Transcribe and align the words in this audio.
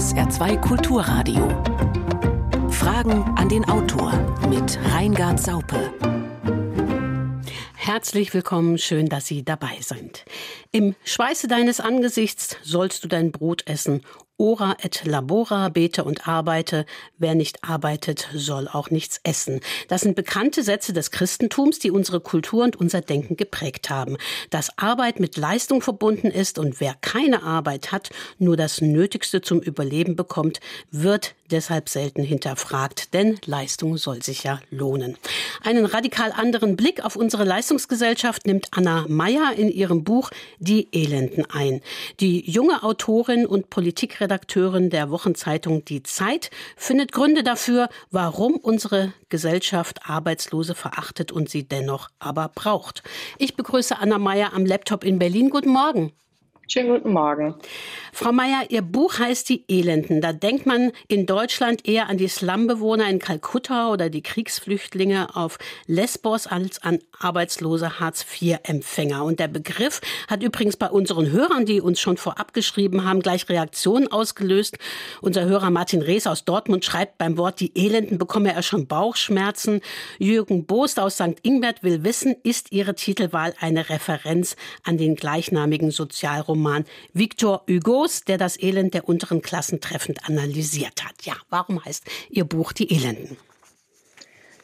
SR2 0.00 0.58
Kulturradio. 0.62 1.46
Fragen 2.70 3.22
an 3.36 3.50
den 3.50 3.66
Autor 3.68 4.14
mit 4.48 4.78
Reingard 4.94 5.38
Saupe. 5.38 5.92
Herzlich 7.76 8.32
willkommen, 8.32 8.78
schön, 8.78 9.10
dass 9.10 9.26
Sie 9.26 9.44
dabei 9.44 9.76
sind. 9.82 10.24
Im 10.72 10.94
Schweiße 11.04 11.48
deines 11.48 11.80
Angesichts 11.80 12.56
sollst 12.62 13.04
du 13.04 13.08
dein 13.08 13.30
Brot 13.30 13.66
essen 13.66 14.00
Ora 14.40 14.74
et 14.82 15.04
labora, 15.04 15.68
bete 15.68 16.02
und 16.02 16.26
arbeite. 16.26 16.86
Wer 17.18 17.34
nicht 17.34 17.62
arbeitet, 17.62 18.26
soll 18.32 18.68
auch 18.68 18.88
nichts 18.88 19.20
essen. 19.22 19.60
Das 19.88 20.00
sind 20.00 20.16
bekannte 20.16 20.62
Sätze 20.62 20.94
des 20.94 21.10
Christentums, 21.10 21.78
die 21.78 21.90
unsere 21.90 22.20
Kultur 22.20 22.64
und 22.64 22.76
unser 22.76 23.02
Denken 23.02 23.36
geprägt 23.36 23.90
haben. 23.90 24.16
Dass 24.48 24.78
Arbeit 24.78 25.20
mit 25.20 25.36
Leistung 25.36 25.82
verbunden 25.82 26.28
ist 26.28 26.58
und 26.58 26.80
wer 26.80 26.94
keine 27.02 27.42
Arbeit 27.42 27.92
hat, 27.92 28.08
nur 28.38 28.56
das 28.56 28.80
Nötigste 28.80 29.42
zum 29.42 29.60
Überleben 29.60 30.16
bekommt, 30.16 30.60
wird 30.90 31.34
deshalb 31.50 31.90
selten 31.90 32.22
hinterfragt, 32.22 33.12
denn 33.12 33.38
Leistung 33.44 33.98
soll 33.98 34.22
sich 34.22 34.44
ja 34.44 34.60
lohnen. 34.70 35.18
Einen 35.62 35.84
radikal 35.84 36.32
anderen 36.32 36.76
Blick 36.76 37.04
auf 37.04 37.16
unsere 37.16 37.44
Leistungsgesellschaft 37.44 38.46
nimmt 38.46 38.68
Anna 38.70 39.04
Meyer 39.08 39.52
in 39.56 39.68
ihrem 39.68 40.04
Buch 40.04 40.30
Die 40.60 40.88
Elenden 40.92 41.44
ein. 41.50 41.82
Die 42.20 42.48
junge 42.48 42.84
Autorin 42.84 43.46
und 43.46 43.68
Politikredakteurin 43.68 44.29
Chefredakteurin 44.30 44.90
der 44.90 45.10
Wochenzeitung 45.10 45.84
Die 45.84 46.04
Zeit, 46.04 46.50
findet 46.76 47.10
Gründe 47.10 47.42
dafür, 47.42 47.88
warum 48.12 48.54
unsere 48.54 49.12
Gesellschaft 49.28 50.08
Arbeitslose 50.08 50.76
verachtet 50.76 51.32
und 51.32 51.50
sie 51.50 51.64
dennoch 51.64 52.08
aber 52.20 52.48
braucht. 52.54 53.02
Ich 53.38 53.56
begrüße 53.56 53.98
Anna 53.98 54.18
Meyer 54.18 54.52
am 54.54 54.64
Laptop 54.64 55.02
in 55.02 55.18
Berlin. 55.18 55.50
Guten 55.50 55.70
Morgen. 55.70 56.12
Schönen 56.72 56.90
guten 56.90 57.12
Morgen. 57.12 57.56
Frau 58.12 58.30
Mayer, 58.30 58.62
Ihr 58.68 58.82
Buch 58.82 59.18
heißt 59.18 59.48
Die 59.48 59.64
Elenden. 59.66 60.20
Da 60.20 60.32
denkt 60.32 60.66
man 60.66 60.92
in 61.08 61.26
Deutschland 61.26 61.88
eher 61.88 62.08
an 62.08 62.16
die 62.16 62.28
Slumbewohner 62.28 63.08
in 63.08 63.18
Kalkutta 63.18 63.90
oder 63.90 64.08
die 64.08 64.22
Kriegsflüchtlinge 64.22 65.34
auf 65.34 65.58
Lesbos 65.86 66.46
als 66.46 66.80
an 66.80 67.00
arbeitslose 67.18 67.98
Hartz-IV-Empfänger. 67.98 69.24
Und 69.24 69.40
der 69.40 69.48
Begriff 69.48 70.00
hat 70.28 70.44
übrigens 70.44 70.76
bei 70.76 70.88
unseren 70.88 71.32
Hörern, 71.32 71.66
die 71.66 71.80
uns 71.80 71.98
schon 71.98 72.16
vorab 72.16 72.54
geschrieben 72.54 73.04
haben, 73.04 73.20
gleich 73.20 73.48
Reaktionen 73.48 74.06
ausgelöst. 74.06 74.78
Unser 75.22 75.46
Hörer 75.46 75.70
Martin 75.70 76.02
Rees 76.02 76.28
aus 76.28 76.44
Dortmund 76.44 76.84
schreibt 76.84 77.18
beim 77.18 77.36
Wort 77.36 77.58
Die 77.58 77.72
Elenden 77.74 78.18
bekomme 78.18 78.54
er 78.54 78.62
schon 78.62 78.86
Bauchschmerzen. 78.86 79.80
Jürgen 80.18 80.66
Boost 80.66 81.00
aus 81.00 81.14
St. 81.14 81.40
Ingbert 81.42 81.82
will 81.82 82.04
wissen, 82.04 82.36
ist 82.44 82.70
Ihre 82.70 82.94
Titelwahl 82.94 83.54
eine 83.58 83.88
Referenz 83.88 84.54
an 84.84 84.98
den 84.98 85.16
gleichnamigen 85.16 85.90
Sozialroman 85.90 86.59
Roman 86.60 86.84
Victor 87.14 87.64
Hugos, 87.68 88.24
der 88.24 88.36
das 88.36 88.60
Elend 88.62 88.92
der 88.92 89.08
unteren 89.08 89.40
Klassen 89.40 89.80
treffend 89.80 90.28
analysiert 90.28 91.02
hat. 91.02 91.14
Ja, 91.24 91.32
warum 91.48 91.82
heißt 91.82 92.04
Ihr 92.28 92.44
Buch 92.44 92.72
Die 92.72 92.94
Elenden? 92.94 93.38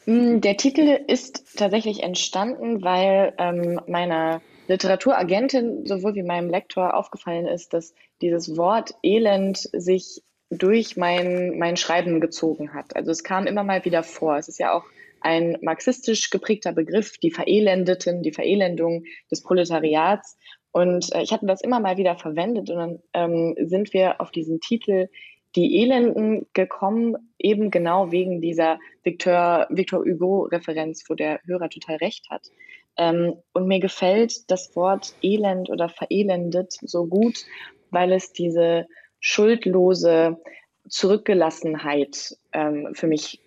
Mm, 0.05 0.39
der 0.41 0.57
Titel 0.57 0.99
ist 1.07 1.57
tatsächlich 1.57 2.03
entstanden, 2.03 2.83
weil 2.83 3.33
ähm, 3.39 3.81
meiner 3.87 4.41
Literaturagentin 4.67 5.87
sowohl 5.87 6.13
wie 6.13 6.21
meinem 6.21 6.51
Lektor 6.51 6.95
aufgefallen 6.95 7.47
ist, 7.47 7.73
dass 7.73 7.95
dieses 8.21 8.57
Wort 8.57 8.93
Elend 9.01 9.57
sich 9.57 10.21
durch 10.51 10.97
mein, 10.97 11.57
mein 11.57 11.77
Schreiben 11.77 12.21
gezogen 12.21 12.75
hat. 12.75 12.95
Also 12.95 13.09
es 13.09 13.23
kam 13.23 13.47
immer 13.47 13.63
mal 13.63 13.83
wieder 13.85 14.03
vor. 14.03 14.37
Es 14.37 14.47
ist 14.47 14.59
ja 14.59 14.71
auch 14.71 14.83
ein 15.19 15.57
marxistisch 15.61 16.29
geprägter 16.29 16.73
Begriff, 16.73 17.17
die 17.17 17.31
Verelendeten, 17.31 18.21
die 18.21 18.31
Verelendung 18.31 19.05
des 19.31 19.41
Proletariats. 19.41 20.37
Und 20.77 21.11
äh, 21.15 21.23
ich 21.23 21.33
hatte 21.33 21.47
das 21.47 21.61
immer 21.61 21.79
mal 21.79 21.97
wieder 21.97 22.15
verwendet 22.17 22.69
und 22.69 22.75
dann 22.77 22.99
ähm, 23.13 23.55
sind 23.67 23.93
wir 23.93 24.21
auf 24.21 24.29
diesen 24.29 24.59
Titel 24.59 25.09
Die 25.55 25.81
Elenden 25.81 26.45
gekommen, 26.53 27.17
eben 27.39 27.71
genau 27.71 28.11
wegen 28.11 28.41
dieser 28.41 28.77
Victor, 29.01 29.65
Victor 29.71 30.01
Hugo-Referenz, 30.01 31.03
wo 31.09 31.15
der 31.15 31.39
Hörer 31.47 31.71
total 31.71 31.95
recht 31.95 32.29
hat. 32.29 32.51
Ähm, 32.95 33.37
und 33.53 33.65
mir 33.65 33.79
gefällt 33.79 34.51
das 34.51 34.75
Wort 34.75 35.15
Elend 35.23 35.71
oder 35.71 35.89
verelendet 35.89 36.73
so 36.81 37.07
gut, 37.07 37.43
weil 37.89 38.11
es 38.11 38.31
diese 38.31 38.85
schuldlose 39.19 40.37
Zurückgelassenheit 40.87 42.37
ähm, 42.53 42.89
für 42.93 43.07
mich 43.07 43.41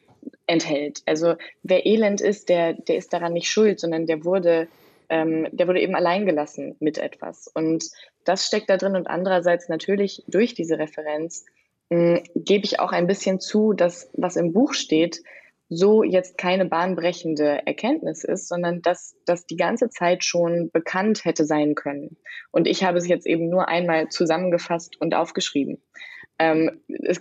enthält. 0.49 1.03
Also 1.07 1.37
wer 1.63 1.87
elend 1.87 2.21
ist, 2.21 2.49
der, 2.49 2.73
der 2.73 2.97
ist 2.97 3.13
daran 3.13 3.35
nicht 3.35 3.49
schuld, 3.49 3.79
sondern 3.79 4.07
der 4.07 4.25
wurde 4.25 4.67
ähm, 5.11 5.49
der 5.53 5.69
wurde 5.69 5.81
eben 5.81 5.95
allein 5.95 6.25
gelassen 6.25 6.77
mit 6.81 6.97
etwas. 6.99 7.49
Und 7.49 7.85
das 8.25 8.47
steckt 8.47 8.71
da 8.71 8.77
drin. 8.77 8.97
Und 8.97 9.09
andererseits 9.09 9.69
natürlich 9.69 10.23
durch 10.29 10.55
diese 10.55 10.79
Referenz 10.79 11.45
mh, 11.91 12.23
gebe 12.35 12.65
ich 12.65 12.81
auch 12.81 12.93
ein 12.93 13.07
bisschen 13.07 13.41
zu, 13.41 13.73
dass 13.73 14.11
was 14.15 14.37
im 14.37 14.53
Buch 14.53 14.73
steht, 14.73 15.23
so 15.69 16.03
jetzt 16.03 16.37
keine 16.37 16.65
bahnbrechende 16.65 17.65
Erkenntnis 17.67 18.25
ist, 18.25 18.49
sondern 18.49 18.83
dass 18.83 19.15
das 19.25 19.47
die 19.47 19.57
ganze 19.57 19.89
Zeit 19.89 20.25
schon 20.25 20.71
bekannt 20.73 21.25
hätte 21.25 21.45
sein 21.45 21.77
können. 21.77 22.17
Und 22.51 22.67
ich 22.67 22.83
habe 22.83 22.99
es 22.99 23.07
jetzt 23.07 23.27
eben 23.27 23.49
nur 23.49 23.69
einmal 23.69 24.09
zusammengefasst 24.09 25.01
und 25.01 25.15
aufgeschrieben. 25.15 25.81
Ähm, 26.41 26.81
es, 26.89 27.21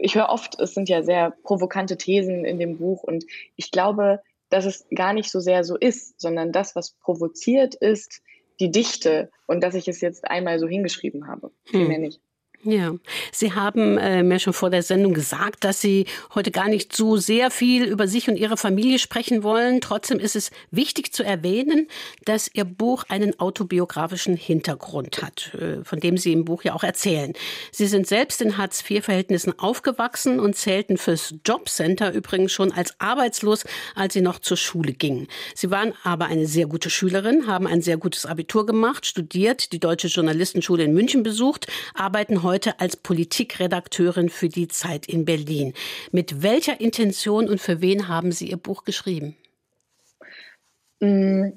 ich 0.00 0.14
höre 0.14 0.28
oft, 0.28 0.60
es 0.60 0.74
sind 0.74 0.88
ja 0.90 1.02
sehr 1.02 1.34
provokante 1.42 1.96
Thesen 1.96 2.44
in 2.44 2.58
dem 2.58 2.76
Buch 2.76 3.02
und 3.02 3.24
ich 3.56 3.70
glaube, 3.70 4.20
dass 4.48 4.64
es 4.64 4.86
gar 4.94 5.12
nicht 5.12 5.30
so 5.30 5.40
sehr 5.40 5.64
so 5.64 5.76
ist, 5.76 6.20
sondern 6.20 6.52
das, 6.52 6.76
was 6.76 6.92
provoziert 6.92 7.74
ist, 7.74 8.22
die 8.60 8.70
Dichte 8.70 9.30
und 9.46 9.62
dass 9.62 9.74
ich 9.74 9.88
es 9.88 10.00
jetzt 10.00 10.24
einmal 10.24 10.58
so 10.58 10.66
hingeschrieben 10.66 11.28
habe. 11.28 11.50
Hm. 11.70 11.88
mehr 11.88 11.98
nicht. 11.98 12.20
Ja, 12.62 12.94
Sie 13.32 13.52
haben 13.52 13.96
äh, 13.98 14.22
mir 14.22 14.38
schon 14.40 14.52
vor 14.52 14.70
der 14.70 14.82
Sendung 14.82 15.14
gesagt, 15.14 15.62
dass 15.62 15.80
Sie 15.80 16.06
heute 16.34 16.50
gar 16.50 16.68
nicht 16.68 16.96
so 16.96 17.16
sehr 17.16 17.50
viel 17.50 17.84
über 17.84 18.08
sich 18.08 18.28
und 18.28 18.36
Ihre 18.36 18.56
Familie 18.56 18.98
sprechen 18.98 19.42
wollen. 19.42 19.80
Trotzdem 19.80 20.18
ist 20.18 20.34
es 20.34 20.50
wichtig 20.70 21.12
zu 21.12 21.22
erwähnen, 21.22 21.86
dass 22.24 22.50
Ihr 22.52 22.64
Buch 22.64 23.04
einen 23.08 23.38
autobiografischen 23.38 24.36
Hintergrund 24.36 25.22
hat, 25.22 25.54
äh, 25.54 25.84
von 25.84 26.00
dem 26.00 26.16
Sie 26.16 26.32
im 26.32 26.44
Buch 26.44 26.64
ja 26.64 26.74
auch 26.74 26.82
erzählen. 26.82 27.34
Sie 27.70 27.86
sind 27.86 28.06
selbst 28.06 28.40
in 28.40 28.56
Hartz-IV-Verhältnissen 28.56 29.58
aufgewachsen 29.58 30.40
und 30.40 30.56
zählten 30.56 30.96
fürs 30.96 31.34
Jobcenter 31.44 32.12
übrigens 32.12 32.52
schon 32.52 32.72
als 32.72 32.98
arbeitslos, 32.98 33.64
als 33.94 34.14
Sie 34.14 34.22
noch 34.22 34.40
zur 34.40 34.56
Schule 34.56 34.92
gingen. 34.92 35.28
Sie 35.54 35.70
waren 35.70 35.92
aber 36.02 36.26
eine 36.26 36.46
sehr 36.46 36.66
gute 36.66 36.90
Schülerin, 36.90 37.46
haben 37.46 37.66
ein 37.66 37.82
sehr 37.82 37.98
gutes 37.98 38.26
Abitur 38.26 38.66
gemacht, 38.66 39.06
studiert, 39.06 39.72
die 39.72 39.78
Deutsche 39.78 40.08
Journalistenschule 40.08 40.84
in 40.84 40.94
München 40.94 41.22
besucht, 41.22 41.66
arbeiten 41.94 42.42
heute 42.46 42.80
als 42.80 42.96
Politikredakteurin 42.96 44.30
für 44.30 44.48
die 44.48 44.68
Zeit 44.68 45.06
in 45.06 45.24
Berlin. 45.24 45.74
Mit 46.12 46.42
welcher 46.42 46.80
Intention 46.80 47.48
und 47.48 47.60
für 47.60 47.82
wen 47.82 48.08
haben 48.08 48.32
Sie 48.32 48.48
Ihr 48.48 48.56
Buch 48.56 48.84
geschrieben? 48.84 49.36
Mm, 51.00 51.48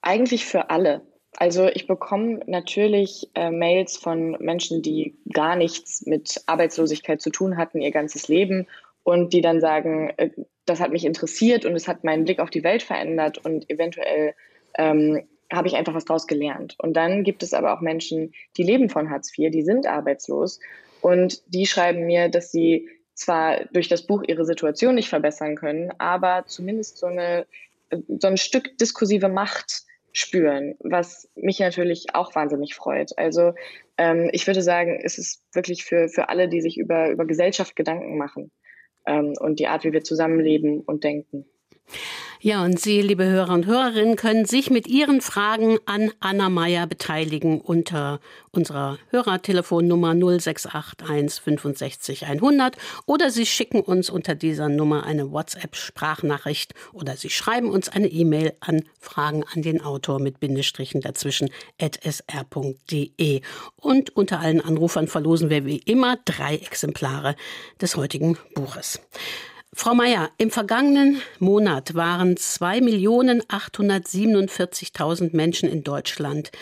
eigentlich 0.00 0.46
für 0.46 0.70
alle. 0.70 1.02
Also 1.36 1.66
ich 1.66 1.86
bekomme 1.86 2.40
natürlich 2.46 3.28
äh, 3.34 3.50
Mails 3.50 3.96
von 3.96 4.36
Menschen, 4.38 4.80
die 4.82 5.16
gar 5.32 5.56
nichts 5.56 6.06
mit 6.06 6.42
Arbeitslosigkeit 6.46 7.20
zu 7.20 7.30
tun 7.30 7.56
hatten, 7.56 7.80
ihr 7.80 7.90
ganzes 7.90 8.28
Leben 8.28 8.68
und 9.02 9.32
die 9.32 9.40
dann 9.40 9.60
sagen, 9.60 10.12
äh, 10.18 10.30
das 10.66 10.80
hat 10.80 10.92
mich 10.92 11.04
interessiert 11.04 11.64
und 11.64 11.74
es 11.74 11.88
hat 11.88 12.04
meinen 12.04 12.24
Blick 12.24 12.38
auf 12.38 12.50
die 12.50 12.62
Welt 12.62 12.82
verändert 12.82 13.38
und 13.44 13.68
eventuell 13.68 14.34
ähm, 14.78 15.26
habe 15.52 15.68
ich 15.68 15.76
einfach 15.76 15.94
was 15.94 16.04
draus 16.04 16.26
gelernt. 16.26 16.76
Und 16.78 16.94
dann 16.94 17.24
gibt 17.24 17.42
es 17.42 17.54
aber 17.54 17.74
auch 17.74 17.80
Menschen, 17.80 18.32
die 18.56 18.62
leben 18.62 18.88
von 18.88 19.10
Hartz 19.10 19.36
IV, 19.36 19.50
die 19.50 19.62
sind 19.62 19.86
arbeitslos 19.86 20.60
und 21.00 21.42
die 21.52 21.66
schreiben 21.66 22.06
mir, 22.06 22.28
dass 22.28 22.50
sie 22.50 22.88
zwar 23.14 23.64
durch 23.72 23.88
das 23.88 24.06
Buch 24.06 24.22
ihre 24.26 24.44
Situation 24.44 24.94
nicht 24.94 25.08
verbessern 25.08 25.56
können, 25.56 25.92
aber 25.98 26.44
zumindest 26.46 26.98
so, 26.98 27.06
eine, 27.06 27.46
so 27.90 28.28
ein 28.28 28.36
Stück 28.36 28.78
diskursive 28.78 29.28
Macht 29.28 29.82
spüren, 30.12 30.74
was 30.80 31.28
mich 31.34 31.58
natürlich 31.60 32.14
auch 32.14 32.34
wahnsinnig 32.34 32.74
freut. 32.74 33.16
Also 33.18 33.54
ähm, 33.96 34.28
ich 34.32 34.46
würde 34.46 34.62
sagen, 34.62 35.00
es 35.02 35.18
ist 35.18 35.42
wirklich 35.52 35.84
für, 35.84 36.08
für 36.08 36.28
alle, 36.28 36.48
die 36.48 36.60
sich 36.60 36.78
über, 36.78 37.10
über 37.10 37.24
Gesellschaft 37.24 37.76
Gedanken 37.76 38.18
machen 38.18 38.50
ähm, 39.06 39.34
und 39.38 39.58
die 39.58 39.66
Art, 39.66 39.84
wie 39.84 39.92
wir 39.92 40.04
zusammenleben 40.04 40.80
und 40.80 41.04
denken. 41.04 41.46
Ja, 42.44 42.64
und 42.64 42.80
Sie, 42.80 43.00
liebe 43.02 43.24
Hörer 43.24 43.52
und 43.52 43.66
Hörerinnen, 43.66 44.16
können 44.16 44.46
sich 44.46 44.68
mit 44.68 44.88
Ihren 44.88 45.20
Fragen 45.20 45.78
an 45.86 46.10
Anna 46.18 46.48
Meyer 46.48 46.88
beteiligen 46.88 47.60
unter 47.60 48.18
unserer 48.50 48.98
Hörertelefonnummer 49.10 50.12
0681 50.12 51.40
65 51.40 52.26
100 52.26 52.76
oder 53.06 53.30
Sie 53.30 53.46
schicken 53.46 53.80
uns 53.80 54.10
unter 54.10 54.34
dieser 54.34 54.68
Nummer 54.68 55.04
eine 55.04 55.30
WhatsApp-Sprachnachricht 55.30 56.74
oder 56.92 57.16
Sie 57.16 57.30
schreiben 57.30 57.70
uns 57.70 57.88
eine 57.88 58.08
E-Mail 58.08 58.54
an 58.58 58.82
Fragen 58.98 59.44
an 59.54 59.62
den 59.62 59.80
Autor 59.80 60.18
mit 60.18 60.40
Bindestrichen 60.40 61.00
dazwischen 61.00 61.48
at 61.80 62.00
sr.de. 62.02 63.40
Und 63.76 64.16
unter 64.16 64.40
allen 64.40 64.60
Anrufern 64.60 65.06
verlosen 65.06 65.48
wir 65.48 65.64
wie 65.64 65.78
immer 65.78 66.18
drei 66.24 66.56
Exemplare 66.56 67.36
des 67.80 67.94
heutigen 67.94 68.36
Buches. 68.56 69.00
Frau 69.74 69.94
Mayer, 69.94 70.30
im 70.36 70.50
vergangenen 70.50 71.22
Monat 71.38 71.94
waren 71.94 72.34
2.847.000 72.34 75.34
Menschen 75.34 75.66
in 75.68 75.82
Deutschland 75.82 76.52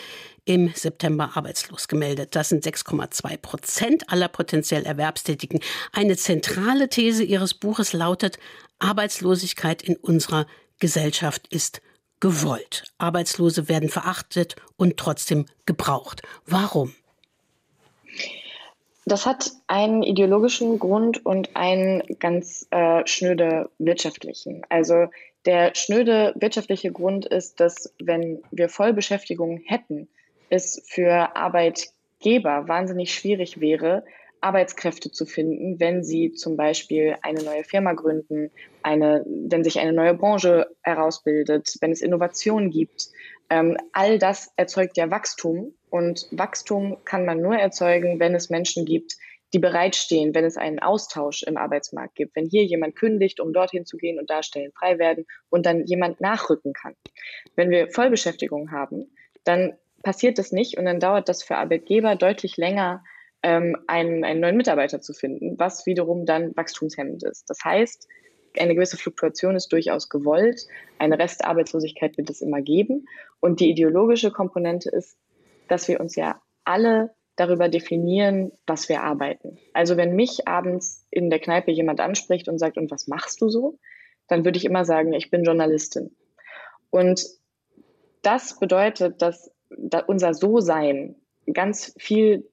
im 0.45 0.71
September 0.73 1.31
arbeitslos 1.35 1.89
gemeldet. 1.89 2.35
Das 2.35 2.49
sind 2.49 2.65
6,2 2.65 3.37
Prozent 3.37 4.09
aller 4.09 4.29
potenziell 4.29 4.85
Erwerbstätigen. 4.85 5.59
Eine 5.91 6.15
zentrale 6.15 6.87
These 6.87 7.23
Ihres 7.23 7.53
Buches 7.53 7.93
lautet, 7.93 8.39
Arbeitslosigkeit 8.79 9.81
in 9.81 9.97
unserer 9.97 10.47
Gesellschaft 10.79 11.47
ist 11.47 11.81
gewollt. 12.21 12.85
Arbeitslose 12.97 13.67
werden 13.67 13.89
verachtet 13.89 14.55
und 14.77 14.95
trotzdem 14.95 15.47
gebraucht. 15.65 16.21
Warum? 16.45 16.93
Das 19.05 19.25
hat 19.25 19.51
einen 19.67 20.03
ideologischen 20.03 20.77
Grund 20.77 21.25
und 21.25 21.55
einen 21.55 22.03
ganz 22.19 22.67
äh, 22.69 23.05
schnöde 23.07 23.69
wirtschaftlichen. 23.79 24.61
Also 24.69 25.07
der 25.45 25.73
schnöde 25.73 26.33
wirtschaftliche 26.35 26.91
Grund 26.91 27.25
ist, 27.25 27.59
dass 27.59 27.93
wenn 27.99 28.43
wir 28.51 28.69
Vollbeschäftigung 28.69 29.61
hätten, 29.65 30.07
es 30.49 30.83
für 30.85 31.35
Arbeitgeber 31.35 32.67
wahnsinnig 32.67 33.13
schwierig 33.13 33.59
wäre, 33.59 34.03
Arbeitskräfte 34.41 35.11
zu 35.11 35.25
finden, 35.25 35.79
wenn 35.79 36.03
sie 36.03 36.33
zum 36.33 36.57
Beispiel 36.57 37.15
eine 37.21 37.43
neue 37.43 37.63
Firma 37.63 37.93
gründen, 37.93 38.51
eine, 38.83 39.23
wenn 39.25 39.63
sich 39.63 39.79
eine 39.79 39.93
neue 39.93 40.15
Branche 40.15 40.67
herausbildet, 40.81 41.77
wenn 41.79 41.91
es 41.91 42.01
Innovationen 42.01 42.71
gibt. 42.71 43.09
Ähm, 43.49 43.77
all 43.93 44.17
das 44.17 44.51
erzeugt 44.55 44.97
ja 44.97 45.11
Wachstum 45.11 45.73
und 45.89 46.27
Wachstum 46.31 46.97
kann 47.05 47.25
man 47.25 47.41
nur 47.41 47.55
erzeugen, 47.55 48.19
wenn 48.19 48.33
es 48.33 48.49
Menschen 48.49 48.85
gibt, 48.85 49.15
die 49.53 49.59
bereitstehen, 49.59 50.33
wenn 50.33 50.45
es 50.45 50.57
einen 50.57 50.79
Austausch 50.79 51.43
im 51.43 51.57
Arbeitsmarkt 51.57 52.15
gibt, 52.15 52.35
wenn 52.35 52.47
hier 52.47 52.63
jemand 52.63 52.95
kündigt, 52.95 53.39
um 53.39 53.53
dorthin 53.53 53.85
zu 53.85 53.97
gehen 53.97 54.17
und 54.17 54.29
da 54.29 54.43
Stellen 54.43 54.71
frei 54.71 54.97
werden 54.97 55.25
und 55.49 55.65
dann 55.65 55.85
jemand 55.85 56.21
nachrücken 56.21 56.73
kann. 56.73 56.95
Wenn 57.55 57.69
wir 57.69 57.89
Vollbeschäftigung 57.89 58.71
haben, 58.71 59.11
dann 59.43 59.73
passiert 60.03 60.37
das 60.37 60.51
nicht 60.51 60.77
und 60.77 60.85
dann 60.85 60.99
dauert 60.99 61.29
das 61.29 61.43
für 61.43 61.57
Arbeitgeber 61.57 62.15
deutlich 62.15 62.57
länger, 62.57 63.03
ähm, 63.43 63.77
einen, 63.87 64.23
einen 64.23 64.39
neuen 64.39 64.57
Mitarbeiter 64.57 65.01
zu 65.01 65.13
finden, 65.13 65.57
was 65.57 65.85
wiederum 65.85 66.25
dann 66.25 66.55
wachstumshemmend 66.55 67.23
ist. 67.23 67.49
Das 67.49 67.63
heißt, 67.63 68.07
eine 68.57 68.75
gewisse 68.75 68.97
Fluktuation 68.97 69.55
ist 69.55 69.71
durchaus 69.71 70.09
gewollt. 70.09 70.67
Eine 70.99 71.17
Restarbeitslosigkeit 71.17 72.17
wird 72.17 72.29
es 72.29 72.41
immer 72.41 72.61
geben. 72.61 73.07
Und 73.39 73.59
die 73.59 73.69
ideologische 73.69 74.31
Komponente 74.31 74.89
ist, 74.89 75.17
dass 75.67 75.87
wir 75.87 75.99
uns 75.99 76.15
ja 76.15 76.41
alle 76.65 77.11
darüber 77.37 77.69
definieren, 77.69 78.51
was 78.67 78.89
wir 78.89 79.03
arbeiten. 79.03 79.57
Also 79.73 79.97
wenn 79.97 80.15
mich 80.15 80.47
abends 80.47 81.07
in 81.09 81.29
der 81.29 81.39
Kneipe 81.39 81.71
jemand 81.71 81.99
anspricht 81.99 82.47
und 82.49 82.59
sagt, 82.59 82.77
und 82.77 82.91
was 82.91 83.07
machst 83.07 83.41
du 83.41 83.49
so? 83.49 83.79
Dann 84.27 84.43
würde 84.45 84.57
ich 84.57 84.65
immer 84.65 84.85
sagen, 84.85 85.13
ich 85.13 85.31
bin 85.31 85.43
Journalistin. 85.43 86.15
Und 86.89 87.25
das 88.21 88.59
bedeutet, 88.59 89.21
dass 89.21 89.51
unser 90.07 90.33
So-Sein 90.33 91.15
ganz 91.51 91.95
viel 91.97 92.50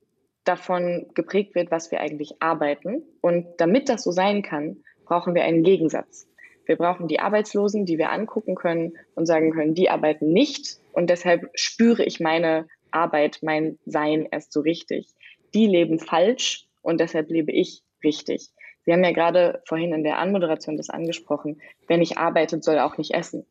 davon 0.49 1.07
geprägt 1.15 1.55
wird, 1.55 1.71
was 1.71 1.91
wir 1.91 2.01
eigentlich 2.01 2.41
arbeiten. 2.41 3.03
Und 3.21 3.47
damit 3.59 3.89
das 3.89 4.03
so 4.03 4.11
sein 4.11 4.43
kann, 4.43 4.83
brauchen 5.05 5.35
wir 5.35 5.45
einen 5.45 5.63
Gegensatz. 5.63 6.29
Wir 6.65 6.77
brauchen 6.77 7.09
die 7.09 7.21
Arbeitslosen, 7.21 7.87
die 7.87 7.99
wir 7.99 8.11
angucken 8.11 8.55
können 8.55 8.95
und 9.15 9.27
sagen 9.27 9.53
können, 9.53 9.75
die 9.75 9.89
arbeiten 9.89 10.33
nicht 10.33 10.79
und 10.93 11.09
deshalb 11.09 11.49
spüre 11.55 12.05
ich 12.05 12.21
meine 12.21 12.69
Arbeit, 12.91 13.39
mein 13.43 13.79
Sein 13.87 14.29
erst 14.31 14.53
so 14.53 14.61
richtig. 14.61 15.07
Die 15.55 15.67
leben 15.67 15.99
falsch 15.99 16.67
und 16.83 17.01
deshalb 17.01 17.31
lebe 17.31 17.53
ich 17.53 17.83
richtig. 18.05 18.51
Sie 18.85 18.93
haben 18.93 19.05
ja 19.05 19.13
gerade 19.13 19.63
vorhin 19.67 19.93
in 19.93 20.05
der 20.05 20.19
Anmoderation 20.19 20.77
das 20.77 20.91
angesprochen, 20.91 21.61
wer 21.87 21.97
nicht 21.99 22.19
arbeitet, 22.19 22.65
soll 22.65 22.79
auch 22.79 22.99
nicht 22.99 23.15
essen. 23.15 23.47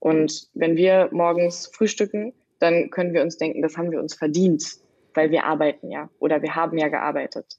Und 0.00 0.48
wenn 0.54 0.76
wir 0.76 1.08
morgens 1.12 1.70
frühstücken, 1.72 2.32
dann 2.58 2.90
können 2.90 3.12
wir 3.12 3.22
uns 3.22 3.36
denken, 3.36 3.62
das 3.62 3.76
haben 3.76 3.90
wir 3.90 4.00
uns 4.00 4.14
verdient, 4.14 4.78
weil 5.18 5.32
wir 5.32 5.44
arbeiten 5.44 5.90
ja 5.90 6.08
oder 6.20 6.40
wir 6.42 6.54
haben 6.54 6.78
ja 6.78 6.86
gearbeitet. 6.86 7.58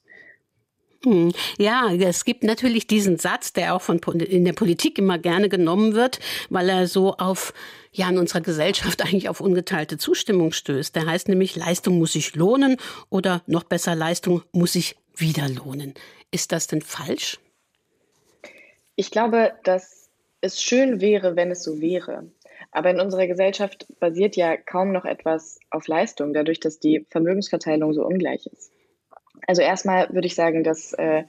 Hm. 1.03 1.31
Ja, 1.57 1.91
es 1.93 2.23
gibt 2.23 2.43
natürlich 2.43 2.87
diesen 2.87 3.17
Satz, 3.17 3.53
der 3.53 3.75
auch 3.75 3.81
von 3.81 3.99
in 3.99 4.45
der 4.45 4.53
Politik 4.53 4.97
immer 4.97 5.17
gerne 5.17 5.49
genommen 5.49 5.93
wird, 5.93 6.19
weil 6.49 6.69
er 6.69 6.87
so 6.87 7.15
auf 7.15 7.53
ja 7.91 8.09
in 8.09 8.17
unserer 8.17 8.41
Gesellschaft 8.41 9.01
eigentlich 9.05 9.27
auf 9.27 9.41
ungeteilte 9.41 9.97
Zustimmung 9.97 10.53
stößt. 10.53 10.95
Der 10.95 11.05
heißt 11.05 11.27
nämlich 11.27 11.57
Leistung 11.57 11.99
muss 11.99 12.13
sich 12.13 12.35
lohnen 12.35 12.77
oder 13.09 13.43
noch 13.45 13.63
besser 13.63 13.93
Leistung 13.93 14.43
muss 14.53 14.73
sich 14.73 14.95
wieder 15.15 15.49
lohnen. 15.49 15.93
Ist 16.31 16.53
das 16.53 16.67
denn 16.67 16.81
falsch? 16.81 17.39
Ich 18.95 19.11
glaube, 19.11 19.53
dass 19.63 20.09
es 20.41 20.61
schön 20.61 21.01
wäre, 21.01 21.35
wenn 21.35 21.51
es 21.51 21.63
so 21.63 21.81
wäre. 21.81 22.23
Aber 22.71 22.91
in 22.91 22.99
unserer 22.99 23.27
Gesellschaft 23.27 23.87
basiert 23.99 24.35
ja 24.35 24.55
kaum 24.55 24.91
noch 24.91 25.05
etwas 25.05 25.59
auf 25.71 25.87
Leistung, 25.87 26.33
dadurch, 26.33 26.59
dass 26.59 26.79
die 26.79 27.05
Vermögensverteilung 27.09 27.93
so 27.93 28.05
ungleich 28.05 28.45
ist. 28.47 28.71
Also 29.47 29.61
erstmal 29.61 30.13
würde 30.13 30.27
ich 30.27 30.35
sagen, 30.35 30.63
dass 30.63 30.93
äh, 30.93 31.23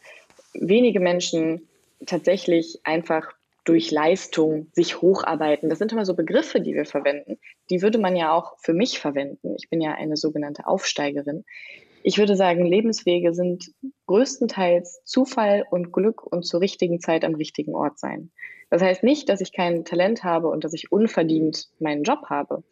wenige 0.52 1.00
Menschen 1.00 1.68
tatsächlich 2.06 2.80
einfach 2.84 3.32
durch 3.64 3.90
Leistung 3.90 4.68
sich 4.72 5.00
hocharbeiten. 5.00 5.68
Das 5.68 5.78
sind 5.78 5.92
immer 5.92 6.04
so 6.04 6.14
Begriffe, 6.14 6.60
die 6.60 6.74
wir 6.74 6.86
verwenden. 6.86 7.38
Die 7.70 7.82
würde 7.82 7.98
man 7.98 8.16
ja 8.16 8.32
auch 8.32 8.58
für 8.58 8.72
mich 8.72 8.98
verwenden. 8.98 9.54
Ich 9.56 9.68
bin 9.68 9.80
ja 9.80 9.92
eine 9.94 10.16
sogenannte 10.16 10.66
Aufsteigerin. 10.66 11.44
Ich 12.02 12.18
würde 12.18 12.36
sagen, 12.36 12.64
Lebenswege 12.64 13.34
sind 13.34 13.72
größtenteils 14.06 15.02
Zufall 15.04 15.64
und 15.70 15.92
Glück 15.92 16.24
und 16.24 16.44
zur 16.44 16.60
richtigen 16.60 17.00
Zeit 17.00 17.24
am 17.24 17.34
richtigen 17.34 17.74
Ort 17.74 17.98
sein. 17.98 18.30
Das 18.70 18.82
heißt 18.82 19.02
nicht, 19.02 19.28
dass 19.28 19.40
ich 19.40 19.52
kein 19.52 19.84
Talent 19.84 20.24
habe 20.24 20.48
und 20.48 20.64
dass 20.64 20.72
ich 20.72 20.92
unverdient 20.92 21.68
meinen 21.78 22.04
Job 22.04 22.26
habe. 22.28 22.62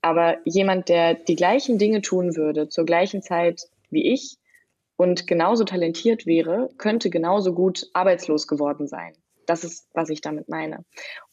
Aber 0.00 0.38
jemand, 0.44 0.88
der 0.88 1.14
die 1.14 1.36
gleichen 1.36 1.78
Dinge 1.78 2.00
tun 2.00 2.36
würde 2.36 2.68
zur 2.68 2.84
gleichen 2.84 3.22
Zeit 3.22 3.68
wie 3.90 4.12
ich, 4.12 4.38
und 4.98 5.28
genauso 5.28 5.64
talentiert 5.64 6.26
wäre, 6.26 6.70
könnte 6.76 7.08
genauso 7.08 7.54
gut 7.54 7.88
arbeitslos 7.92 8.48
geworden 8.48 8.88
sein. 8.88 9.14
Das 9.46 9.62
ist, 9.62 9.88
was 9.94 10.10
ich 10.10 10.20
damit 10.20 10.48
meine. 10.48 10.84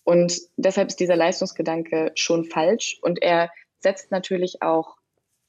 Und 0.04 0.40
deshalb 0.56 0.90
ist 0.90 1.00
dieser 1.00 1.16
Leistungsgedanke 1.16 2.12
schon 2.14 2.46
falsch 2.46 3.00
und 3.02 3.22
er 3.22 3.50
setzt 3.80 4.12
natürlich 4.12 4.62
auch 4.62 4.98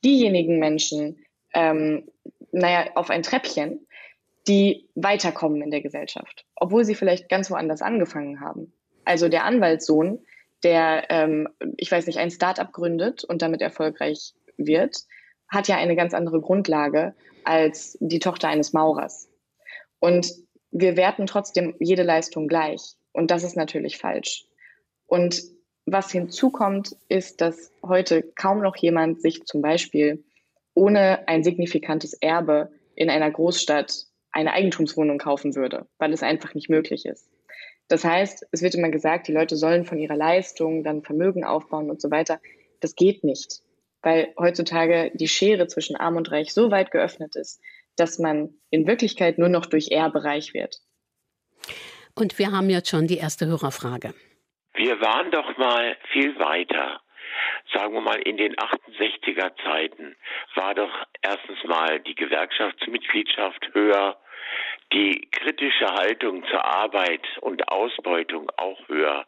diejenigen 0.02 0.58
Menschen, 0.58 1.25
ähm, 1.56 2.04
naja, 2.52 2.90
auf 2.94 3.10
ein 3.10 3.22
Treppchen, 3.22 3.86
die 4.46 4.88
weiterkommen 4.94 5.62
in 5.62 5.70
der 5.70 5.80
Gesellschaft, 5.80 6.44
obwohl 6.54 6.84
sie 6.84 6.94
vielleicht 6.94 7.28
ganz 7.28 7.50
woanders 7.50 7.82
angefangen 7.82 8.40
haben. 8.40 8.72
Also 9.04 9.28
der 9.28 9.44
Anwaltssohn, 9.44 10.20
der, 10.62 11.10
ähm, 11.10 11.48
ich 11.78 11.90
weiß 11.90 12.06
nicht, 12.06 12.18
ein 12.18 12.30
Start-up 12.30 12.72
gründet 12.72 13.24
und 13.24 13.42
damit 13.42 13.62
erfolgreich 13.62 14.34
wird, 14.58 14.98
hat 15.48 15.66
ja 15.66 15.76
eine 15.76 15.96
ganz 15.96 16.12
andere 16.12 16.40
Grundlage 16.40 17.14
als 17.44 17.96
die 18.00 18.18
Tochter 18.18 18.48
eines 18.48 18.72
Maurers. 18.72 19.28
Und 19.98 20.30
wir 20.70 20.96
werten 20.96 21.26
trotzdem 21.26 21.74
jede 21.80 22.02
Leistung 22.02 22.48
gleich. 22.48 22.96
Und 23.12 23.30
das 23.30 23.44
ist 23.44 23.56
natürlich 23.56 23.96
falsch. 23.96 24.44
Und 25.06 25.42
was 25.86 26.10
hinzukommt, 26.10 26.96
ist, 27.08 27.40
dass 27.40 27.72
heute 27.82 28.22
kaum 28.22 28.60
noch 28.60 28.76
jemand 28.76 29.22
sich 29.22 29.44
zum 29.44 29.62
Beispiel 29.62 30.24
ohne 30.76 31.26
ein 31.26 31.42
signifikantes 31.42 32.14
Erbe 32.14 32.70
in 32.94 33.10
einer 33.10 33.30
Großstadt 33.30 34.04
eine 34.30 34.52
Eigentumswohnung 34.52 35.18
kaufen 35.18 35.56
würde, 35.56 35.88
weil 35.98 36.12
es 36.12 36.22
einfach 36.22 36.54
nicht 36.54 36.70
möglich 36.70 37.04
ist. 37.06 37.28
Das 37.88 38.04
heißt, 38.04 38.46
es 38.52 38.62
wird 38.62 38.76
immer 38.76 38.90
gesagt, 38.90 39.26
die 39.26 39.32
Leute 39.32 39.56
sollen 39.56 39.84
von 39.84 39.98
ihrer 39.98 40.16
Leistung 40.16 40.84
dann 40.84 41.02
Vermögen 41.02 41.44
aufbauen 41.44 41.90
und 41.90 42.00
so 42.00 42.10
weiter. 42.10 42.40
Das 42.80 42.94
geht 42.94 43.24
nicht 43.24 43.62
weil 44.06 44.32
heutzutage 44.38 45.10
die 45.14 45.26
Schere 45.26 45.66
zwischen 45.66 45.96
Arm 45.96 46.16
und 46.16 46.30
Reich 46.30 46.54
so 46.54 46.70
weit 46.70 46.92
geöffnet 46.92 47.34
ist, 47.34 47.60
dass 47.96 48.20
man 48.20 48.50
in 48.70 48.86
Wirklichkeit 48.86 49.36
nur 49.36 49.48
noch 49.48 49.66
durch 49.66 49.88
Erbe 49.90 50.22
reich 50.22 50.54
wird. 50.54 50.76
Und 52.14 52.38
wir 52.38 52.52
haben 52.52 52.70
jetzt 52.70 52.88
schon 52.88 53.08
die 53.08 53.18
erste 53.18 53.46
Hörerfrage. 53.46 54.14
Wir 54.74 55.00
waren 55.00 55.32
doch 55.32 55.58
mal 55.58 55.96
viel 56.12 56.38
weiter. 56.38 57.00
Sagen 57.72 57.94
wir 57.94 58.00
mal, 58.00 58.20
in 58.22 58.36
den 58.36 58.54
68er 58.54 59.52
Zeiten 59.64 60.16
war 60.54 60.74
doch 60.74 61.06
erstens 61.22 61.62
mal 61.64 62.00
die 62.00 62.14
Gewerkschaftsmitgliedschaft 62.14 63.74
höher, 63.74 64.16
die 64.92 65.28
kritische 65.32 65.86
Haltung 65.86 66.44
zur 66.46 66.64
Arbeit 66.64 67.26
und 67.40 67.68
Ausbeutung 67.68 68.50
auch 68.56 68.88
höher 68.88 69.26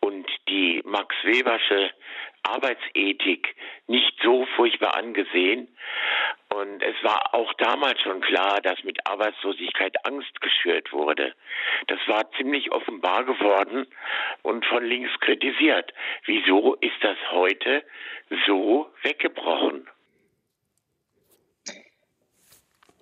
und 0.00 0.26
die 0.48 0.82
Max 0.84 1.14
Webersche 1.22 1.90
Arbeitsethik 2.42 3.54
nicht 3.86 4.14
so 4.22 4.46
furchtbar 4.56 4.96
angesehen. 4.96 5.68
Und 6.54 6.82
es 6.82 6.96
war 7.04 7.32
auch 7.32 7.52
damals 7.54 8.00
schon 8.00 8.20
klar, 8.20 8.60
dass 8.60 8.82
mit 8.82 8.98
Arbeitslosigkeit 9.06 10.04
Angst 10.04 10.40
geschürt 10.40 10.92
wurde. 10.92 11.32
Das 11.86 11.98
war 12.08 12.28
ziemlich 12.32 12.72
offenbar 12.72 13.24
geworden 13.24 13.86
und 14.42 14.66
von 14.66 14.84
links 14.84 15.12
kritisiert. 15.20 15.92
Wieso 16.24 16.74
ist 16.74 17.02
das 17.02 17.16
heute 17.30 17.84
so 18.46 18.90
weggebrochen? 19.02 19.88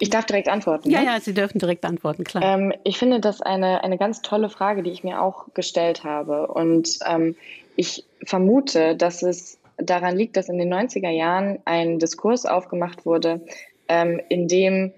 Ich 0.00 0.11
darf 0.11 0.26
direkt 0.26 0.49
antworten. 0.49 0.90
Ja, 0.90 1.00
ne? 1.00 1.07
ja, 1.07 1.21
Sie 1.21 1.35
dürfen 1.35 1.59
direkt 1.59 1.85
antworten, 1.85 2.25
klar. 2.25 2.45
Ähm, 2.45 2.73
ich 2.85 2.99
finde 2.99 3.19
das 3.19 3.43
eine, 3.43 3.83
eine 3.83 3.99
ganz 3.99 4.23
tolle 4.23 4.49
Frage, 4.49 4.83
die 4.83 4.90
ich 4.90 5.02
mir 5.02 5.21
auch 5.21 5.47
gestellt 5.55 6.05
habe. 6.05 6.47
Und 6.47 6.99
ähm, 7.05 7.35
ich 7.75 8.05
vermute, 8.25 8.95
dass 8.95 9.23
es 9.23 9.57
daran 9.78 10.16
liegt, 10.16 10.37
dass 10.37 10.49
in 10.49 10.58
den 10.58 10.73
90er 10.73 11.11
Jahren 11.11 11.61
ein 11.64 11.99
Diskurs 11.99 12.47
aufgemacht 12.47 13.06
wurde, 13.06 13.44
ähm, 13.88 14.20
in 14.28 14.49
dem 14.49 14.92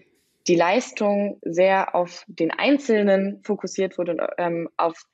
die 0.48 0.56
Leistung 0.56 1.38
sehr 1.42 1.94
auf 1.94 2.24
den 2.26 2.50
Einzelnen 2.50 3.42
fokussiert 3.44 3.98
wurde 3.98 4.12
und 4.12 4.22
ähm, 4.38 4.68
auf, 4.76 5.04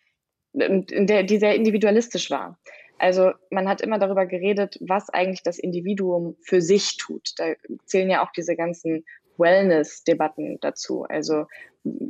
in 0.52 1.06
der, 1.06 1.24
die 1.24 1.38
sehr 1.38 1.54
individualistisch 1.54 2.30
war. 2.30 2.58
Also 2.98 3.32
man 3.50 3.68
hat 3.68 3.82
immer 3.82 3.98
darüber 3.98 4.24
geredet, 4.24 4.78
was 4.80 5.10
eigentlich 5.10 5.42
das 5.42 5.58
Individuum 5.58 6.36
für 6.40 6.62
sich 6.62 6.96
tut. 6.96 7.32
Da 7.36 7.52
zählen 7.84 8.08
ja 8.08 8.24
auch 8.24 8.32
diese 8.32 8.56
ganzen 8.56 9.04
Wellness-Debatten 9.36 10.58
dazu. 10.60 11.04
Also 11.04 11.46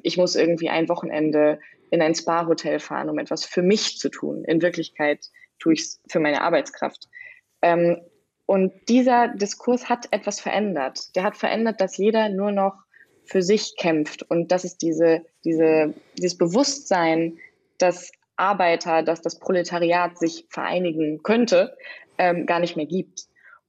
ich 0.02 0.16
muss 0.16 0.36
irgendwie 0.36 0.68
ein 0.68 0.88
Wochenende 0.88 1.58
in 1.90 2.02
ein 2.02 2.14
Spa-Hotel 2.14 2.78
fahren, 2.78 3.10
um 3.10 3.18
etwas 3.18 3.44
für 3.44 3.62
mich 3.62 3.98
zu 3.98 4.08
tun. 4.08 4.44
In 4.44 4.62
Wirklichkeit 4.62 5.26
tue 5.58 5.74
ich 5.74 5.80
es 5.80 6.00
für 6.08 6.20
meine 6.20 6.42
Arbeitskraft. 6.42 7.08
Ähm, 7.66 8.00
und 8.46 8.72
dieser 8.88 9.28
Diskurs 9.28 9.88
hat 9.88 10.06
etwas 10.12 10.38
verändert. 10.40 11.16
Der 11.16 11.24
hat 11.24 11.36
verändert, 11.36 11.80
dass 11.80 11.96
jeder 11.96 12.28
nur 12.28 12.52
noch 12.52 12.74
für 13.24 13.42
sich 13.42 13.74
kämpft 13.76 14.22
und 14.22 14.52
dass 14.52 14.62
es 14.62 14.78
diese, 14.78 15.22
diese, 15.44 15.92
dieses 16.16 16.38
Bewusstsein, 16.38 17.38
dass 17.78 18.12
Arbeiter, 18.36 19.02
dass 19.02 19.20
das 19.20 19.40
Proletariat 19.40 20.16
sich 20.16 20.46
vereinigen 20.48 21.24
könnte, 21.24 21.76
ähm, 22.18 22.46
gar 22.46 22.60
nicht 22.60 22.76
mehr 22.76 22.86
gibt. 22.86 23.24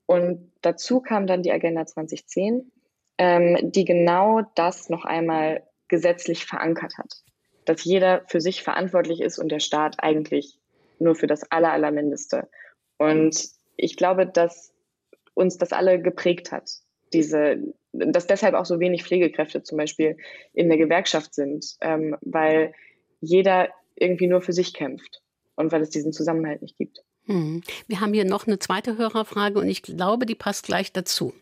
Und 0.06 0.52
dazu 0.62 1.02
kam 1.02 1.26
dann 1.26 1.42
die 1.42 1.52
Agenda 1.52 1.88
2010, 1.88 2.72
ähm, 3.18 3.72
die 3.72 3.84
genau 3.84 4.42
das 4.54 4.90
noch 4.90 5.06
einmal 5.06 5.64
gesetzlich 5.88 6.46
verankert 6.46 7.00
hat. 7.00 7.24
Dass 7.66 7.84
jeder 7.84 8.24
für 8.28 8.42
sich 8.42 8.62
verantwortlich 8.62 9.22
ist 9.22 9.40
und 9.40 9.52
der 9.52 9.60
Staat 9.60 9.96
eigentlich 10.04 10.60
nur 11.00 11.16
für 11.16 11.28
das 11.28 11.52
Aller, 11.52 11.72
Allermindeste. 11.72 12.48
Und 12.98 13.57
ich 13.78 13.96
glaube, 13.96 14.26
dass 14.26 14.74
uns 15.34 15.58
das 15.58 15.72
alle 15.72 16.02
geprägt 16.02 16.52
hat. 16.52 16.70
Diese, 17.14 17.58
dass 17.94 18.28
deshalb 18.28 18.56
auch 18.56 18.66
so 18.66 18.80
wenig 18.80 19.04
Pflegekräfte 19.04 19.64
zum 19.64 19.78
Beispiel 19.78 20.18
in 20.54 20.68
der 20.68 20.78
Gewerkschaft 20.78 21.34
sind, 21.34 21.78
ähm, 21.82 22.18
weil 22.22 22.74
jeder 23.22 23.70
irgendwie 23.96 24.28
nur 24.28 24.42
für 24.42 24.54
sich 24.54 24.74
kämpft 24.74 25.22
und 25.56 25.72
weil 25.72 25.82
es 25.82 25.90
diesen 25.90 26.12
Zusammenhalt 26.12 26.62
nicht 26.62 26.78
gibt. 26.78 27.04
Hm. 27.26 27.62
Wir 27.88 28.02
haben 28.02 28.14
hier 28.14 28.26
noch 28.26 28.48
eine 28.48 28.60
zweite 28.60 28.98
Hörerfrage 28.98 29.60
und 29.60 29.68
ich 29.68 29.84
glaube, 29.84 30.26
die 30.26 30.36
passt 30.36 30.66
gleich 30.66 30.92
dazu. 30.92 31.34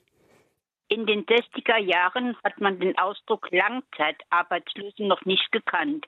In 0.87 1.05
den 1.07 1.25
60er 1.25 1.79
Jahren 1.79 2.37
hat 2.43 2.59
man 2.59 2.79
den 2.79 2.97
Ausdruck 2.97 3.49
Langzeitarbeitslosen 3.51 5.07
noch 5.07 5.25
nicht 5.25 5.51
gekannt. 5.51 6.05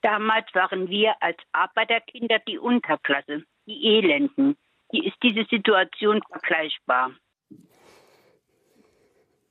Damals 0.00 0.46
waren 0.54 0.88
wir 0.88 1.14
als 1.20 1.38
Arbeiterkinder 1.52 2.40
die 2.48 2.58
Unterklasse, 2.58 3.44
die 3.66 3.96
Elenden. 3.96 4.56
Ist 4.92 5.16
diese 5.22 5.44
Situation 5.48 6.20
vergleichbar? 6.30 7.12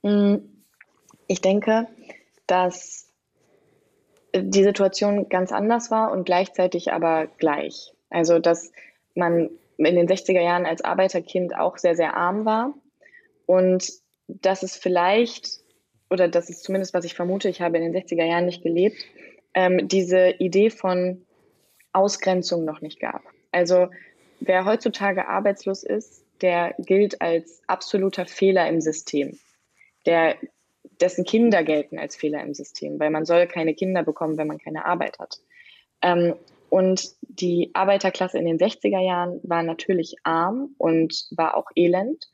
Hm. 0.02 0.64
Ich 1.26 1.40
denke, 1.40 1.88
dass 2.46 3.12
die 4.34 4.62
Situation 4.62 5.28
ganz 5.28 5.52
anders 5.52 5.90
war 5.90 6.12
und 6.12 6.24
gleichzeitig 6.24 6.92
aber 6.92 7.26
gleich. 7.38 7.92
Also, 8.10 8.38
dass 8.38 8.72
man 9.14 9.50
in 9.78 9.96
den 9.96 10.08
60er 10.08 10.40
Jahren 10.40 10.66
als 10.66 10.82
Arbeiterkind 10.82 11.56
auch 11.56 11.78
sehr, 11.78 11.96
sehr 11.96 12.16
arm 12.16 12.44
war 12.44 12.74
und 13.46 13.90
dass 14.28 14.62
es 14.62 14.76
vielleicht, 14.76 15.60
oder 16.10 16.28
das 16.28 16.50
ist 16.50 16.64
zumindest, 16.64 16.94
was 16.94 17.04
ich 17.04 17.14
vermute, 17.14 17.48
ich 17.48 17.60
habe 17.60 17.78
in 17.78 17.92
den 17.92 18.02
60er 18.02 18.24
Jahren 18.24 18.46
nicht 18.46 18.62
gelebt, 18.62 19.04
ähm, 19.54 19.88
diese 19.88 20.30
Idee 20.38 20.70
von 20.70 21.26
Ausgrenzung 21.92 22.64
noch 22.64 22.80
nicht 22.80 23.00
gab. 23.00 23.22
Also 23.50 23.88
wer 24.46 24.64
heutzutage 24.64 25.28
arbeitslos 25.28 25.82
ist, 25.82 26.24
der 26.40 26.74
gilt 26.78 27.20
als 27.20 27.62
absoluter 27.66 28.26
Fehler 28.26 28.68
im 28.68 28.80
System. 28.80 29.38
Der 30.06 30.36
dessen 31.00 31.24
Kinder 31.24 31.62
gelten 31.62 31.98
als 31.98 32.16
Fehler 32.16 32.42
im 32.42 32.54
System, 32.54 32.98
weil 32.98 33.10
man 33.10 33.24
soll 33.24 33.46
keine 33.46 33.74
Kinder 33.74 34.02
bekommen, 34.02 34.36
wenn 34.36 34.48
man 34.48 34.58
keine 34.58 34.84
Arbeit 34.84 35.18
hat. 35.18 35.40
Ähm, 36.02 36.34
und 36.70 37.14
die 37.20 37.70
Arbeiterklasse 37.74 38.38
in 38.38 38.46
den 38.46 38.58
60er 38.58 39.00
Jahren 39.00 39.40
war 39.42 39.62
natürlich 39.62 40.16
arm 40.22 40.74
und 40.78 41.26
war 41.30 41.56
auch 41.56 41.66
elend. 41.76 42.28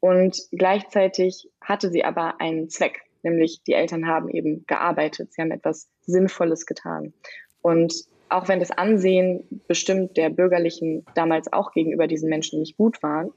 Und 0.00 0.36
gleichzeitig 0.50 1.48
hatte 1.60 1.90
sie 1.90 2.04
aber 2.04 2.40
einen 2.40 2.68
Zweck, 2.68 3.02
nämlich 3.22 3.62
die 3.66 3.72
Eltern 3.72 4.06
haben 4.06 4.28
eben 4.28 4.66
gearbeitet, 4.66 5.32
sie 5.32 5.40
haben 5.40 5.52
etwas 5.52 5.88
Sinnvolles 6.02 6.66
getan. 6.66 7.14
Und 7.62 7.94
auch 8.28 8.48
wenn 8.48 8.60
das 8.60 8.70
Ansehen 8.70 9.62
bestimmt 9.68 10.16
der 10.16 10.30
Bürgerlichen 10.30 11.04
damals 11.14 11.52
auch 11.52 11.72
gegenüber 11.72 12.06
diesen 12.06 12.28
Menschen 12.28 12.60
nicht 12.60 12.76
gut 12.76 13.02
war, 13.02 13.28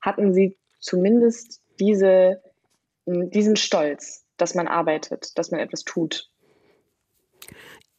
hatten 0.00 0.32
sie 0.32 0.56
zumindest 0.80 1.60
diese, 1.78 2.42
diesen 3.06 3.56
Stolz, 3.56 4.24
dass 4.36 4.54
man 4.54 4.68
arbeitet, 4.68 5.38
dass 5.38 5.50
man 5.50 5.60
etwas 5.60 5.84
tut. 5.84 6.30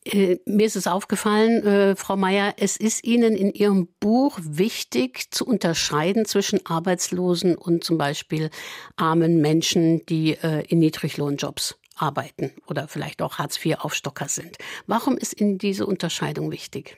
Äh, 0.04 0.38
mir 0.46 0.66
ist 0.66 0.76
es 0.76 0.88
aufgefallen, 0.88 1.64
äh, 1.64 1.96
Frau 1.96 2.18
Mayer, 2.18 2.56
es 2.58 2.76
ist 2.76 3.04
Ihnen 3.04 3.36
in 3.36 3.54
Ihrem 3.54 3.88
Buch 4.00 4.40
wichtig 4.42 5.32
zu 5.32 5.46
unterscheiden 5.46 6.26
zwischen 6.26 6.66
Arbeitslosen 6.66 7.56
und 7.56 7.84
zum 7.84 8.00
Beispiel 8.00 8.50
armen 8.96 9.42
Menschen, 9.42 10.04
die 10.08 10.38
äh, 10.42 10.64
in 10.68 10.80
Niedriglohnjobs 10.80 11.78
arbeiten 11.96 12.52
oder 12.68 12.88
vielleicht 12.88 13.22
auch 13.22 13.38
Hartz-IV-Aufstocker 13.38 14.28
sind. 14.28 14.58
Warum 14.88 15.18
ist 15.18 15.40
Ihnen 15.40 15.58
diese 15.58 15.86
Unterscheidung 15.86 16.52
wichtig? 16.52 16.98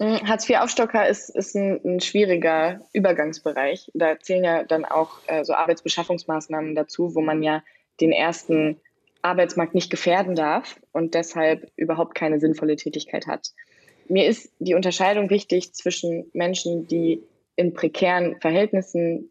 Hm, 0.00 0.28
Hartz-IV-Aufstocker 0.28 1.08
ist, 1.08 1.30
ist 1.30 1.54
ein, 1.54 1.80
ein, 1.84 2.00
schwieriger 2.00 2.80
Übergangsbereich. 2.92 3.90
Da 3.94 4.18
zählen 4.18 4.44
ja 4.44 4.64
dann 4.64 4.84
auch 4.84 5.18
äh, 5.26 5.44
so 5.44 5.54
Arbeitsbeschaffungsmaßnahmen 5.54 6.74
dazu, 6.74 7.14
wo 7.14 7.20
man 7.20 7.42
ja 7.42 7.62
den 8.00 8.12
ersten 8.12 8.80
Arbeitsmarkt 9.22 9.74
nicht 9.74 9.90
gefährden 9.90 10.34
darf 10.34 10.80
und 10.92 11.14
deshalb 11.14 11.70
überhaupt 11.76 12.14
keine 12.14 12.40
sinnvolle 12.40 12.76
Tätigkeit 12.76 13.26
hat. 13.26 13.52
Mir 14.08 14.26
ist 14.26 14.52
die 14.58 14.74
Unterscheidung 14.74 15.30
wichtig 15.30 15.72
zwischen 15.72 16.30
Menschen, 16.34 16.86
die 16.86 17.22
in 17.56 17.72
prekären 17.72 18.38
Verhältnissen 18.40 19.30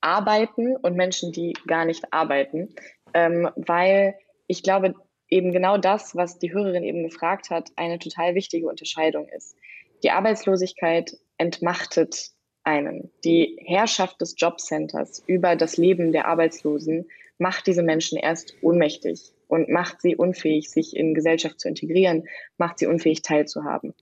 arbeiten 0.00 0.76
und 0.76 0.96
Menschen, 0.96 1.30
die 1.32 1.52
gar 1.66 1.84
nicht 1.84 2.12
arbeiten, 2.12 2.74
ähm, 3.14 3.48
weil 3.56 4.16
ich 4.46 4.62
glaube, 4.62 4.94
eben 5.28 5.52
genau 5.52 5.78
das, 5.78 6.14
was 6.14 6.38
die 6.38 6.52
Hörerin 6.52 6.84
eben 6.84 7.02
gefragt 7.02 7.50
hat, 7.50 7.70
eine 7.76 7.98
total 7.98 8.34
wichtige 8.34 8.68
Unterscheidung 8.68 9.28
ist. 9.28 9.56
Die 10.02 10.10
Arbeitslosigkeit 10.10 11.16
entmachtet 11.38 12.30
einen. 12.62 13.10
Die 13.24 13.58
Herrschaft 13.64 14.20
des 14.20 14.34
Jobcenters 14.38 15.22
über 15.26 15.56
das 15.56 15.76
Leben 15.76 16.12
der 16.12 16.26
Arbeitslosen 16.26 17.08
macht 17.38 17.66
diese 17.66 17.82
Menschen 17.82 18.18
erst 18.18 18.54
ohnmächtig 18.62 19.32
und 19.48 19.68
macht 19.68 20.00
sie 20.00 20.16
unfähig, 20.16 20.70
sich 20.70 20.96
in 20.96 21.14
Gesellschaft 21.14 21.60
zu 21.60 21.68
integrieren, 21.68 22.26
macht 22.56 22.78
sie 22.78 22.86
unfähig, 22.86 23.22
teilzuhaben. 23.22 23.94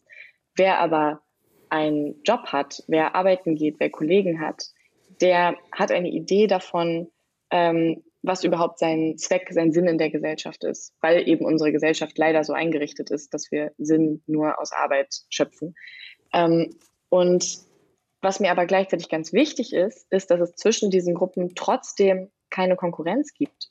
Wer 0.54 0.78
aber 0.78 1.22
einen 1.70 2.22
Job 2.24 2.46
hat, 2.46 2.84
wer 2.86 3.14
arbeiten 3.14 3.54
geht, 3.54 3.76
wer 3.78 3.90
Kollegen 3.90 4.40
hat, 4.40 4.66
der 5.20 5.56
hat 5.72 5.90
eine 5.90 6.10
Idee 6.10 6.46
davon, 6.46 7.08
ähm, 7.50 8.02
was 8.22 8.44
überhaupt 8.44 8.78
sein 8.78 9.16
Zweck, 9.18 9.48
sein 9.50 9.72
Sinn 9.72 9.88
in 9.88 9.98
der 9.98 10.10
Gesellschaft 10.10 10.64
ist, 10.64 10.94
weil 11.00 11.28
eben 11.28 11.44
unsere 11.44 11.72
Gesellschaft 11.72 12.16
leider 12.16 12.44
so 12.44 12.52
eingerichtet 12.52 13.10
ist, 13.10 13.34
dass 13.34 13.50
wir 13.50 13.72
Sinn 13.78 14.22
nur 14.26 14.60
aus 14.60 14.72
Arbeit 14.72 15.08
schöpfen. 15.28 15.74
Ähm, 16.32 16.70
und 17.08 17.58
was 18.20 18.38
mir 18.38 18.52
aber 18.52 18.66
gleichzeitig 18.66 19.08
ganz 19.08 19.32
wichtig 19.32 19.72
ist, 19.72 20.06
ist, 20.10 20.30
dass 20.30 20.40
es 20.40 20.54
zwischen 20.54 20.90
diesen 20.90 21.14
Gruppen 21.14 21.54
trotzdem 21.56 22.30
keine 22.50 22.76
Konkurrenz 22.76 23.34
gibt. 23.34 23.70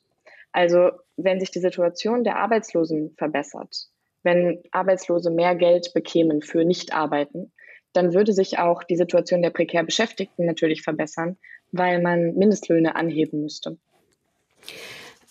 Also 0.52 0.92
wenn 1.16 1.40
sich 1.40 1.52
die 1.52 1.60
Situation 1.60 2.26
der 2.26 2.38
Arbeitslosen 2.38 3.16
verbessert, 3.18 3.88
wenn 4.24 4.62
Arbeitslose 4.72 5.32
mehr 5.32 5.56
Geld 5.56 5.94
bekämen 5.94 6.42
für 6.42 6.66
Nichtarbeiten, 6.66 7.54
dann 7.94 8.14
würde 8.14 8.34
sich 8.34 8.60
auch 8.60 8.84
die 8.84 8.98
Situation 8.98 9.42
der 9.42 9.50
prekär 9.50 9.84
Beschäftigten 9.84 10.46
natürlich 10.46 10.82
verbessern, 10.82 11.38
weil 11.72 12.02
man 12.02 12.36
Mindestlöhne 12.36 12.96
anheben 12.96 13.42
müsste. 13.42 13.78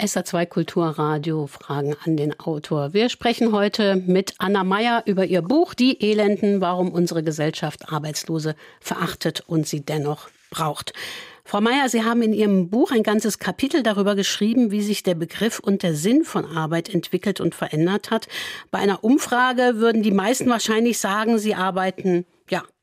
SA2 0.00 0.46
Kulturradio 0.46 1.46
Fragen 1.46 1.94
an 2.04 2.16
den 2.16 2.38
Autor. 2.40 2.94
Wir 2.94 3.10
sprechen 3.10 3.52
heute 3.52 3.96
mit 3.96 4.34
Anna 4.38 4.64
Meyer 4.64 5.02
über 5.04 5.26
ihr 5.26 5.42
Buch 5.42 5.74
Die 5.74 6.00
Elenden, 6.00 6.62
warum 6.62 6.90
unsere 6.90 7.22
Gesellschaft 7.22 7.92
Arbeitslose 7.92 8.56
verachtet 8.80 9.42
und 9.46 9.66
sie 9.66 9.82
dennoch 9.82 10.30
braucht. 10.50 10.94
Frau 11.44 11.60
Mayer, 11.60 11.88
Sie 11.88 12.04
haben 12.04 12.22
in 12.22 12.32
Ihrem 12.32 12.70
Buch 12.70 12.92
ein 12.92 13.02
ganzes 13.02 13.38
Kapitel 13.38 13.82
darüber 13.82 14.14
geschrieben, 14.14 14.70
wie 14.70 14.82
sich 14.82 15.02
der 15.02 15.16
Begriff 15.16 15.58
und 15.58 15.82
der 15.82 15.94
Sinn 15.94 16.24
von 16.24 16.46
Arbeit 16.46 16.88
entwickelt 16.88 17.40
und 17.40 17.54
verändert 17.54 18.10
hat. 18.10 18.28
Bei 18.70 18.78
einer 18.78 19.02
Umfrage 19.04 19.76
würden 19.76 20.02
die 20.02 20.12
meisten 20.12 20.48
wahrscheinlich 20.48 20.98
sagen, 20.98 21.38
sie 21.38 21.54
arbeiten 21.54 22.24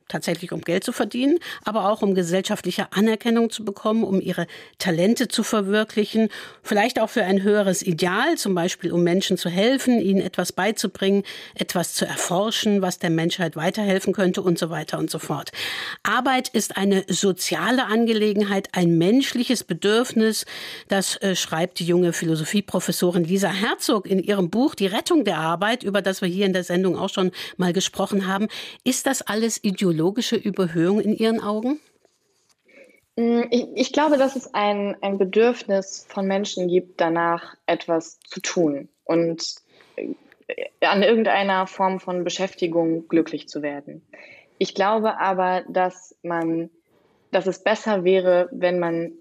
tatsächlich 0.07 0.51
um 0.51 0.61
Geld 0.61 0.83
zu 0.83 0.91
verdienen, 0.91 1.39
aber 1.63 1.89
auch 1.89 2.01
um 2.01 2.15
gesellschaftliche 2.15 2.91
Anerkennung 2.91 3.49
zu 3.49 3.65
bekommen, 3.65 4.03
um 4.03 4.21
ihre 4.21 4.47
Talente 4.77 5.27
zu 5.27 5.43
verwirklichen, 5.43 6.29
vielleicht 6.63 6.99
auch 6.99 7.09
für 7.09 7.23
ein 7.23 7.43
höheres 7.43 7.81
Ideal, 7.81 8.37
zum 8.37 8.55
Beispiel 8.55 8.91
um 8.91 9.03
Menschen 9.03 9.37
zu 9.37 9.49
helfen, 9.49 9.99
ihnen 9.99 10.21
etwas 10.21 10.51
beizubringen, 10.51 11.23
etwas 11.55 11.93
zu 11.93 12.05
erforschen, 12.05 12.81
was 12.81 12.99
der 12.99 13.09
Menschheit 13.09 13.55
weiterhelfen 13.55 14.13
könnte 14.13 14.41
und 14.41 14.57
so 14.57 14.69
weiter 14.69 14.97
und 14.97 15.09
so 15.09 15.19
fort. 15.19 15.51
Arbeit 16.03 16.49
ist 16.49 16.77
eine 16.77 17.03
soziale 17.07 17.85
Angelegenheit, 17.85 18.69
ein 18.73 18.97
menschliches 18.97 19.63
Bedürfnis, 19.63 20.45
das 20.87 21.17
äh, 21.17 21.35
schreibt 21.35 21.79
die 21.79 21.85
junge 21.85 22.13
Philosophieprofessorin 22.13 23.23
Lisa 23.23 23.49
Herzog 23.49 24.07
in 24.07 24.19
ihrem 24.19 24.49
Buch 24.49 24.75
Die 24.75 24.87
Rettung 24.87 25.25
der 25.25 25.37
Arbeit, 25.37 25.83
über 25.83 26.01
das 26.01 26.21
wir 26.21 26.29
hier 26.29 26.45
in 26.45 26.53
der 26.53 26.63
Sendung 26.63 26.97
auch 26.97 27.09
schon 27.09 27.31
mal 27.57 27.73
gesprochen 27.73 28.27
haben. 28.27 28.47
Ist 28.83 29.05
das 29.05 29.21
alles 29.21 29.57
ideologische 29.97 30.35
Überhöhung 30.35 30.99
in 30.99 31.15
Ihren 31.15 31.41
Augen? 31.41 31.79
Mm, 33.15 33.41
ich, 33.49 33.67
ich, 33.73 33.91
glaube, 33.91 34.17
dass 34.17 34.35
es 34.35 34.53
ein, 34.53 34.95
ein 35.01 35.17
Bedürfnis 35.17 36.05
von 36.07 36.27
Menschen 36.27 36.67
gibt, 36.67 37.01
danach 37.01 37.55
etwas 37.65 38.19
zu 38.19 38.39
tun 38.39 38.89
und 39.05 39.55
äh, 39.95 40.13
an 40.85 41.01
irgendeiner 41.01 41.65
Form 41.65 41.99
von 41.99 42.23
Beschäftigung 42.23 43.07
glücklich 43.07 43.49
zu 43.49 43.63
werden. 43.63 44.03
Ich 44.59 44.75
glaube 44.75 45.19
aber, 45.19 45.63
dass 45.67 46.15
man, 46.21 46.69
dass 47.31 47.47
es 47.47 47.63
besser 47.63 48.03
wäre, 48.03 48.49
wenn 48.51 48.77
man 48.77 49.13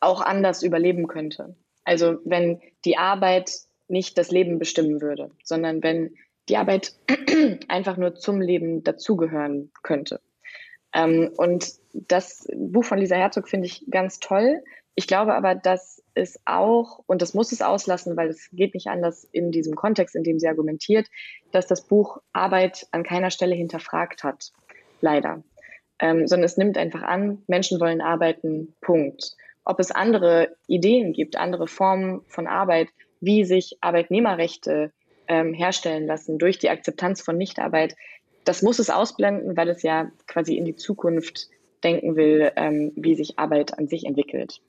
auch 0.00 0.20
anders 0.20 0.64
überleben 0.64 1.06
könnte. 1.06 1.54
Also 1.84 2.18
wenn 2.24 2.60
die 2.84 2.96
Arbeit 2.96 3.52
nicht 3.86 4.18
das 4.18 4.32
Leben 4.32 4.58
bestimmen 4.58 5.00
würde, 5.00 5.30
sondern 5.44 5.80
wenn 5.84 6.16
die 6.48 6.56
Arbeit 6.56 6.94
einfach 7.68 7.96
nur 7.96 8.14
zum 8.14 8.40
Leben 8.40 8.82
dazugehören 8.84 9.70
könnte. 9.82 10.20
Ähm, 10.94 11.30
und 11.36 11.72
das 11.92 12.46
Buch 12.54 12.84
von 12.84 12.98
Lisa 12.98 13.16
Herzog 13.16 13.48
finde 13.48 13.66
ich 13.66 13.86
ganz 13.90 14.20
toll. 14.20 14.62
Ich 14.94 15.06
glaube 15.06 15.34
aber, 15.34 15.54
dass 15.54 16.02
es 16.14 16.38
auch, 16.44 17.02
und 17.06 17.22
das 17.22 17.32
muss 17.32 17.52
es 17.52 17.62
auslassen, 17.62 18.16
weil 18.16 18.28
es 18.28 18.50
geht 18.52 18.74
nicht 18.74 18.88
anders 18.88 19.24
in 19.32 19.50
diesem 19.50 19.74
Kontext, 19.74 20.14
in 20.14 20.22
dem 20.22 20.38
sie 20.38 20.48
argumentiert, 20.48 21.08
dass 21.50 21.66
das 21.66 21.86
Buch 21.86 22.18
Arbeit 22.32 22.86
an 22.90 23.02
keiner 23.02 23.30
Stelle 23.30 23.54
hinterfragt 23.54 24.22
hat. 24.22 24.52
Leider. 25.00 25.42
Ähm, 25.98 26.26
sondern 26.26 26.44
es 26.44 26.56
nimmt 26.56 26.76
einfach 26.76 27.02
an, 27.02 27.42
Menschen 27.46 27.80
wollen 27.80 28.00
arbeiten, 28.00 28.74
Punkt. 28.80 29.36
Ob 29.64 29.78
es 29.80 29.90
andere 29.90 30.56
Ideen 30.66 31.12
gibt, 31.12 31.36
andere 31.36 31.68
Formen 31.68 32.22
von 32.26 32.46
Arbeit, 32.46 32.88
wie 33.20 33.44
sich 33.44 33.78
Arbeitnehmerrechte 33.80 34.92
ähm, 35.28 35.54
herstellen 35.54 36.06
lassen 36.06 36.38
durch 36.38 36.58
die 36.58 36.70
Akzeptanz 36.70 37.22
von 37.22 37.36
Nichtarbeit, 37.36 37.94
das 38.44 38.62
muss 38.62 38.78
es 38.78 38.90
ausblenden, 38.90 39.56
weil 39.56 39.68
es 39.68 39.82
ja 39.82 40.10
quasi 40.26 40.56
in 40.56 40.64
die 40.64 40.76
Zukunft 40.76 41.48
denken 41.84 42.16
will, 42.16 42.52
ähm, 42.56 42.92
wie 42.96 43.14
sich 43.14 43.38
Arbeit 43.38 43.78
an 43.78 43.88
sich 43.88 44.04
entwickelt. 44.04 44.60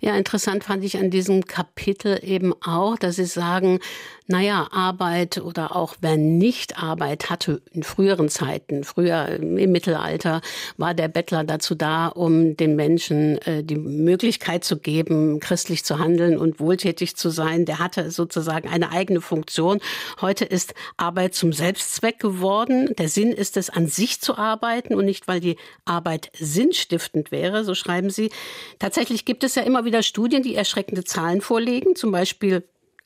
Ja, 0.00 0.16
interessant 0.16 0.64
fand 0.64 0.82
ich 0.84 0.96
an 0.96 1.10
diesem 1.10 1.44
Kapitel 1.44 2.18
eben 2.22 2.54
auch, 2.64 2.96
dass 2.96 3.16
Sie 3.16 3.26
sagen, 3.26 3.80
naja, 4.30 4.68
Arbeit 4.70 5.38
oder 5.38 5.74
auch 5.74 5.96
wer 6.02 6.18
nicht 6.18 6.82
Arbeit 6.82 7.30
hatte 7.30 7.62
in 7.72 7.82
früheren 7.82 8.28
Zeiten, 8.28 8.84
früher 8.84 9.26
im 9.26 9.72
Mittelalter, 9.72 10.42
war 10.76 10.92
der 10.92 11.08
Bettler 11.08 11.44
dazu 11.44 11.74
da, 11.74 12.08
um 12.08 12.54
den 12.54 12.76
Menschen 12.76 13.38
äh, 13.38 13.64
die 13.64 13.76
Möglichkeit 13.76 14.64
zu 14.64 14.78
geben, 14.78 15.40
christlich 15.40 15.82
zu 15.82 15.98
handeln 15.98 16.36
und 16.36 16.60
wohltätig 16.60 17.16
zu 17.16 17.30
sein. 17.30 17.64
Der 17.64 17.78
hatte 17.78 18.10
sozusagen 18.10 18.68
eine 18.68 18.92
eigene 18.92 19.22
Funktion. 19.22 19.80
Heute 20.20 20.44
ist 20.44 20.74
Arbeit 20.98 21.34
zum 21.34 21.54
Selbstzweck 21.54 22.18
geworden. 22.18 22.94
Der 22.98 23.08
Sinn 23.08 23.32
ist 23.32 23.56
es, 23.56 23.70
an 23.70 23.86
sich 23.86 24.20
zu 24.20 24.36
arbeiten 24.36 24.94
und 24.94 25.06
nicht, 25.06 25.26
weil 25.26 25.40
die 25.40 25.56
Arbeit 25.86 26.30
sinnstiftend 26.38 27.32
wäre, 27.32 27.64
so 27.64 27.74
schreiben 27.74 28.10
Sie. 28.10 28.30
Tatsächlich 28.78 29.24
gibt 29.24 29.42
es 29.42 29.54
ja 29.54 29.62
immer 29.62 29.86
wieder 29.86 30.02
Studien, 30.02 30.42
die 30.42 30.54
erschreckende 30.54 31.04
Zahlen 31.04 31.40
vorlegen, 31.40 31.96
zum 31.96 32.12
Beispiel 32.12 32.62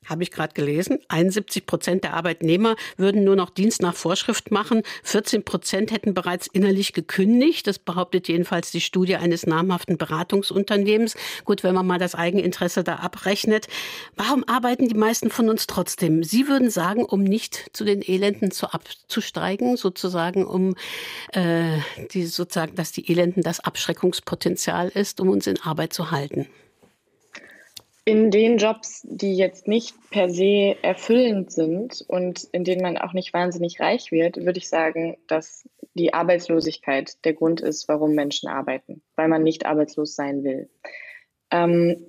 habe 0.07 0.23
ich 0.23 0.31
gerade 0.31 0.55
gelesen. 0.55 0.99
71 1.09 1.67
Prozent 1.67 2.05
der 2.05 2.15
Arbeitnehmer 2.15 2.77
würden 2.97 3.25
nur 3.25 3.37
noch 3.37 3.51
Dienst 3.51 3.83
nach 3.83 3.95
Vorschrift 3.95 4.51
machen. 4.51 4.83
14 5.05 5.45
Prozent 5.45 5.91
hätten 5.91 6.15
bereits 6.15 6.47
innerlich 6.47 6.93
gekündigt. 6.93 7.67
Das 7.67 7.79
behauptet 7.79 8.29
jedenfalls 8.29 8.71
die 8.71 8.81
Studie 8.81 9.17
eines 9.17 9.47
namhaften 9.47 9.99
Beratungsunternehmens. 9.99 11.17
Gut, 11.45 11.63
wenn 11.63 11.75
man 11.75 11.87
mal 11.87 11.99
das 11.99 12.15
Eigeninteresse 12.15 12.85
da 12.85 12.97
abrechnet. 12.97 13.69
Warum 14.17 14.45
arbeiten 14.49 14.89
die 14.89 14.95
meisten 14.95 15.31
von 15.31 15.49
uns 15.49 15.67
trotzdem? 15.67 16.25
Sie 16.25 16.49
würden 16.49 16.71
sagen, 16.71 17.05
um 17.05 17.23
nicht 17.23 17.71
zu 17.73 17.85
den 17.85 18.03
Elenden 18.03 18.51
zu 18.51 18.73
abzusteigen, 18.73 19.77
sozusagen, 19.77 20.45
um 20.45 20.75
äh, 21.33 21.79
die 22.13 22.27
sozusagen, 22.27 22.75
dass 22.75 22.93
die 22.93 23.11
Elenden 23.11 23.43
das 23.43 23.61
Abschreckungspotenzial 23.61 24.89
ist, 24.89 25.21
um 25.21 25.29
uns 25.29 25.47
in 25.47 25.61
Arbeit 25.61 25.93
zu 25.93 26.11
halten. 26.11 26.47
In 28.05 28.33
den 28.33 28.57
Jobs, 28.59 29.03
die 29.05 29.37
jetzt 29.37 29.69
nicht 29.69 29.95
per 30.11 30.29
se 30.29 30.77
erfüllend 30.83 31.53
sind 31.53 32.05
und 32.09 32.43
in 32.51 32.65
denen 32.65 32.83
man 32.83 32.99
auch 32.99 33.13
nicht 33.13 33.33
wahnsinnig 33.33 33.79
reich 33.79 34.11
wird, 34.11 34.39
würde 34.39 34.59
ich 34.59 34.69
sagen, 34.69 35.17
dass 35.29 35.69
die 35.95 36.13
Arbeitslosigkeit 36.13 37.25
der 37.25 37.35
Grund 37.35 37.61
ist, 37.61 37.87
warum 37.87 38.15
Menschen 38.15 38.49
arbeiten, 38.49 39.03
weil 39.15 39.29
man 39.29 39.45
nicht 39.45 39.67
arbeitslos 39.67 40.17
sein 40.17 40.43
will. 40.43 40.69
Ähm, 41.53 42.07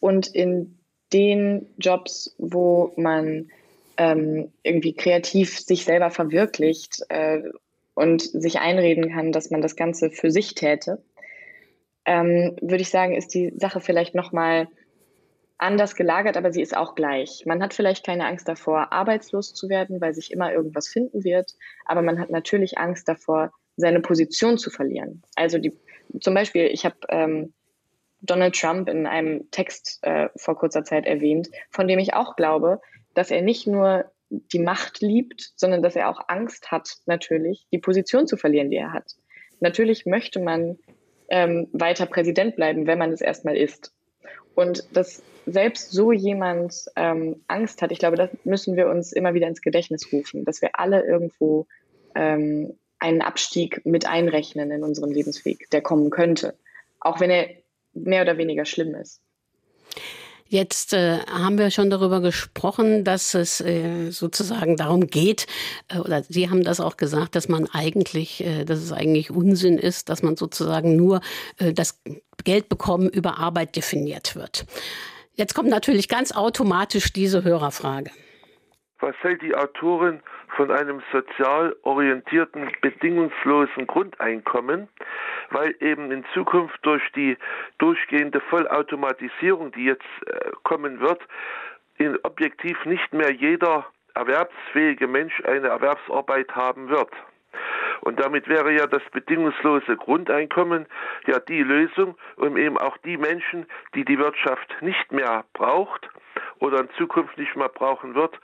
und 0.00 0.26
in 0.26 0.78
den 1.14 1.74
Jobs, 1.78 2.34
wo 2.36 2.92
man 2.96 3.48
ähm, 3.96 4.52
irgendwie 4.62 4.92
kreativ 4.92 5.58
sich 5.58 5.84
selber 5.84 6.10
verwirklicht 6.10 7.00
äh, 7.08 7.40
und 7.94 8.20
sich 8.20 8.58
einreden 8.58 9.10
kann, 9.10 9.32
dass 9.32 9.50
man 9.50 9.62
das 9.62 9.74
Ganze 9.74 10.10
für 10.10 10.30
sich 10.30 10.54
täte, 10.54 11.02
ähm, 12.04 12.56
würde 12.60 12.82
ich 12.82 12.90
sagen, 12.90 13.14
ist 13.14 13.32
die 13.32 13.54
Sache 13.56 13.80
vielleicht 13.80 14.14
nochmal 14.14 14.64
mal 14.64 14.83
anders 15.64 15.96
gelagert, 15.96 16.36
aber 16.36 16.52
sie 16.52 16.62
ist 16.62 16.76
auch 16.76 16.94
gleich. 16.94 17.44
Man 17.46 17.62
hat 17.62 17.74
vielleicht 17.74 18.04
keine 18.04 18.26
Angst 18.26 18.48
davor, 18.48 18.92
arbeitslos 18.92 19.54
zu 19.54 19.68
werden, 19.68 20.00
weil 20.00 20.14
sich 20.14 20.30
immer 20.30 20.52
irgendwas 20.52 20.88
finden 20.88 21.24
wird, 21.24 21.54
aber 21.86 22.02
man 22.02 22.20
hat 22.20 22.30
natürlich 22.30 22.78
Angst 22.78 23.08
davor, 23.08 23.52
seine 23.76 24.00
Position 24.00 24.56
zu 24.56 24.70
verlieren. 24.70 25.22
Also 25.34 25.58
die, 25.58 25.72
zum 26.20 26.34
Beispiel, 26.34 26.66
ich 26.66 26.84
habe 26.84 26.96
ähm, 27.08 27.52
Donald 28.20 28.54
Trump 28.54 28.88
in 28.88 29.06
einem 29.06 29.50
Text 29.50 29.98
äh, 30.02 30.28
vor 30.36 30.56
kurzer 30.56 30.84
Zeit 30.84 31.06
erwähnt, 31.06 31.50
von 31.70 31.88
dem 31.88 31.98
ich 31.98 32.14
auch 32.14 32.36
glaube, 32.36 32.80
dass 33.14 33.30
er 33.30 33.42
nicht 33.42 33.66
nur 33.66 34.04
die 34.30 34.58
Macht 34.58 35.00
liebt, 35.00 35.52
sondern 35.56 35.82
dass 35.82 35.96
er 35.96 36.08
auch 36.08 36.20
Angst 36.28 36.70
hat, 36.70 36.88
natürlich 37.06 37.66
die 37.72 37.78
Position 37.78 38.26
zu 38.26 38.36
verlieren, 38.36 38.70
die 38.70 38.76
er 38.76 38.92
hat. 38.92 39.12
Natürlich 39.60 40.06
möchte 40.06 40.40
man 40.40 40.78
ähm, 41.28 41.68
weiter 41.72 42.06
Präsident 42.06 42.56
bleiben, 42.56 42.86
wenn 42.86 42.98
man 42.98 43.12
es 43.12 43.20
erstmal 43.20 43.56
ist. 43.56 43.92
Und 44.54 44.84
das 44.92 45.22
selbst 45.46 45.90
so 45.92 46.12
jemand 46.12 46.86
ähm, 46.96 47.42
Angst 47.48 47.82
hat, 47.82 47.92
ich 47.92 47.98
glaube, 47.98 48.16
das 48.16 48.30
müssen 48.44 48.76
wir 48.76 48.88
uns 48.88 49.12
immer 49.12 49.34
wieder 49.34 49.48
ins 49.48 49.62
Gedächtnis 49.62 50.12
rufen, 50.12 50.44
dass 50.44 50.62
wir 50.62 50.78
alle 50.78 51.04
irgendwo 51.04 51.66
ähm, 52.14 52.74
einen 52.98 53.20
Abstieg 53.20 53.84
mit 53.84 54.06
einrechnen 54.06 54.70
in 54.70 54.82
unserem 54.82 55.10
Lebensweg, 55.10 55.68
der 55.70 55.82
kommen 55.82 56.10
könnte, 56.10 56.54
auch 57.00 57.20
wenn 57.20 57.30
er 57.30 57.48
mehr 57.92 58.22
oder 58.22 58.38
weniger 58.38 58.64
schlimm 58.64 58.94
ist. 58.94 59.20
Jetzt 60.46 60.92
äh, 60.92 61.18
haben 61.20 61.58
wir 61.58 61.70
schon 61.70 61.90
darüber 61.90 62.20
gesprochen, 62.20 63.02
dass 63.02 63.34
es 63.34 63.60
äh, 63.60 64.10
sozusagen 64.10 64.76
darum 64.76 65.06
geht, 65.06 65.46
äh, 65.88 65.98
oder 65.98 66.22
Sie 66.22 66.50
haben 66.50 66.62
das 66.62 66.80
auch 66.80 66.96
gesagt, 66.96 67.34
dass 67.34 67.48
man 67.48 67.66
eigentlich, 67.72 68.44
äh, 68.44 68.64
dass 68.64 68.78
es 68.80 68.92
eigentlich 68.92 69.30
Unsinn 69.30 69.78
ist, 69.78 70.10
dass 70.10 70.22
man 70.22 70.36
sozusagen 70.36 70.96
nur 70.96 71.22
äh, 71.58 71.72
das 71.72 72.00
Geld 72.44 72.68
bekommen 72.68 73.08
über 73.08 73.38
Arbeit 73.38 73.74
definiert 73.74 74.36
wird. 74.36 74.66
Jetzt 75.34 75.54
kommt 75.54 75.70
natürlich 75.70 76.08
ganz 76.08 76.30
automatisch 76.32 77.12
diese 77.12 77.42
Hörerfrage. 77.42 78.10
Was 79.00 79.14
hält 79.22 79.42
die 79.42 79.54
Autorin 79.54 80.20
von 80.56 80.70
einem 80.70 81.02
sozial 81.12 81.74
orientierten, 81.82 82.70
bedingungslosen 82.80 83.86
Grundeinkommen, 83.86 84.88
weil 85.50 85.74
eben 85.80 86.10
in 86.12 86.24
Zukunft 86.32 86.78
durch 86.82 87.02
die 87.12 87.36
durchgehende 87.78 88.40
Vollautomatisierung, 88.40 89.72
die 89.72 89.84
jetzt 89.84 90.04
äh, 90.26 90.50
kommen 90.62 91.00
wird, 91.00 91.20
in 91.98 92.18
objektiv 92.22 92.84
nicht 92.84 93.12
mehr 93.12 93.32
jeder 93.32 93.86
erwerbsfähige 94.14 95.08
Mensch 95.08 95.42
eine 95.44 95.68
Erwerbsarbeit 95.68 96.54
haben 96.54 96.88
wird. 96.88 97.10
Und 98.00 98.20
damit 98.20 98.48
wäre 98.48 98.72
ja 98.72 98.86
das 98.86 99.02
bedingungslose 99.12 99.96
Grundeinkommen 99.96 100.86
ja 101.26 101.40
die 101.40 101.62
Lösung, 101.62 102.16
um 102.36 102.56
eben 102.56 102.78
auch 102.78 102.96
die 102.98 103.16
Menschen, 103.16 103.66
die 103.94 104.04
die 104.04 104.18
Wirtschaft 104.18 104.74
nicht 104.82 105.10
mehr 105.10 105.44
braucht 105.52 106.08
oder 106.64 106.80
in 106.80 106.88
Zukunft 106.96 107.36
nicht 107.36 107.54
mehr 107.56 107.68
brauchen 107.68 108.14
wird, 108.14 108.34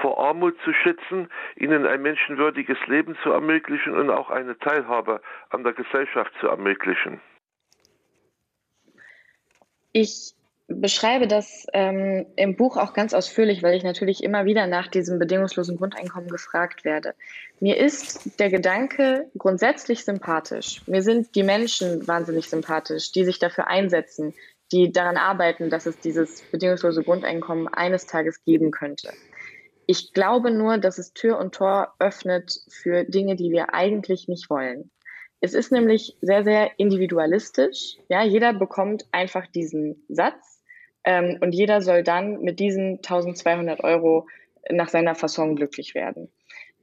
vor 0.00 0.18
Armut 0.18 0.54
zu 0.64 0.72
schützen, 0.72 1.28
ihnen 1.56 1.86
ein 1.86 2.02
menschenwürdiges 2.02 2.78
Leben 2.86 3.16
zu 3.22 3.30
ermöglichen 3.30 3.94
und 3.94 4.10
auch 4.10 4.30
eine 4.30 4.58
Teilhabe 4.58 5.22
an 5.48 5.64
der 5.64 5.72
Gesellschaft 5.72 6.32
zu 6.40 6.48
ermöglichen. 6.48 7.20
Ich 9.92 10.34
beschreibe 10.68 11.26
das 11.26 11.66
ähm, 11.72 12.26
im 12.36 12.54
Buch 12.54 12.76
auch 12.76 12.92
ganz 12.92 13.12
ausführlich, 13.12 13.62
weil 13.62 13.74
ich 13.74 13.82
natürlich 13.82 14.22
immer 14.22 14.44
wieder 14.44 14.66
nach 14.66 14.86
diesem 14.86 15.18
bedingungslosen 15.18 15.76
Grundeinkommen 15.76 16.28
gefragt 16.28 16.84
werde. 16.84 17.14
Mir 17.58 17.76
ist 17.76 18.38
der 18.38 18.50
Gedanke 18.50 19.28
grundsätzlich 19.36 20.04
sympathisch. 20.04 20.82
Mir 20.86 21.02
sind 21.02 21.34
die 21.34 21.42
Menschen 21.42 22.06
wahnsinnig 22.06 22.48
sympathisch, 22.48 23.10
die 23.10 23.24
sich 23.24 23.40
dafür 23.40 23.66
einsetzen, 23.66 24.32
die 24.72 24.92
daran 24.92 25.16
arbeiten, 25.16 25.70
dass 25.70 25.86
es 25.86 25.98
dieses 25.98 26.42
bedingungslose 26.42 27.02
Grundeinkommen 27.02 27.68
eines 27.68 28.06
Tages 28.06 28.44
geben 28.44 28.70
könnte. 28.70 29.12
Ich 29.86 30.12
glaube 30.12 30.50
nur, 30.50 30.78
dass 30.78 30.98
es 30.98 31.12
Tür 31.12 31.38
und 31.38 31.54
Tor 31.54 31.94
öffnet 31.98 32.60
für 32.68 33.04
Dinge, 33.04 33.34
die 33.34 33.50
wir 33.50 33.74
eigentlich 33.74 34.28
nicht 34.28 34.48
wollen. 34.48 34.90
Es 35.40 35.54
ist 35.54 35.72
nämlich 35.72 36.16
sehr, 36.20 36.44
sehr 36.44 36.78
individualistisch. 36.78 37.96
Ja, 38.08 38.22
jeder 38.22 38.52
bekommt 38.52 39.06
einfach 39.10 39.46
diesen 39.46 40.04
Satz 40.08 40.62
ähm, 41.04 41.38
und 41.40 41.52
jeder 41.52 41.80
soll 41.80 42.04
dann 42.04 42.42
mit 42.42 42.60
diesen 42.60 42.96
1200 42.96 43.82
Euro 43.82 44.28
nach 44.70 44.88
seiner 44.88 45.14
Fasson 45.14 45.56
glücklich 45.56 45.94
werden. 45.94 46.30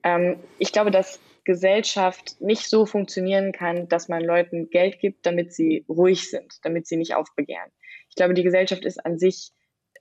Ähm, 0.04 0.39
ich 0.58 0.71
glaube, 0.71 0.91
dass 0.91 1.19
Gesellschaft 1.43 2.41
nicht 2.41 2.67
so 2.67 2.86
funktionieren 2.86 3.54
kann, 3.54 3.88
dass 3.88 4.10
man 4.10 4.21
Leuten 4.21 4.69
Geld 4.69 5.00
gibt, 5.00 5.26
damit 5.26 5.54
sie 5.54 5.86
ruhig 5.88 6.30
sind, 6.30 6.60
damit 6.63 6.88
sie 6.88 6.97
nicht 6.97 7.15
aufbegehren. 7.15 7.71
Ich 8.17 8.19
glaube, 8.19 8.34
die 8.34 8.41
Gesellschaft 8.41 8.84
ist 8.84 9.06
an 9.06 9.19
sich 9.19 9.51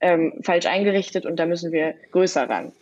ähm, 0.00 0.40
falsch 0.42 0.64
eingerichtet 0.64 1.26
und 1.26 1.36
da 1.36 1.44
müssen 1.44 1.70
wir 1.70 1.96
größer 2.12 2.48
ran. 2.48 2.72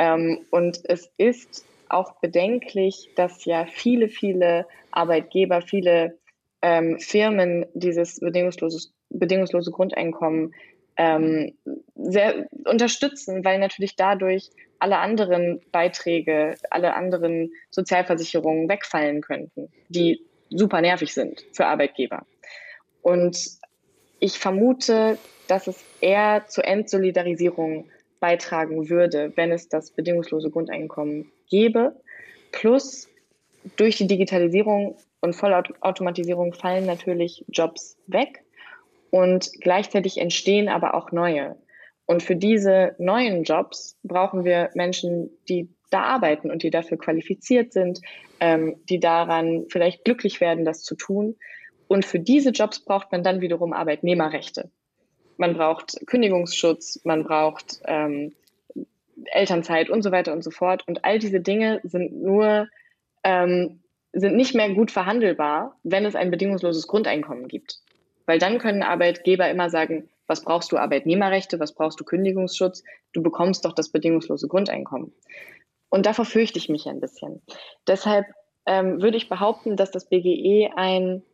Ähm, 0.00 0.40
und 0.50 0.80
es 0.82 1.12
ist 1.16 1.64
auch 1.88 2.18
bedenklich, 2.20 3.08
dass 3.14 3.44
ja 3.44 3.66
viele, 3.66 4.08
viele 4.08 4.66
Arbeitgeber, 4.90 5.62
viele 5.62 6.18
ähm, 6.60 6.98
Firmen 6.98 7.66
dieses 7.72 8.18
bedingungsloses, 8.18 8.92
bedingungslose 9.10 9.70
Grundeinkommen 9.70 10.56
ähm, 10.96 11.56
sehr 11.94 12.48
unterstützen, 12.64 13.44
weil 13.44 13.60
natürlich 13.60 13.94
dadurch 13.94 14.50
alle 14.80 14.98
anderen 14.98 15.60
Beiträge, 15.70 16.56
alle 16.70 16.94
anderen 16.94 17.52
Sozialversicherungen 17.70 18.68
wegfallen 18.68 19.20
könnten, 19.20 19.70
die 19.88 20.20
super 20.48 20.80
nervig 20.80 21.14
sind 21.14 21.46
für 21.52 21.66
Arbeitgeber. 21.66 22.26
Und 23.02 23.59
ich 24.20 24.38
vermute, 24.38 25.18
dass 25.48 25.66
es 25.66 25.82
eher 26.00 26.44
zur 26.46 26.64
Entsolidarisierung 26.64 27.86
beitragen 28.20 28.88
würde, 28.88 29.32
wenn 29.34 29.50
es 29.50 29.68
das 29.68 29.90
bedingungslose 29.90 30.50
Grundeinkommen 30.50 31.32
gäbe. 31.48 31.96
Plus 32.52 33.08
durch 33.76 33.96
die 33.96 34.06
Digitalisierung 34.06 34.96
und 35.20 35.34
Vollautomatisierung 35.34 36.52
fallen 36.52 36.86
natürlich 36.86 37.44
Jobs 37.48 37.96
weg 38.06 38.44
und 39.10 39.50
gleichzeitig 39.60 40.18
entstehen 40.18 40.68
aber 40.68 40.94
auch 40.94 41.12
neue. 41.12 41.56
Und 42.06 42.22
für 42.22 42.36
diese 42.36 42.94
neuen 42.98 43.44
Jobs 43.44 43.98
brauchen 44.02 44.44
wir 44.44 44.70
Menschen, 44.74 45.30
die 45.48 45.68
da 45.90 46.02
arbeiten 46.02 46.50
und 46.50 46.62
die 46.62 46.70
dafür 46.70 46.98
qualifiziert 46.98 47.72
sind, 47.72 48.00
ähm, 48.38 48.76
die 48.88 49.00
daran 49.00 49.66
vielleicht 49.68 50.04
glücklich 50.04 50.40
werden, 50.40 50.64
das 50.64 50.82
zu 50.82 50.94
tun. 50.94 51.36
Und 51.90 52.06
für 52.06 52.20
diese 52.20 52.50
Jobs 52.50 52.78
braucht 52.78 53.10
man 53.10 53.24
dann 53.24 53.40
wiederum 53.40 53.72
Arbeitnehmerrechte. 53.72 54.70
Man 55.38 55.54
braucht 55.54 55.96
Kündigungsschutz, 56.06 57.00
man 57.02 57.24
braucht 57.24 57.80
ähm, 57.84 58.32
Elternzeit 59.24 59.90
und 59.90 60.02
so 60.02 60.12
weiter 60.12 60.32
und 60.32 60.44
so 60.44 60.52
fort. 60.52 60.86
Und 60.86 61.04
all 61.04 61.18
diese 61.18 61.40
Dinge 61.40 61.80
sind 61.82 62.22
nur, 62.22 62.68
ähm, 63.24 63.80
sind 64.12 64.36
nicht 64.36 64.54
mehr 64.54 64.72
gut 64.72 64.92
verhandelbar, 64.92 65.80
wenn 65.82 66.04
es 66.04 66.14
ein 66.14 66.30
bedingungsloses 66.30 66.86
Grundeinkommen 66.86 67.48
gibt. 67.48 67.80
Weil 68.24 68.38
dann 68.38 68.58
können 68.58 68.84
Arbeitgeber 68.84 69.50
immer 69.50 69.68
sagen, 69.68 70.08
was 70.28 70.44
brauchst 70.44 70.70
du 70.70 70.76
Arbeitnehmerrechte, 70.76 71.58
was 71.58 71.74
brauchst 71.74 71.98
du 71.98 72.04
Kündigungsschutz, 72.04 72.84
du 73.12 73.20
bekommst 73.20 73.64
doch 73.64 73.72
das 73.72 73.88
bedingungslose 73.88 74.46
Grundeinkommen. 74.46 75.12
Und 75.88 76.06
davor 76.06 76.24
fürchte 76.24 76.60
ich 76.60 76.68
mich 76.68 76.86
ein 76.86 77.00
bisschen. 77.00 77.42
Deshalb 77.88 78.26
ähm, 78.64 79.02
würde 79.02 79.16
ich 79.16 79.28
behaupten, 79.28 79.74
dass 79.74 79.90
das 79.90 80.08
BGE 80.08 80.70
ein, 80.76 81.24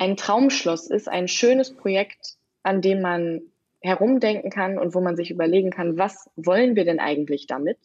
ein 0.00 0.16
Traumschloss 0.16 0.88
ist, 0.88 1.10
ein 1.10 1.28
schönes 1.28 1.76
Projekt, 1.76 2.36
an 2.62 2.80
dem 2.80 3.02
man 3.02 3.42
herumdenken 3.82 4.50
kann 4.50 4.78
und 4.78 4.94
wo 4.94 5.02
man 5.02 5.14
sich 5.14 5.30
überlegen 5.30 5.70
kann, 5.70 5.98
was 5.98 6.30
wollen 6.36 6.74
wir 6.74 6.86
denn 6.86 7.00
eigentlich 7.00 7.46
damit? 7.46 7.76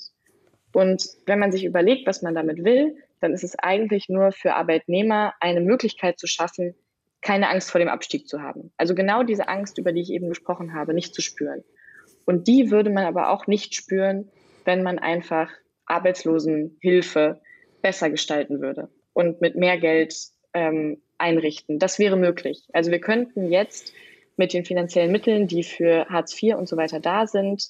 Und 0.71 1.05
wenn 1.25 1.39
man 1.39 1.51
sich 1.51 1.65
überlegt, 1.65 2.07
was 2.07 2.21
man 2.21 2.33
damit 2.33 2.63
will, 2.63 2.95
dann 3.19 3.33
ist 3.33 3.43
es 3.43 3.59
eigentlich 3.59 4.07
nur 4.07 4.31
für 4.31 4.53
Arbeitnehmer 4.53 5.33
eine 5.41 5.59
Möglichkeit 5.59 6.17
zu 6.17 6.25
schaffen, 6.25 6.73
keine 7.19 7.49
Angst 7.49 7.69
vor 7.69 7.79
dem 7.79 7.89
Abstieg 7.89 8.29
zu 8.29 8.41
haben. 8.41 8.71
Also 8.77 8.95
genau 8.95 9.23
diese 9.23 9.49
Angst, 9.49 9.77
über 9.77 9.91
die 9.91 10.01
ich 10.01 10.09
eben 10.09 10.29
gesprochen 10.29 10.73
habe, 10.73 10.93
nicht 10.93 11.13
zu 11.13 11.21
spüren. 11.21 11.65
Und 12.23 12.47
die 12.47 12.71
würde 12.71 12.91
man 12.91 13.03
aber 13.03 13.29
auch 13.29 13.45
nicht 13.45 13.75
spüren, 13.75 14.31
wenn 14.63 14.83
man 14.83 14.99
einfach 14.99 15.51
Arbeitslosenhilfe 15.85 17.41
besser 17.81 18.09
gestalten 18.09 18.61
würde 18.61 18.87
und 19.11 19.41
mit 19.41 19.57
mehr 19.57 19.77
Geld 19.77 20.15
ähm, 20.53 21.01
einrichten. 21.17 21.79
Das 21.79 21.99
wäre 21.99 22.17
möglich. 22.17 22.63
Also 22.73 22.91
wir 22.91 22.99
könnten 22.99 23.51
jetzt 23.51 23.93
mit 24.37 24.53
den 24.53 24.65
finanziellen 24.65 25.11
Mitteln, 25.11 25.47
die 25.47 25.63
für 25.63 26.05
Hartz 26.07 26.41
IV 26.41 26.55
und 26.55 26.67
so 26.67 26.77
weiter 26.77 26.99
da 26.99 27.25
sind, 27.27 27.69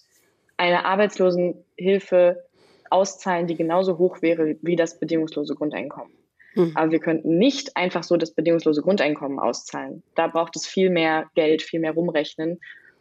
eine 0.58 0.86
Arbeitslosenhilfe 0.86 2.44
auszahlen, 2.90 3.48
die 3.48 3.56
genauso 3.56 3.98
hoch 3.98 4.22
wäre 4.22 4.56
wie 4.62 4.76
das 4.76 5.00
bedingungslose 5.00 5.56
Grundeinkommen. 5.56 6.14
Mhm. 6.56 6.72
Aber 6.76 6.92
wir 6.92 7.00
könnten 7.00 7.38
nicht 7.38 7.76
einfach 7.76 8.04
so 8.04 8.18
das 8.18 8.32
bedingungslose 8.32 8.82
Grundeinkommen 8.82 9.40
auszahlen. 9.40 10.04
Da 10.16 10.28
braucht 10.28 10.56
es 10.56 10.66
viel 10.66 10.90
mehr 10.90 11.30
Geld, 11.36 11.62
viel 11.62 11.80
mehr 11.80 11.92
rumrechnen. 11.92 12.60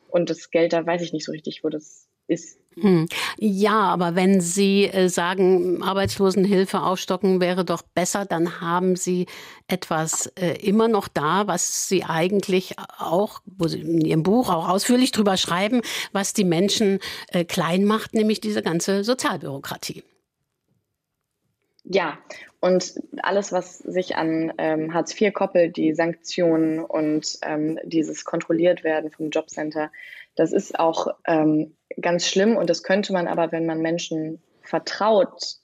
Und 0.09 0.30
das 0.30 0.50
Geld, 0.50 0.72
da 0.72 0.85
weiß 0.85 1.02
ich 1.02 1.12
nicht 1.12 1.24
so 1.24 1.33
richtig, 1.33 1.64
wo 1.64 1.68
das 1.68 2.09
ist. 2.27 2.59
Hm. 2.77 3.07
Ja, 3.39 3.83
aber 3.83 4.17
wenn 4.17 4.41
Sie 4.41 4.87
äh, 4.87 5.09
sagen, 5.09 5.83
Arbeitslosenhilfe 5.83 6.81
aufstocken 6.81 7.41
wäre 7.41 7.65
doch 7.65 7.83
besser, 7.83 8.25
dann 8.25 8.61
haben 8.61 8.97
Sie 8.97 9.27
etwas 9.69 10.27
äh, 10.39 10.57
immer 10.57 10.89
noch 10.89 11.07
da, 11.07 11.47
was 11.47 11.89
Sie 11.89 12.03
eigentlich 12.05 12.75
auch, 12.99 13.41
wo 13.47 13.69
Sie 13.69 13.81
in 13.81 14.01
Ihrem 14.01 14.23
Buch 14.25 14.51
auch 14.51 14.69
ausführlich 14.69 15.13
drüber 15.13 15.37
schreiben, 15.37 15.83
was 16.13 16.33
die 16.33 16.45
Menschen 16.45 16.99
äh, 17.29 17.45
klein 17.45 17.85
macht, 17.85 18.15
nämlich 18.15 18.41
diese 18.41 18.63
ganze 18.63 19.05
Sozialbürokratie. 19.05 20.03
Ja, 21.85 22.18
und 22.61 22.94
alles, 23.23 23.53
was 23.53 23.79
sich 23.79 24.16
an 24.16 24.55
ähm, 24.57 24.94
Hartz 24.94 25.20
IV 25.20 25.35
koppelt, 25.35 25.77
die 25.77 25.92
Sanktionen 25.92 26.81
und 26.81 27.38
ähm, 27.42 27.79
dieses 27.85 28.25
kontrolliert 28.25 28.85
werden 28.85 29.11
vom 29.11 29.29
Jobcenter, 29.29 29.92
das 30.35 30.53
ist 30.53 30.79
auch 30.79 31.09
ähm, 31.27 31.77
ganz 32.01 32.27
schlimm 32.27 32.57
und 32.57 32.70
das 32.70 32.83
könnte 32.83 33.12
man 33.12 33.29
aber, 33.29 33.53
wenn 33.53 33.66
man 33.66 33.81
Menschen 33.81 34.42
vertraut, 34.62 35.57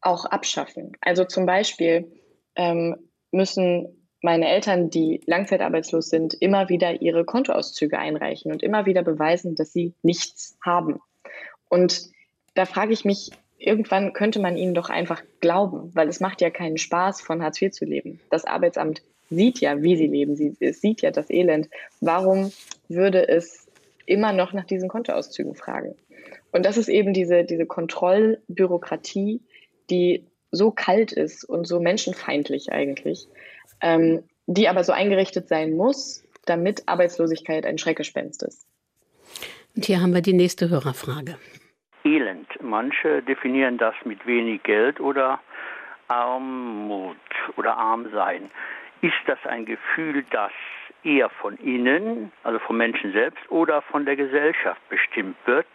auch 0.00 0.24
abschaffen. 0.24 0.92
Also 1.00 1.24
zum 1.24 1.46
Beispiel 1.46 2.10
ähm, 2.56 2.96
müssen 3.30 4.08
meine 4.22 4.48
Eltern, 4.48 4.90
die 4.90 5.20
langzeitarbeitslos 5.26 6.08
sind, 6.08 6.34
immer 6.34 6.68
wieder 6.68 7.00
ihre 7.00 7.24
Kontoauszüge 7.24 7.98
einreichen 7.98 8.50
und 8.50 8.64
immer 8.64 8.84
wieder 8.84 9.02
beweisen, 9.02 9.54
dass 9.54 9.72
sie 9.72 9.94
nichts 10.02 10.58
haben. 10.64 11.00
Und 11.68 12.08
da 12.54 12.64
frage 12.64 12.92
ich 12.92 13.04
mich, 13.04 13.30
irgendwann 13.58 14.12
könnte 14.12 14.40
man 14.40 14.56
ihnen 14.56 14.74
doch 14.74 14.90
einfach 14.90 15.22
glauben, 15.40 15.90
weil 15.94 16.08
es 16.08 16.20
macht 16.20 16.40
ja 16.40 16.50
keinen 16.50 16.78
Spaß, 16.78 17.20
von 17.20 17.42
Hartz 17.42 17.60
IV 17.60 17.72
zu 17.72 17.84
leben. 17.84 18.20
Das 18.30 18.44
Arbeitsamt 18.44 19.02
sieht 19.30 19.60
ja, 19.60 19.82
wie 19.82 19.96
sie 19.96 20.06
leben, 20.06 20.36
sie, 20.36 20.56
es 20.60 20.80
sieht 20.80 21.02
ja 21.02 21.10
das 21.10 21.30
Elend. 21.30 21.68
Warum 22.00 22.52
würde 22.88 23.28
es 23.28 23.66
immer 24.04 24.32
noch 24.32 24.52
nach 24.52 24.64
diesen 24.64 24.88
Kontoauszügen 24.88 25.54
fragen? 25.54 25.94
Und 26.52 26.64
das 26.64 26.76
ist 26.76 26.88
eben 26.88 27.12
diese, 27.12 27.44
diese 27.44 27.66
Kontrollbürokratie, 27.66 29.40
die 29.90 30.24
so 30.52 30.70
kalt 30.70 31.12
ist 31.12 31.44
und 31.44 31.66
so 31.66 31.80
menschenfeindlich 31.80 32.72
eigentlich, 32.72 33.26
ähm, 33.80 34.22
die 34.46 34.68
aber 34.68 34.84
so 34.84 34.92
eingerichtet 34.92 35.48
sein 35.48 35.74
muss, 35.74 36.22
damit 36.44 36.84
Arbeitslosigkeit 36.86 37.66
ein 37.66 37.78
Schreckgespenst 37.78 38.42
ist. 38.44 38.64
Und 39.74 39.84
hier 39.84 40.00
haben 40.00 40.14
wir 40.14 40.22
die 40.22 40.32
nächste 40.32 40.70
Hörerfrage. 40.70 41.36
Elend. 42.06 42.48
Manche 42.62 43.20
definieren 43.22 43.78
das 43.78 43.94
mit 44.04 44.24
wenig 44.26 44.62
Geld 44.62 45.00
oder 45.00 45.40
Armut 46.06 47.16
oder 47.56 47.76
Armsein. 47.76 48.50
Ist 49.00 49.20
das 49.26 49.38
ein 49.44 49.66
Gefühl, 49.66 50.24
das 50.30 50.52
eher 51.02 51.28
von 51.28 51.56
innen, 51.56 52.30
also 52.44 52.60
vom 52.60 52.76
Menschen 52.76 53.12
selbst, 53.12 53.50
oder 53.50 53.82
von 53.82 54.06
der 54.06 54.14
Gesellschaft 54.14 54.80
bestimmt 54.88 55.36
wird? 55.46 55.66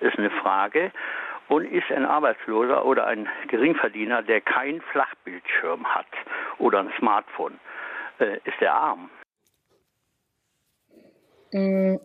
Ist 0.00 0.18
eine 0.18 0.30
Frage. 0.30 0.90
Und 1.48 1.64
ist 1.64 1.90
ein 1.90 2.04
Arbeitsloser 2.04 2.84
oder 2.84 3.06
ein 3.06 3.26
Geringverdiener, 3.48 4.22
der 4.22 4.40
keinen 4.42 4.82
Flachbildschirm 4.82 5.86
hat 5.86 6.06
oder 6.58 6.80
ein 6.80 6.92
Smartphone, 6.98 7.58
äh, 8.18 8.36
ist 8.44 8.60
er 8.60 8.74
arm? 8.74 9.08
Mm, 11.52 11.96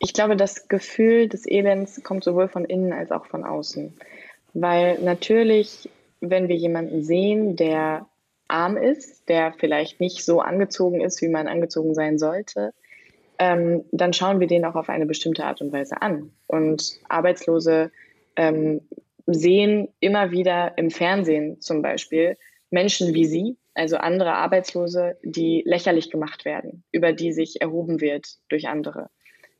ich 0.00 0.14
glaube, 0.14 0.34
das 0.34 0.66
Gefühl 0.66 1.28
des 1.28 1.46
Elends 1.46 2.02
kommt 2.02 2.24
sowohl 2.24 2.48
von 2.48 2.64
innen 2.64 2.92
als 2.92 3.12
auch 3.12 3.26
von 3.26 3.44
außen. 3.44 3.94
Weil 4.54 4.98
natürlich, 5.00 5.90
wenn 6.20 6.48
wir 6.48 6.56
jemanden 6.56 7.04
sehen, 7.04 7.54
der 7.54 8.06
arm 8.48 8.78
ist, 8.78 9.28
der 9.28 9.52
vielleicht 9.52 10.00
nicht 10.00 10.24
so 10.24 10.40
angezogen 10.40 11.02
ist, 11.02 11.20
wie 11.20 11.28
man 11.28 11.46
angezogen 11.46 11.94
sein 11.94 12.18
sollte, 12.18 12.72
ähm, 13.38 13.84
dann 13.92 14.14
schauen 14.14 14.40
wir 14.40 14.46
den 14.46 14.64
auch 14.64 14.74
auf 14.74 14.88
eine 14.88 15.06
bestimmte 15.06 15.44
Art 15.44 15.60
und 15.60 15.72
Weise 15.72 16.00
an. 16.00 16.32
Und 16.46 16.98
Arbeitslose 17.08 17.92
ähm, 18.36 18.80
sehen 19.26 19.88
immer 20.00 20.30
wieder 20.30 20.78
im 20.78 20.90
Fernsehen 20.90 21.60
zum 21.60 21.82
Beispiel 21.82 22.38
Menschen 22.70 23.12
wie 23.14 23.26
Sie, 23.26 23.58
also 23.74 23.98
andere 23.98 24.32
Arbeitslose, 24.32 25.18
die 25.22 25.62
lächerlich 25.66 26.10
gemacht 26.10 26.46
werden, 26.46 26.84
über 26.90 27.12
die 27.12 27.32
sich 27.32 27.60
erhoben 27.60 28.00
wird 28.00 28.38
durch 28.48 28.66
andere. 28.66 29.10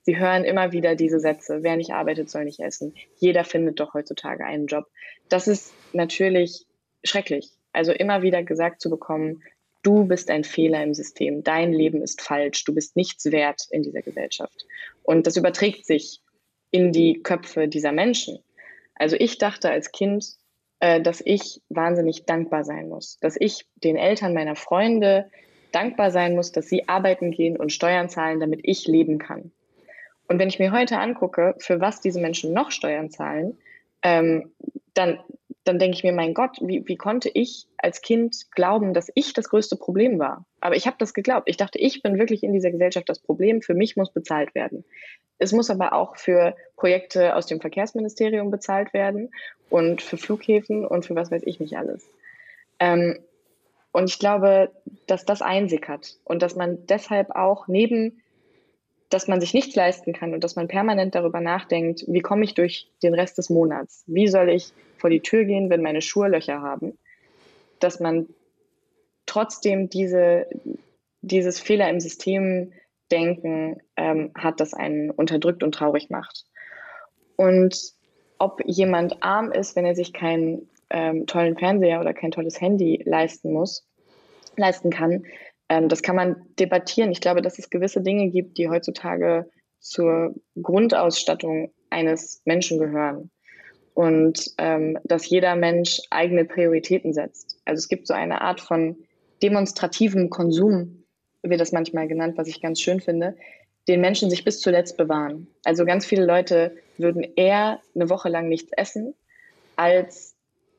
Sie 0.02 0.18
hören 0.18 0.44
immer 0.44 0.72
wieder 0.72 0.94
diese 0.94 1.20
Sätze, 1.20 1.62
wer 1.62 1.76
nicht 1.76 1.92
arbeitet, 1.92 2.30
soll 2.30 2.44
nicht 2.44 2.60
essen. 2.60 2.94
Jeder 3.16 3.44
findet 3.44 3.80
doch 3.80 3.94
heutzutage 3.94 4.44
einen 4.44 4.66
Job. 4.66 4.86
Das 5.28 5.46
ist 5.46 5.74
natürlich 5.92 6.66
schrecklich. 7.04 7.50
Also 7.72 7.92
immer 7.92 8.22
wieder 8.22 8.42
gesagt 8.42 8.80
zu 8.80 8.90
bekommen, 8.90 9.42
du 9.82 10.06
bist 10.06 10.30
ein 10.30 10.44
Fehler 10.44 10.82
im 10.82 10.94
System, 10.94 11.42
dein 11.42 11.72
Leben 11.72 12.02
ist 12.02 12.20
falsch, 12.20 12.64
du 12.64 12.74
bist 12.74 12.96
nichts 12.96 13.30
wert 13.30 13.66
in 13.70 13.82
dieser 13.82 14.02
Gesellschaft. 14.02 14.66
Und 15.02 15.26
das 15.26 15.36
überträgt 15.36 15.86
sich 15.86 16.20
in 16.70 16.92
die 16.92 17.22
Köpfe 17.22 17.68
dieser 17.68 17.92
Menschen. 17.92 18.38
Also 18.94 19.16
ich 19.18 19.38
dachte 19.38 19.70
als 19.70 19.92
Kind, 19.92 20.24
äh, 20.80 21.00
dass 21.00 21.22
ich 21.24 21.62
wahnsinnig 21.68 22.24
dankbar 22.24 22.64
sein 22.64 22.88
muss, 22.88 23.18
dass 23.20 23.36
ich 23.38 23.66
den 23.76 23.96
Eltern 23.96 24.34
meiner 24.34 24.56
Freunde 24.56 25.30
dankbar 25.72 26.10
sein 26.10 26.34
muss, 26.34 26.52
dass 26.52 26.68
sie 26.68 26.88
arbeiten 26.88 27.30
gehen 27.30 27.56
und 27.56 27.72
Steuern 27.72 28.08
zahlen, 28.08 28.40
damit 28.40 28.60
ich 28.62 28.86
leben 28.86 29.18
kann. 29.18 29.52
Und 30.30 30.38
wenn 30.38 30.48
ich 30.48 30.60
mir 30.60 30.70
heute 30.70 30.98
angucke, 30.98 31.56
für 31.58 31.80
was 31.80 32.00
diese 32.00 32.20
Menschen 32.20 32.52
noch 32.52 32.70
Steuern 32.70 33.10
zahlen, 33.10 33.58
ähm, 34.02 34.52
dann 34.94 35.18
dann 35.64 35.78
denke 35.78 35.96
ich 35.96 36.04
mir, 36.04 36.12
mein 36.12 36.32
Gott, 36.32 36.56
wie, 36.62 36.86
wie 36.88 36.96
konnte 36.96 37.30
ich 37.32 37.66
als 37.76 38.00
Kind 38.00 38.50
glauben, 38.52 38.94
dass 38.94 39.10
ich 39.14 39.34
das 39.34 39.50
größte 39.50 39.76
Problem 39.76 40.18
war? 40.18 40.46
Aber 40.60 40.74
ich 40.74 40.86
habe 40.86 40.96
das 40.98 41.12
geglaubt. 41.12 41.48
Ich 41.48 41.58
dachte, 41.58 41.78
ich 41.78 42.02
bin 42.02 42.18
wirklich 42.18 42.42
in 42.42 42.54
dieser 42.54 42.70
Gesellschaft 42.70 43.08
das 43.08 43.18
Problem. 43.18 43.60
Für 43.60 43.74
mich 43.74 43.94
muss 43.94 44.10
bezahlt 44.10 44.54
werden. 44.54 44.84
Es 45.38 45.52
muss 45.52 45.68
aber 45.68 45.92
auch 45.92 46.16
für 46.16 46.56
Projekte 46.76 47.36
aus 47.36 47.46
dem 47.46 47.60
Verkehrsministerium 47.60 48.50
bezahlt 48.50 48.94
werden 48.94 49.30
und 49.68 50.00
für 50.00 50.16
Flughäfen 50.16 50.86
und 50.86 51.04
für 51.04 51.14
was 51.14 51.30
weiß 51.30 51.42
ich 51.44 51.60
nicht 51.60 51.76
alles. 51.76 52.08
Ähm, 52.78 53.18
und 53.92 54.08
ich 54.08 54.18
glaube, 54.18 54.70
dass 55.06 55.26
das 55.26 55.42
einsickert 55.42 56.16
und 56.24 56.42
dass 56.42 56.56
man 56.56 56.86
deshalb 56.86 57.30
auch 57.30 57.68
neben 57.68 58.22
dass 59.10 59.26
man 59.26 59.40
sich 59.40 59.52
nichts 59.52 59.74
leisten 59.74 60.12
kann 60.12 60.32
und 60.32 60.44
dass 60.44 60.56
man 60.56 60.68
permanent 60.68 61.14
darüber 61.14 61.40
nachdenkt, 61.40 62.04
wie 62.06 62.20
komme 62.20 62.44
ich 62.44 62.54
durch 62.54 62.88
den 63.02 63.12
Rest 63.12 63.38
des 63.38 63.50
Monats? 63.50 64.04
Wie 64.06 64.28
soll 64.28 64.48
ich 64.48 64.72
vor 64.96 65.10
die 65.10 65.20
Tür 65.20 65.44
gehen, 65.44 65.68
wenn 65.68 65.82
meine 65.82 66.00
Schuhe 66.00 66.28
Löcher 66.28 66.62
haben? 66.62 66.96
Dass 67.80 67.98
man 67.98 68.28
trotzdem 69.26 69.90
diese, 69.90 70.46
dieses 71.22 71.58
Fehler 71.58 71.90
im 71.90 72.00
System 72.00 72.72
denken 73.10 73.80
ähm, 73.96 74.30
hat, 74.36 74.60
das 74.60 74.74
einen 74.74 75.10
unterdrückt 75.10 75.64
und 75.64 75.74
traurig 75.74 76.08
macht. 76.10 76.46
Und 77.34 77.92
ob 78.38 78.62
jemand 78.64 79.22
arm 79.22 79.50
ist, 79.50 79.74
wenn 79.74 79.84
er 79.84 79.96
sich 79.96 80.12
keinen 80.12 80.68
ähm, 80.88 81.26
tollen 81.26 81.56
Fernseher 81.56 82.00
oder 82.00 82.14
kein 82.14 82.30
tolles 82.30 82.60
Handy 82.60 83.02
leisten 83.04 83.52
muss, 83.52 83.86
leisten 84.56 84.90
kann, 84.90 85.24
ähm, 85.70 85.88
das 85.88 86.02
kann 86.02 86.16
man 86.16 86.36
debattieren. 86.58 87.12
Ich 87.12 87.22
glaube, 87.22 87.40
dass 87.40 87.58
es 87.58 87.70
gewisse 87.70 88.02
Dinge 88.02 88.28
gibt, 88.28 88.58
die 88.58 88.68
heutzutage 88.68 89.48
zur 89.78 90.34
Grundausstattung 90.60 91.72
eines 91.88 92.42
Menschen 92.44 92.78
gehören. 92.78 93.30
Und 93.94 94.52
ähm, 94.58 94.98
dass 95.04 95.28
jeder 95.28 95.56
Mensch 95.56 96.00
eigene 96.10 96.44
Prioritäten 96.44 97.12
setzt. 97.12 97.60
Also 97.64 97.78
es 97.78 97.88
gibt 97.88 98.06
so 98.06 98.14
eine 98.14 98.40
Art 98.40 98.60
von 98.60 98.96
demonstrativem 99.42 100.28
Konsum, 100.28 101.04
wird 101.42 101.60
das 101.60 101.72
manchmal 101.72 102.08
genannt, 102.08 102.36
was 102.36 102.48
ich 102.48 102.60
ganz 102.60 102.80
schön 102.80 103.00
finde, 103.00 103.36
den 103.88 104.00
Menschen 104.00 104.28
sich 104.28 104.44
bis 104.44 104.60
zuletzt 104.60 104.96
bewahren. 104.96 105.46
Also 105.64 105.84
ganz 105.84 106.04
viele 106.04 106.24
Leute 106.24 106.76
würden 106.98 107.24
eher 107.36 107.80
eine 107.94 108.10
Woche 108.10 108.28
lang 108.28 108.48
nichts 108.48 108.72
essen, 108.76 109.14
als 109.76 110.29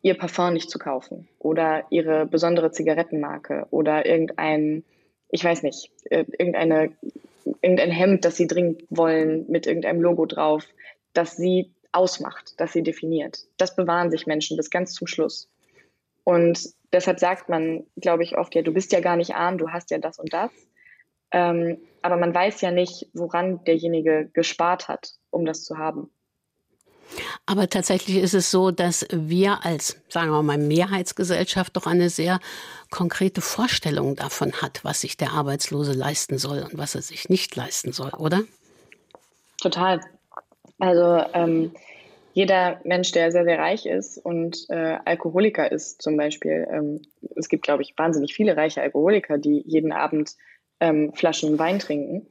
ihr 0.02 0.18
Parfum 0.18 0.54
nicht 0.54 0.70
zu 0.70 0.80
kaufen 0.80 1.28
oder 1.40 1.86
ihre 1.90 2.26
besondere 2.26 2.72
Zigarettenmarke 2.72 3.68
oder 3.70 4.06
irgendein, 4.06 4.84
ich 5.30 5.44
weiß 5.44 5.64
nicht, 5.64 5.92
äh, 6.10 6.26
irgendeine, 6.38 6.92
irgendein 7.62 7.92
Hemd, 7.92 8.26
das 8.26 8.38
sie 8.38 8.48
dringend 8.48 8.84
wollen 8.90 9.46
mit 9.50 9.68
irgendeinem 9.68 10.02
Logo 10.02 10.26
drauf, 10.26 10.66
das 11.14 11.38
sie 11.38 11.72
ausmacht, 11.92 12.54
das 12.58 12.74
sie 12.74 12.84
definiert. 12.84 13.46
Das 13.58 13.76
bewahren 13.76 14.12
sich 14.12 14.26
Menschen 14.26 14.58
bis 14.58 14.70
ganz 14.70 14.94
zum 14.94 15.08
Schluss. 15.08 15.50
Und 16.24 16.70
deshalb 16.94 17.20
sagt 17.20 17.50
man, 17.50 17.86
glaube 17.98 18.24
ich, 18.24 18.38
oft, 18.38 18.56
ja, 18.56 18.62
du 18.62 18.74
bist 18.74 18.92
ja 18.92 19.00
gar 19.00 19.18
nicht 19.18 19.36
arm, 19.36 19.58
du 19.58 19.70
hast 19.70 19.92
ja 19.92 19.98
das 19.98 20.20
und 20.20 20.32
das. 20.34 20.52
Ähm, 21.32 21.78
aber 22.02 22.18
man 22.18 22.34
weiß 22.34 22.62
ja 22.62 22.72
nicht, 22.72 23.08
woran 23.14 23.64
derjenige 23.64 24.30
gespart 24.34 24.88
hat, 24.88 25.14
um 25.30 25.46
das 25.46 25.64
zu 25.64 25.78
haben. 25.78 26.10
Aber 27.46 27.70
tatsächlich 27.70 28.18
ist 28.18 28.34
es 28.34 28.52
so, 28.52 28.72
dass 28.72 29.06
wir 29.12 29.66
als, 29.66 29.98
sagen 30.10 30.32
wir 30.32 30.42
mal, 30.42 30.58
Mehrheitsgesellschaft 30.58 31.76
doch 31.76 31.88
eine 31.88 32.10
sehr 32.10 32.40
konkrete 32.90 33.42
Vorstellung 33.42 34.16
davon 34.16 34.54
hat, 34.62 34.84
was 34.84 35.02
sich 35.02 35.18
der 35.18 35.32
Arbeitslose 35.32 35.94
leisten 35.94 36.38
soll 36.38 36.60
und 36.60 36.78
was 36.78 36.96
er 36.96 37.02
sich 37.02 37.30
nicht 37.30 37.56
leisten 37.56 37.92
soll, 37.92 38.12
oder? 38.18 38.42
Total. 39.62 40.02
Also 40.80 41.24
ähm, 41.34 41.72
jeder 42.34 42.80
Mensch, 42.84 43.12
der 43.12 43.32
sehr, 43.32 43.44
sehr 43.44 43.60
reich 43.60 43.86
ist 43.86 44.18
und 44.18 44.66
äh, 44.70 44.98
Alkoholiker 45.06 45.72
ist 45.72 46.02
zum 46.02 46.18
Beispiel, 46.18 46.68
ähm, 46.72 47.02
es 47.36 47.50
gibt, 47.50 47.64
glaube 47.64 47.84
ich, 47.84 47.94
wahnsinnig 47.98 48.34
viele 48.34 48.56
reiche 48.56 48.82
Alkoholiker, 48.82 49.38
die 49.38 49.64
jeden 49.66 49.92
Abend 49.92 50.36
ähm, 50.80 51.14
Flaschen 51.14 51.60
Wein 51.60 51.80
trinken 51.80 52.28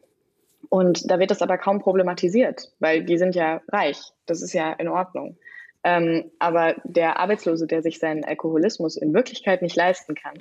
und 0.69 1.11
da 1.11 1.19
wird 1.19 1.31
das 1.31 1.43
aber 1.43 1.59
kaum 1.59 1.81
problematisiert, 1.81 2.73
weil 2.79 3.05
die 3.05 3.19
sind 3.19 3.35
ja 3.35 3.61
reich. 3.69 4.01
Das 4.27 4.43
ist 4.43 4.53
ja 4.53 4.73
in 4.73 4.89
Ordnung. 4.89 5.37
Ähm, 5.83 6.31
aber 6.39 6.77
der 6.85 7.19
Arbeitslose, 7.19 7.67
der 7.67 7.83
sich 7.83 7.99
seinen 7.99 8.25
Alkoholismus 8.25 8.97
in 8.97 9.15
Wirklichkeit 9.15 9.63
nicht 9.63 9.77
leisten 9.77 10.15
kann, 10.15 10.35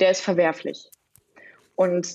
der 0.00 0.10
ist 0.10 0.20
verwerflich. 0.20 0.90
Und 1.76 2.08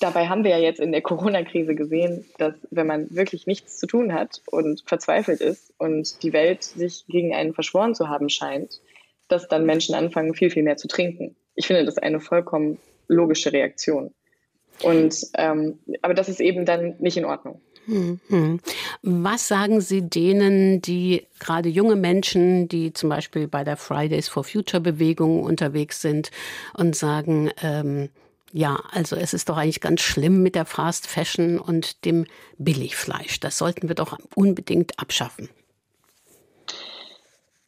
dabei 0.00 0.28
haben 0.28 0.44
wir 0.44 0.52
ja 0.52 0.58
jetzt 0.58 0.80
in 0.80 0.92
der 0.92 1.02
Corona-Krise 1.02 1.74
gesehen, 1.74 2.26
dass 2.38 2.54
wenn 2.70 2.86
man 2.86 3.14
wirklich 3.14 3.46
nichts 3.46 3.78
zu 3.78 3.86
tun 3.86 4.12
hat 4.12 4.42
und 4.46 4.82
verzweifelt 4.86 5.40
ist 5.40 5.72
und 5.78 6.22
die 6.22 6.32
Welt 6.32 6.62
sich 6.62 7.06
gegen 7.08 7.34
einen 7.34 7.54
verschworen 7.54 7.94
zu 7.94 8.08
haben 8.08 8.28
scheint, 8.28 8.80
dass 9.28 9.48
dann 9.48 9.66
Menschen 9.66 9.94
anfangen, 9.94 10.34
viel, 10.34 10.50
viel 10.50 10.62
mehr 10.62 10.76
zu 10.76 10.88
trinken. 10.88 11.34
Ich 11.54 11.66
finde 11.66 11.84
das 11.84 11.98
eine 11.98 12.20
vollkommen 12.20 12.78
logische 13.08 13.52
Reaktion. 13.52 14.14
Und 14.82 15.16
ähm, 15.34 15.78
aber 16.02 16.14
das 16.14 16.28
ist 16.28 16.40
eben 16.40 16.64
dann 16.64 16.94
nicht 16.98 17.16
in 17.16 17.24
Ordnung. 17.24 17.60
Mhm. 17.88 18.60
Was 19.02 19.48
sagen 19.48 19.80
Sie 19.80 20.02
denen, 20.02 20.82
die 20.82 21.26
gerade 21.40 21.70
junge 21.70 21.96
Menschen, 21.96 22.68
die 22.68 22.92
zum 22.92 23.08
Beispiel 23.08 23.48
bei 23.48 23.64
der 23.64 23.78
Fridays 23.78 24.28
for 24.28 24.44
Future 24.44 24.82
Bewegung 24.82 25.42
unterwegs 25.42 26.02
sind 26.02 26.30
und 26.74 26.94
sagen, 26.94 27.50
ähm, 27.62 28.10
ja, 28.52 28.78
also 28.90 29.16
es 29.16 29.32
ist 29.32 29.48
doch 29.48 29.56
eigentlich 29.56 29.80
ganz 29.80 30.02
schlimm 30.02 30.42
mit 30.42 30.54
der 30.54 30.66
Fast 30.66 31.06
Fashion 31.06 31.58
und 31.58 32.04
dem 32.04 32.26
Billigfleisch. 32.58 33.40
Das 33.40 33.56
sollten 33.56 33.88
wir 33.88 33.94
doch 33.94 34.18
unbedingt 34.34 34.98
abschaffen. 34.98 35.48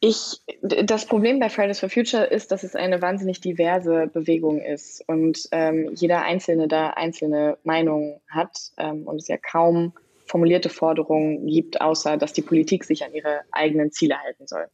Ich, 0.03 0.41
das 0.61 1.05
Problem 1.05 1.39
bei 1.39 1.49
Fridays 1.49 1.79
for 1.79 1.89
Future 1.89 2.23
ist, 2.23 2.51
dass 2.51 2.63
es 2.63 2.75
eine 2.75 3.03
wahnsinnig 3.03 3.39
diverse 3.39 4.07
Bewegung 4.07 4.59
ist 4.59 5.07
und 5.07 5.47
ähm, 5.51 5.91
jeder 5.93 6.23
Einzelne 6.23 6.67
da 6.67 6.89
einzelne 6.89 7.59
Meinungen 7.63 8.19
hat 8.27 8.57
ähm, 8.77 9.05
und 9.05 9.17
es 9.17 9.27
ja 9.27 9.37
kaum 9.37 9.93
formulierte 10.25 10.69
Forderungen 10.69 11.45
gibt, 11.45 11.81
außer 11.81 12.17
dass 12.17 12.33
die 12.33 12.41
Politik 12.41 12.83
sich 12.83 13.03
an 13.03 13.13
ihre 13.13 13.41
eigenen 13.51 13.91
Ziele 13.91 14.17
halten 14.19 14.47
soll. 14.47 14.65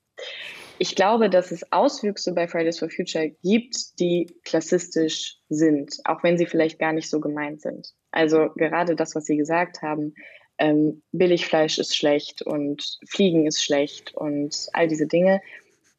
Ich 0.80 0.96
glaube, 0.96 1.30
dass 1.30 1.52
es 1.52 1.74
Auswüchse 1.74 2.34
bei 2.34 2.48
Fridays 2.48 2.80
for 2.80 2.90
Future 2.90 3.30
gibt, 3.44 4.00
die 4.00 4.34
klassistisch 4.46 5.40
sind, 5.50 5.98
auch 6.06 6.24
wenn 6.24 6.38
sie 6.38 6.46
vielleicht 6.46 6.80
gar 6.80 6.94
nicht 6.94 7.10
so 7.10 7.20
gemeint 7.20 7.62
sind. 7.62 7.90
Also 8.12 8.50
gerade 8.56 8.96
das, 8.96 9.14
was 9.16 9.26
Sie 9.26 9.36
gesagt 9.36 9.82
haben, 9.82 10.14
ähm, 10.60 11.02
Billigfleisch 11.12 11.78
ist 11.78 11.96
schlecht 11.96 12.42
und 12.42 12.98
Fliegen 13.08 13.46
ist 13.46 13.64
schlecht 13.64 14.16
und 14.16 14.68
all 14.74 14.88
diese 14.88 15.08
Dinge. 15.08 15.42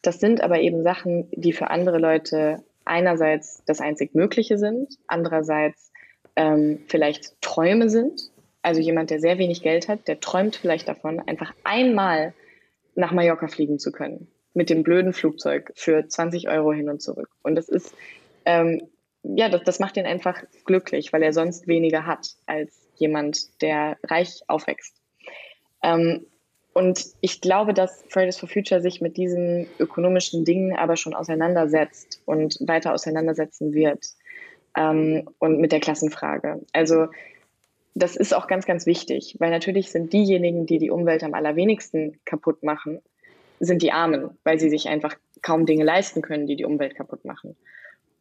Das 0.03 0.21
sind 0.21 0.41
aber 0.41 0.61
eben 0.61 0.83
Sachen, 0.83 1.29
die 1.33 1.53
für 1.53 1.71
andere 1.71 1.99
Leute 1.99 2.63
einerseits 2.85 3.63
das 3.67 3.81
einzig 3.81 4.15
Mögliche 4.15 4.59
sind, 4.59 4.97
andererseits 5.07 5.93
ähm, 6.37 6.81
vielleicht 6.89 7.41
Träume 7.41 7.91
sind. 7.91 8.31
Also 8.63 8.81
jemand, 8.81 9.11
der 9.11 9.21
sehr 9.21 9.39
wenig 9.39 9.63
Geld 9.63 9.89
hat, 9.89 10.09
der 10.09 10.21
träumt 10.21 10.57
vielleicht 10.57 10.89
davon, 10.89 11.21
einfach 11.21 11.53
einmal 11.65 12.35
nach 12.95 13.13
Mallorca 13.13 13.49
fliegen 13.49 13.79
zu 13.79 13.93
können 13.93 14.29
mit 14.55 14.71
dem 14.71 14.83
blöden 14.83 15.13
Flugzeug 15.13 15.73
für 15.77 16.07
20 16.09 16.49
Euro 16.49 16.73
hin 16.73 16.89
und 16.89 17.01
zurück. 17.01 17.29
Und 17.43 17.55
das 17.55 17.69
ist, 17.69 17.95
ähm, 18.45 18.83
ja, 19.23 19.49
das, 19.49 19.63
das 19.63 19.79
macht 19.79 19.97
ihn 19.97 20.07
einfach 20.07 20.43
glücklich, 20.65 21.13
weil 21.13 21.23
er 21.23 21.33
sonst 21.33 21.69
weniger 21.69 22.07
hat 22.07 22.35
als 22.47 22.78
jemand, 22.99 23.61
der 23.63 23.97
reich 24.05 24.43
aufwächst. 24.47 24.95
Ähm, 25.83 26.27
und 26.75 27.07
ich 27.21 27.41
glaube, 27.41 27.75
dass 27.75 28.05
Fridays 28.09 28.39
for 28.39 28.49
Future 28.49 28.81
sich 28.81 29.01
mit 29.01 29.17
diesen 29.17 29.67
ökonomischen 29.81 30.45
Dingen 30.45 30.77
aber 30.77 30.97
schon 30.97 31.15
auseinandersetzt 31.15 32.23
und 32.25 32.59
weiter 32.61 32.95
auseinandersetzen 32.95 33.73
wird. 33.73 34.07
Ähm, 34.77 35.29
und 35.39 35.61
mit 35.61 35.73
der 35.73 35.81
Klassenfrage. 35.81 36.61
Also 36.73 37.09
das 37.95 38.17
ist 38.17 38.33
auch 38.33 38.47
ganz, 38.47 38.65
ganz 38.65 38.87
wichtig, 38.87 39.37
weil 39.39 39.51
natürlich 39.51 39.91
sind 39.91 40.13
diejenigen, 40.13 40.67
die 40.67 40.79
die 40.79 40.91
Umwelt 40.91 41.25
am 41.25 41.35
allerwenigsten 41.35 42.21
kaputt 42.25 42.63
machen, 42.63 43.01
sind 43.61 43.83
die 43.83 43.93
Armen, 43.93 44.31
weil 44.45 44.61
sie 44.61 44.71
sich 44.71 44.89
einfach 44.89 45.17
kaum 45.43 45.67
Dinge 45.67 45.85
leisten 45.85 46.23
können, 46.23 46.47
die 46.47 46.57
die 46.57 46.65
Umwelt 46.65 46.95
kaputt 46.95 47.25
machen. 47.25 47.57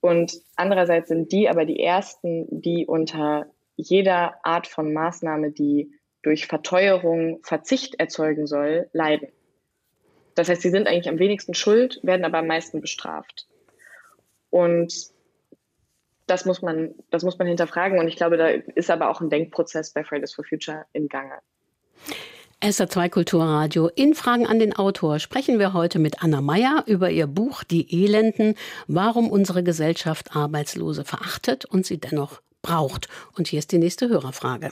Und 0.01 0.41
andererseits 0.55 1.09
sind 1.09 1.31
die 1.31 1.49
aber 1.49 1.65
die 1.65 1.79
Ersten, 1.79 2.47
die 2.49 2.85
unter 2.85 3.47
jeder 3.77 4.43
Art 4.43 4.67
von 4.67 4.91
Maßnahme, 4.91 5.51
die 5.51 5.91
durch 6.23 6.47
Verteuerung 6.47 7.39
Verzicht 7.43 7.99
erzeugen 7.99 8.47
soll, 8.47 8.89
leiden. 8.91 9.29
Das 10.35 10.49
heißt, 10.49 10.61
sie 10.61 10.69
sind 10.69 10.87
eigentlich 10.87 11.09
am 11.09 11.19
wenigsten 11.19 11.53
schuld, 11.53 11.99
werden 12.03 12.25
aber 12.25 12.39
am 12.39 12.47
meisten 12.47 12.81
bestraft. 12.81 13.47
Und 14.49 14.93
das 16.25 16.45
muss 16.45 16.61
man, 16.61 16.93
das 17.09 17.23
muss 17.23 17.37
man 17.37 17.47
hinterfragen. 17.47 17.99
Und 17.99 18.07
ich 18.07 18.17
glaube, 18.17 18.37
da 18.37 18.47
ist 18.47 18.91
aber 18.91 19.09
auch 19.09 19.21
ein 19.21 19.29
Denkprozess 19.29 19.93
bei 19.93 20.03
Fridays 20.03 20.33
for 20.33 20.43
Future 20.43 20.85
im 20.93 21.07
Gange. 21.07 21.39
SR2 22.61 23.09
Kulturradio. 23.09 23.87
In 23.87 24.15
Fragen 24.15 24.47
an 24.47 24.57
den 24.57 24.75
Autor 24.75 25.19
sprechen 25.19 25.59
wir 25.59 25.73
heute 25.73 25.99
mit 25.99 26.23
Anna 26.23 26.41
Meyer 26.41 26.83
über 26.87 27.11
ihr 27.11 27.27
Buch 27.27 27.63
Die 27.63 28.03
Elenden, 28.03 28.55
warum 28.87 29.29
unsere 29.29 29.63
Gesellschaft 29.63 30.35
Arbeitslose 30.35 31.05
verachtet 31.05 31.65
und 31.65 31.85
sie 31.85 31.99
dennoch 31.99 32.41
braucht. 32.67 33.07
Und 33.37 33.47
hier 33.47 33.59
ist 33.59 33.71
die 33.71 33.77
nächste 33.77 34.09
Hörerfrage. 34.09 34.69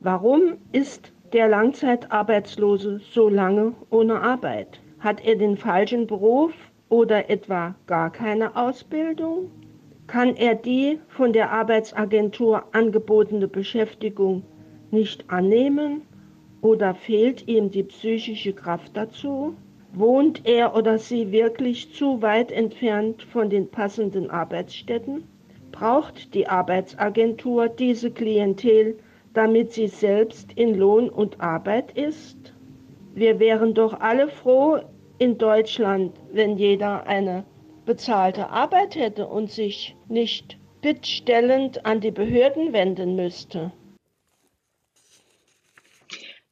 Warum 0.00 0.58
ist 0.72 1.12
der 1.32 1.48
Langzeitarbeitslose 1.48 3.00
so 3.12 3.28
lange 3.28 3.72
ohne 3.90 4.20
Arbeit? 4.20 4.80
Hat 5.00 5.24
er 5.24 5.36
den 5.36 5.56
falschen 5.56 6.06
Beruf 6.06 6.52
oder 6.88 7.30
etwa 7.30 7.74
gar 7.86 8.10
keine 8.10 8.54
Ausbildung? 8.54 9.50
Kann 10.06 10.36
er 10.36 10.54
die 10.54 10.98
von 11.08 11.32
der 11.32 11.50
Arbeitsagentur 11.50 12.64
angebotene 12.72 13.48
Beschäftigung 13.48 14.42
nicht 14.90 15.30
annehmen 15.30 16.02
oder 16.60 16.94
fehlt 16.94 17.48
ihm 17.48 17.70
die 17.70 17.84
psychische 17.84 18.52
Kraft 18.52 18.96
dazu? 18.96 19.54
Wohnt 19.94 20.46
er 20.46 20.74
oder 20.76 20.98
sie 20.98 21.32
wirklich 21.32 21.94
zu 21.94 22.20
weit 22.20 22.52
entfernt 22.52 23.22
von 23.22 23.48
den 23.48 23.68
passenden 23.70 24.30
Arbeitsstätten? 24.30 25.24
Braucht 25.72 26.34
die 26.34 26.46
Arbeitsagentur 26.46 27.68
diese 27.68 28.10
Klientel, 28.10 28.98
damit 29.32 29.72
sie 29.72 29.88
selbst 29.88 30.52
in 30.52 30.74
Lohn 30.74 31.08
und 31.08 31.40
Arbeit 31.40 31.96
ist? 31.96 32.52
Wir 33.14 33.40
wären 33.40 33.74
doch 33.74 33.98
alle 34.00 34.28
froh 34.28 34.80
in 35.18 35.38
Deutschland, 35.38 36.18
wenn 36.32 36.56
jeder 36.56 37.06
eine 37.06 37.44
bezahlte 37.84 38.48
Arbeit 38.50 38.94
hätte 38.94 39.26
und 39.26 39.50
sich 39.50 39.96
nicht 40.08 40.58
bittstellend 40.82 41.84
an 41.86 42.00
die 42.00 42.10
Behörden 42.10 42.72
wenden 42.72 43.16
müsste. 43.16 43.72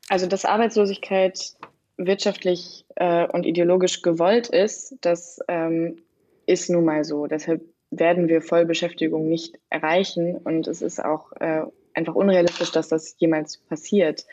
Also, 0.09 0.27
dass 0.27 0.45
Arbeitslosigkeit 0.45 1.55
wirtschaftlich 1.97 2.85
äh, 2.97 3.27
und 3.29 3.47
ideologisch 3.47 4.03
gewollt 4.03 4.49
ist, 4.49 4.97
das 5.03 5.39
ähm, 5.49 6.03
ist 6.47 6.71
nun 6.71 6.85
mal 6.85 7.05
so. 7.05 7.27
Deshalb 7.27 7.63
werden 7.91 8.29
wir 8.29 8.43
Vollbeschäftigung 8.43 9.29
nicht 9.29 9.59
erreichen 9.69 10.37
und 10.37 10.67
es 10.69 10.83
ist 10.83 11.03
auch 11.03 11.33
äh, 11.41 11.63
einfach 11.95 12.15
unrealistisch, 12.15 12.71
dass 12.73 12.89
das 12.89 13.17
jemals 13.19 13.59
passiert. 13.59 14.27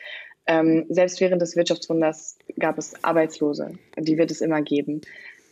Ähm, 0.46 0.86
selbst 0.88 1.20
während 1.20 1.42
des 1.42 1.56
Wirtschaftswunders 1.56 2.38
gab 2.58 2.78
es 2.78 3.04
Arbeitslose, 3.04 3.78
die 3.98 4.16
wird 4.16 4.30
es 4.30 4.40
immer 4.40 4.62
geben. 4.62 5.02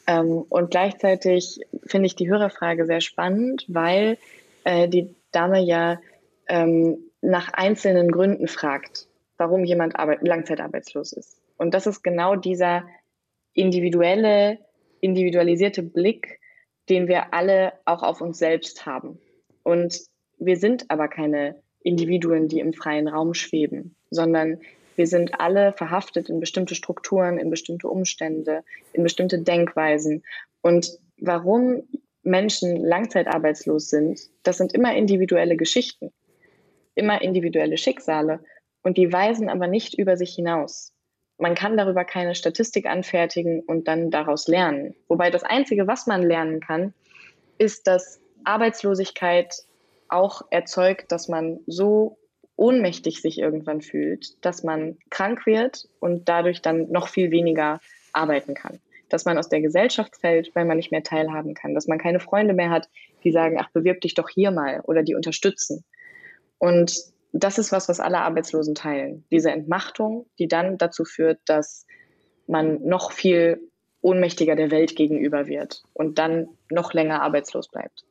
Ähm, 0.07 0.45
und 0.49 0.71
gleichzeitig 0.71 1.61
finde 1.85 2.07
ich 2.07 2.17
die 2.17 2.29
Hörerfrage 2.29 2.87
sehr 2.87 3.01
spannend, 3.01 3.65
weil 3.69 4.19
äh, 4.65 4.89
die 4.89 5.15
Dame 5.33 5.61
ja 5.61 6.01
ähm, 6.49 6.99
nach 7.21 7.53
einzelnen 7.53 8.11
Gründen 8.11 8.47
fragt 8.47 9.09
warum 9.39 9.65
jemand 9.65 9.99
arbeit 9.99 10.23
langzeitarbeitslos 10.23 11.13
ist. 11.13 11.41
Und 11.57 11.75
das 11.75 11.87
ist 11.87 12.03
genau 12.03 12.37
dieser 12.37 12.85
individuelle, 13.53 14.59
individualisierte 15.01 15.83
Blick, 15.83 16.41
den 16.89 17.09
wir 17.09 17.35
alle 17.35 17.73
auch 17.85 18.03
auf 18.03 18.21
uns 18.21 18.39
selbst 18.39 18.87
haben. 18.87 19.19
Und 19.63 20.01
wir 20.39 20.57
sind 20.57 20.91
aber 20.91 21.09
keine 21.09 21.57
Individuen, 21.83 22.49
die 22.49 22.61
im 22.61 22.73
freien 22.73 23.09
Raum 23.09 23.35
schweben, 23.35 23.97
sondern 24.11 24.61
wir 24.97 25.07
sind 25.07 25.41
alle 25.41 25.73
verhaftet 25.73 26.29
in 26.29 26.41
bestimmte 26.41 26.75
Strukturen, 26.75 27.39
in 27.39 27.51
bestimmte 27.51 27.89
Umstände, 27.89 28.65
in 28.93 29.03
bestimmte 29.03 29.39
Denkweisen. 29.39 30.25
Und 30.63 30.99
warum 31.19 31.83
Menschen 32.23 32.77
langzeitarbeitslos 32.77 33.89
sind, 33.89 34.21
das 34.43 34.57
sind 34.57 34.75
immer 34.75 34.97
individuelle 34.97 35.57
Geschichten, 35.57 36.13
immer 36.95 37.21
individuelle 37.23 37.77
Schicksale 37.77 38.41
und 38.83 38.97
die 38.97 39.13
weisen 39.13 39.49
aber 39.49 39.69
nicht 39.69 39.95
über 39.95 40.17
sich 40.17 40.35
hinaus. 40.35 40.96
Man 41.39 41.55
kann 41.55 41.77
darüber 41.77 42.05
keine 42.05 42.35
Statistik 42.35 42.87
anfertigen 42.87 43.61
und 43.61 43.89
dann 43.89 44.11
daraus 44.11 44.49
lernen. 44.49 44.95
Wobei 45.09 45.31
das 45.31 45.43
Einzige, 45.43 45.87
was 45.87 46.07
man 46.07 46.23
lernen 46.23 46.61
kann, 46.61 46.95
ist, 47.59 47.87
dass 47.87 48.21
Arbeitslosigkeit 48.45 49.55
auch 50.09 50.43
erzeugt, 50.51 51.13
dass 51.13 51.29
man 51.29 51.61
so 51.67 52.19
ohnmächtig 52.57 53.21
sich 53.21 53.39
irgendwann 53.39 53.83
fühlt, 53.83 54.43
dass 54.45 54.63
man 54.63 54.97
krank 55.11 55.47
wird 55.47 55.89
und 56.01 56.29
dadurch 56.29 56.63
dann 56.63 56.91
noch 56.91 57.09
viel 57.09 57.31
weniger 57.31 57.81
arbeiten 58.13 58.55
kann. 58.55 58.81
Dass 59.11 59.25
man 59.25 59.37
aus 59.37 59.49
der 59.49 59.61
Gesellschaft 59.61 60.17
fällt, 60.17 60.55
weil 60.55 60.65
man 60.65 60.79
nicht 60.79 60.91
mehr 60.91 61.03
teilhaben 61.03 61.55
kann. 61.55 61.75
Dass 61.75 61.87
man 61.87 61.99
keine 61.99 62.19
Freunde 62.19 62.55
mehr 62.55 62.71
hat, 62.71 62.89
die 63.25 63.31
sagen, 63.31 63.59
ach, 63.61 63.71
bewirb 63.71 64.01
dich 64.01 64.15
doch 64.15 64.29
hier 64.29 64.51
mal 64.51 64.81
oder 64.85 65.03
die 65.03 65.15
unterstützen. 65.15 65.85
Und 66.59 66.93
das 67.33 67.59
ist 67.59 67.73
was, 67.73 67.89
was 67.89 68.01
alle 68.01 68.19
Arbeitslosen 68.19 68.75
teilen. 68.75 69.25
Diese 69.31 69.51
Entmachtung, 69.51 70.27
die 70.39 70.49
dann 70.49 70.79
dazu 70.79 71.05
führt, 71.05 71.41
dass 71.47 71.87
man 72.47 72.83
noch 72.83 73.13
viel 73.13 73.61
ohnmächtiger 74.01 74.55
der 74.55 74.71
Welt 74.71 74.97
gegenüber 74.97 75.47
wird 75.47 75.83
und 75.93 76.19
dann 76.19 76.49
noch 76.71 76.93
länger 76.93 77.23
arbeitslos 77.23 77.69
bleibt. 77.69 78.05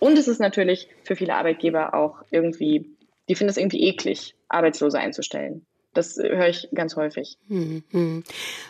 Und 0.00 0.18
es 0.18 0.28
ist 0.28 0.40
natürlich 0.40 0.88
für 1.04 1.16
viele 1.16 1.34
Arbeitgeber 1.34 1.94
auch 1.94 2.22
irgendwie, 2.30 2.96
die 3.28 3.34
finden 3.34 3.50
es 3.50 3.56
irgendwie 3.56 3.84
eklig, 3.84 4.34
Arbeitslose 4.48 4.98
einzustellen. 4.98 5.66
Das 5.94 6.16
höre 6.16 6.48
ich 6.48 6.68
ganz 6.74 6.96
häufig. 6.96 7.38
Mhm. 7.48 8.22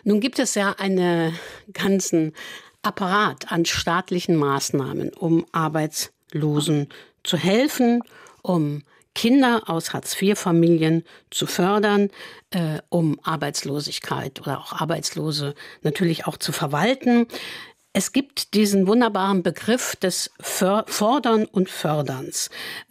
Nun 0.04 0.20
gibt 0.20 0.38
es 0.38 0.54
ja 0.54 0.74
einen 0.78 1.34
ganzen 1.72 2.32
Apparat 2.82 3.50
an 3.50 3.64
staatlichen 3.64 4.36
Maßnahmen, 4.36 5.12
um 5.12 5.44
Arbeitslosen 5.52 6.88
zu 7.24 7.36
helfen, 7.36 8.02
um 8.42 8.82
Kinder 9.18 9.62
aus 9.66 9.92
Hartz-IV-Familien 9.92 11.02
zu 11.30 11.48
fördern, 11.48 12.08
äh, 12.50 12.78
um 12.88 13.18
Arbeitslosigkeit 13.24 14.40
oder 14.40 14.60
auch 14.60 14.72
Arbeitslose 14.80 15.56
natürlich 15.82 16.28
auch 16.28 16.36
zu 16.36 16.52
verwalten. 16.52 17.26
Es 17.92 18.12
gibt 18.12 18.54
diesen 18.54 18.86
wunderbaren 18.86 19.42
Begriff 19.42 19.96
des 19.96 20.30
Fordern 20.40 21.46
und 21.46 21.68
Förderns. 21.68 22.48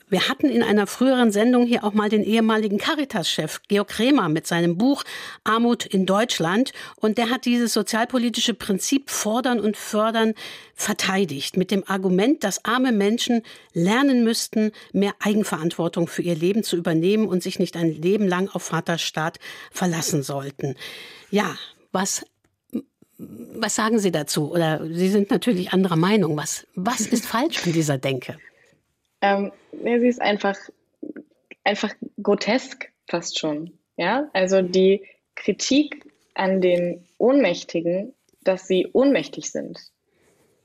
Wir 0.09 0.29
hatten 0.29 0.49
in 0.49 0.63
einer 0.63 0.87
früheren 0.87 1.33
Sendung 1.33 1.65
hier 1.65 1.83
auch 1.83 1.93
mal 1.93 2.07
den 2.07 2.23
ehemaligen 2.23 2.77
Caritas-Chef 2.77 3.59
Georg 3.67 3.89
Kremer 3.89 4.29
mit 4.29 4.47
seinem 4.47 4.77
Buch 4.77 5.03
Armut 5.43 5.85
in 5.85 6.05
Deutschland 6.05 6.71
und 6.95 7.17
der 7.17 7.29
hat 7.29 7.43
dieses 7.43 7.73
sozialpolitische 7.73 8.53
Prinzip 8.53 9.09
Fordern 9.09 9.59
und 9.59 9.75
Fördern 9.75 10.33
verteidigt 10.75 11.57
mit 11.57 11.71
dem 11.71 11.83
Argument, 11.85 12.45
dass 12.45 12.63
arme 12.63 12.93
Menschen 12.93 13.41
lernen 13.73 14.23
müssten, 14.23 14.71
mehr 14.93 15.13
Eigenverantwortung 15.19 16.07
für 16.07 16.21
ihr 16.21 16.35
Leben 16.35 16.63
zu 16.63 16.77
übernehmen 16.77 17.27
und 17.27 17.43
sich 17.43 17.59
nicht 17.59 17.75
ein 17.75 17.91
Leben 17.91 18.29
lang 18.29 18.47
auf 18.47 18.63
Vaterstaat 18.63 19.39
verlassen 19.71 20.23
sollten. 20.23 20.75
Ja, 21.31 21.57
was 21.91 22.25
was 23.19 23.75
sagen 23.75 23.99
Sie 23.99 24.11
dazu? 24.11 24.51
Oder 24.51 24.85
Sie 24.85 25.09
sind 25.09 25.31
natürlich 25.31 25.73
anderer 25.73 25.95
Meinung. 25.95 26.37
Was, 26.37 26.67
was 26.75 27.01
ist 27.01 27.25
falsch 27.25 27.65
an 27.65 27.73
dieser 27.73 27.97
Denke? 27.97 28.37
Ähm, 29.21 29.51
ja, 29.71 29.99
sie 29.99 30.07
ist 30.07 30.21
einfach, 30.21 30.57
einfach 31.63 31.93
grotesk 32.21 32.91
fast 33.07 33.39
schon. 33.39 33.77
Ja, 33.97 34.29
also 34.33 34.61
die 34.61 35.05
Kritik 35.35 36.05
an 36.35 36.61
den 36.61 37.03
Ohnmächtigen, 37.17 38.13
dass 38.43 38.67
sie 38.67 38.87
ohnmächtig 38.93 39.51
sind. 39.51 39.79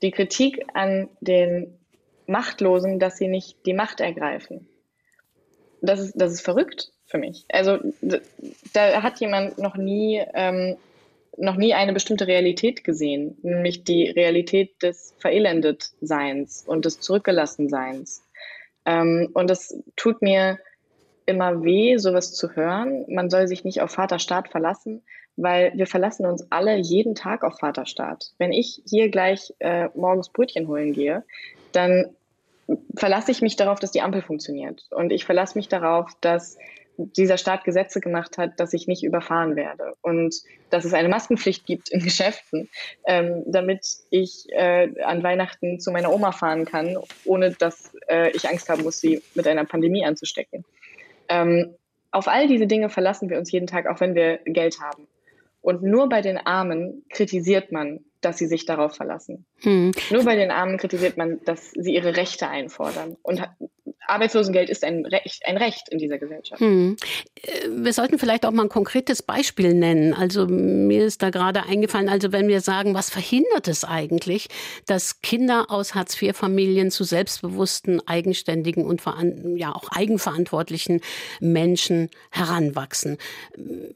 Die 0.03 0.11
Kritik 0.11 0.65
an 0.75 1.09
den 1.21 1.79
Machtlosen, 2.27 2.99
dass 2.99 3.17
sie 3.17 3.29
nicht 3.29 3.65
die 3.67 3.75
Macht 3.75 4.01
ergreifen. 4.01 4.69
Das 5.81 6.01
ist, 6.01 6.15
das 6.15 6.33
ist 6.33 6.43
verrückt 6.43 6.93
für 7.07 7.19
mich. 7.19 7.45
Also 7.49 7.79
da 8.73 9.03
hat 9.03 9.21
jemand 9.21 9.59
noch 9.59 9.77
nie, 9.77 10.23
ähm, 10.35 10.77
noch 11.37 11.57
nie 11.57 11.75
eine 11.75 11.93
bestimmte 11.93 12.27
Realität 12.27 12.85
gesehen, 12.85 13.39
nämlich 13.43 13.85
die 13.85 14.11
Realität 14.11 14.83
des 14.83 15.15
Verelendetseins 15.19 16.65
und 16.67 16.85
des 16.85 17.01
Zurückgelassenseins. 17.01 18.23
Ähm, 18.85 19.31
und 19.35 19.51
es 19.51 19.83
tut 19.97 20.23
mir 20.23 20.59
immer 21.27 21.63
weh, 21.63 21.97
sowas 21.99 22.35
zu 22.35 22.55
hören. 22.57 23.05
Man 23.09 23.31
soll 23.31 23.47
sich 23.47 23.65
nicht 23.65 23.81
auf 23.81 23.93
Vaterstaat 23.93 24.49
verlassen, 24.49 25.03
weil 25.37 25.73
wir 25.75 25.87
verlassen 25.87 26.27
uns 26.27 26.47
alle 26.51 26.77
jeden 26.77 27.15
Tag 27.15 27.45
auf 27.45 27.59
Vaterstaat. 27.59 28.33
Wenn 28.39 28.53
ich 28.53 28.83
hier 28.87 29.09
gleich 29.09 29.55
äh, 29.61 29.89
morgens 29.95 30.31
Brötchen 30.31 30.69
holen 30.69 30.93
gehe, 30.93 31.25
dann 31.73 32.15
verlasse 32.97 33.31
ich 33.33 33.43
mich 33.43 33.57
darauf, 33.57 33.81
dass 33.81 33.93
die 33.93 34.03
Ampel 34.03 34.23
funktioniert. 34.23 34.85
Und 34.91 35.13
ich 35.13 35.25
verlasse 35.25 35.59
mich 35.59 35.69
darauf, 35.69 36.11
dass 36.21 36.59
dieser 37.07 37.39
Staat 37.39 37.65
Gesetze 37.65 38.01
gemacht 38.01 38.39
hat, 38.39 38.59
dass 38.61 38.73
ich 38.73 38.87
nicht 38.87 39.03
überfahren 39.03 39.57
werde 39.57 39.95
und 40.03 40.35
dass 40.71 40.85
es 40.85 40.95
eine 40.95 41.09
Maskenpflicht 41.09 41.67
gibt 41.67 41.91
in 41.91 42.01
Geschäften, 42.05 42.69
ähm, 43.07 43.43
damit 43.47 43.87
ich 44.11 44.47
äh, 44.51 45.03
an 45.03 45.23
Weihnachten 45.23 45.81
zu 45.81 45.91
meiner 45.91 46.13
Oma 46.13 46.33
fahren 46.33 46.65
kann, 46.65 46.97
ohne 47.25 47.53
dass 47.53 47.95
äh, 48.09 48.31
ich 48.31 48.49
Angst 48.49 48.69
haben 48.69 48.83
muss, 48.83 49.01
sie 49.01 49.23
mit 49.35 49.47
einer 49.47 49.65
Pandemie 49.65 50.05
anzustecken. 50.05 50.65
Ähm, 51.29 51.75
auf 52.11 52.29
all 52.29 52.47
diese 52.47 52.67
Dinge 52.67 52.91
verlassen 52.91 53.31
wir 53.31 53.39
uns 53.39 53.51
jeden 53.51 53.67
Tag, 53.67 53.87
auch 53.87 54.01
wenn 54.01 54.15
wir 54.15 54.39
Geld 54.45 54.81
haben. 54.81 55.09
Und 55.63 55.83
nur 55.83 56.09
bei 56.09 56.21
den 56.21 56.39
Armen 56.39 57.05
kritisiert 57.09 57.73
man, 57.73 58.01
dass 58.21 58.39
sie 58.39 58.47
sich 58.47 58.67
darauf 58.67 58.95
verlassen. 58.95 59.47
Hm. 59.61 59.93
Nur 60.11 60.25
bei 60.25 60.37
den 60.37 60.51
Armen 60.51 60.77
kritisiert 60.77 61.17
man, 61.17 61.41
dass 61.45 61.71
sie 61.71 61.95
ihre 61.95 62.17
Rechte 62.17 62.49
einfordern. 62.49 63.17
Und 63.23 63.43
Arbeitslosengeld 64.13 64.69
ist 64.69 64.85
ein 64.85 65.07
Recht, 65.07 65.43
ein 65.47 65.57
Recht 65.57 65.89
in 65.89 65.99
dieser 65.99 66.19
Gesellschaft. 66.19 66.61
Hm. 66.61 66.97
Äh, 67.43 67.69
wir 67.71 67.93
sollten 67.93 68.19
vielleicht 68.19 68.45
auch 68.45 68.51
mal 68.51 68.65
ein 68.65 68.69
konkretes 68.69 69.23
Beispiel 69.23 69.75
nennen. 69.75 70.13
Also 70.15 70.47
mir 70.47 71.05
ist 71.05 71.23
da 71.23 71.31
gerade 71.31 71.65
eingefallen, 71.65 72.09
also 72.09 72.33
wenn 72.33 72.49
wir 72.49 72.61
sagen, 72.61 72.95
was 72.95 73.11
verhindert 73.11 73.69
es 73.69 73.85
eigentlich, 73.85 74.49
dass 74.87 75.23
Kinder 75.23 75.67
aus 75.69 75.95
Hartz-IV-Familien 75.95 76.91
zu 76.91 77.05
selbstbewussten, 77.05 78.07
eigenständigen 78.07 78.85
und 78.85 79.03
ja 79.57 79.75
auch 79.75 79.89
eigenverantwortlichen 79.91 81.01
Menschen 81.41 82.11
heranwachsen? 82.31 83.19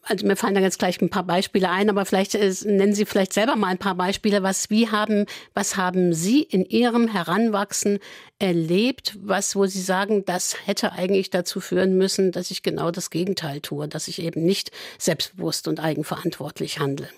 Also 0.03 0.27
mir 0.27 0.37
fallen 0.37 0.55
da 0.55 0.61
jetzt 0.61 0.79
gleich 0.79 1.01
ein 1.01 1.11
paar 1.11 1.25
Beispiele 1.25 1.71
ein, 1.71 1.91
aber 1.91 2.05
vielleicht 2.07 2.35
äh, 2.35 2.53
nennen 2.65 2.95
Sie 2.95 3.05
vielleicht 3.05 3.33
selber 3.33 3.57
mal 3.57 3.69
ein 3.69 3.79
paar 3.79 3.95
Beispiele. 3.95 4.43
Was, 4.43 4.71
wie 4.71 4.89
haben, 4.89 5.27
was 5.55 5.77
haben 5.77 6.13
Sie 6.13 6.43
in 6.43 6.65
Ihrem 6.65 7.09
Heranwachsen 7.09 7.99
erlebt, 8.39 9.17
was, 9.23 9.57
wo 9.57 9.67
Sie 9.67 9.81
sagen, 9.81 10.06
das 10.25 10.57
hätte 10.67 10.93
eigentlich 10.93 11.31
dazu 11.31 11.61
führen 11.61 11.97
müssen, 11.97 12.33
dass 12.33 12.51
ich 12.51 12.63
genau 12.63 12.91
das 12.91 13.11
Gegenteil 13.11 13.61
tue, 13.61 13.89
dass 13.89 14.09
ich 14.09 14.23
eben 14.23 14.45
nicht 14.45 14.71
selbstbewusst 14.99 15.69
und 15.69 15.81
eigenverantwortlich 15.81 16.79
handle? 16.79 17.09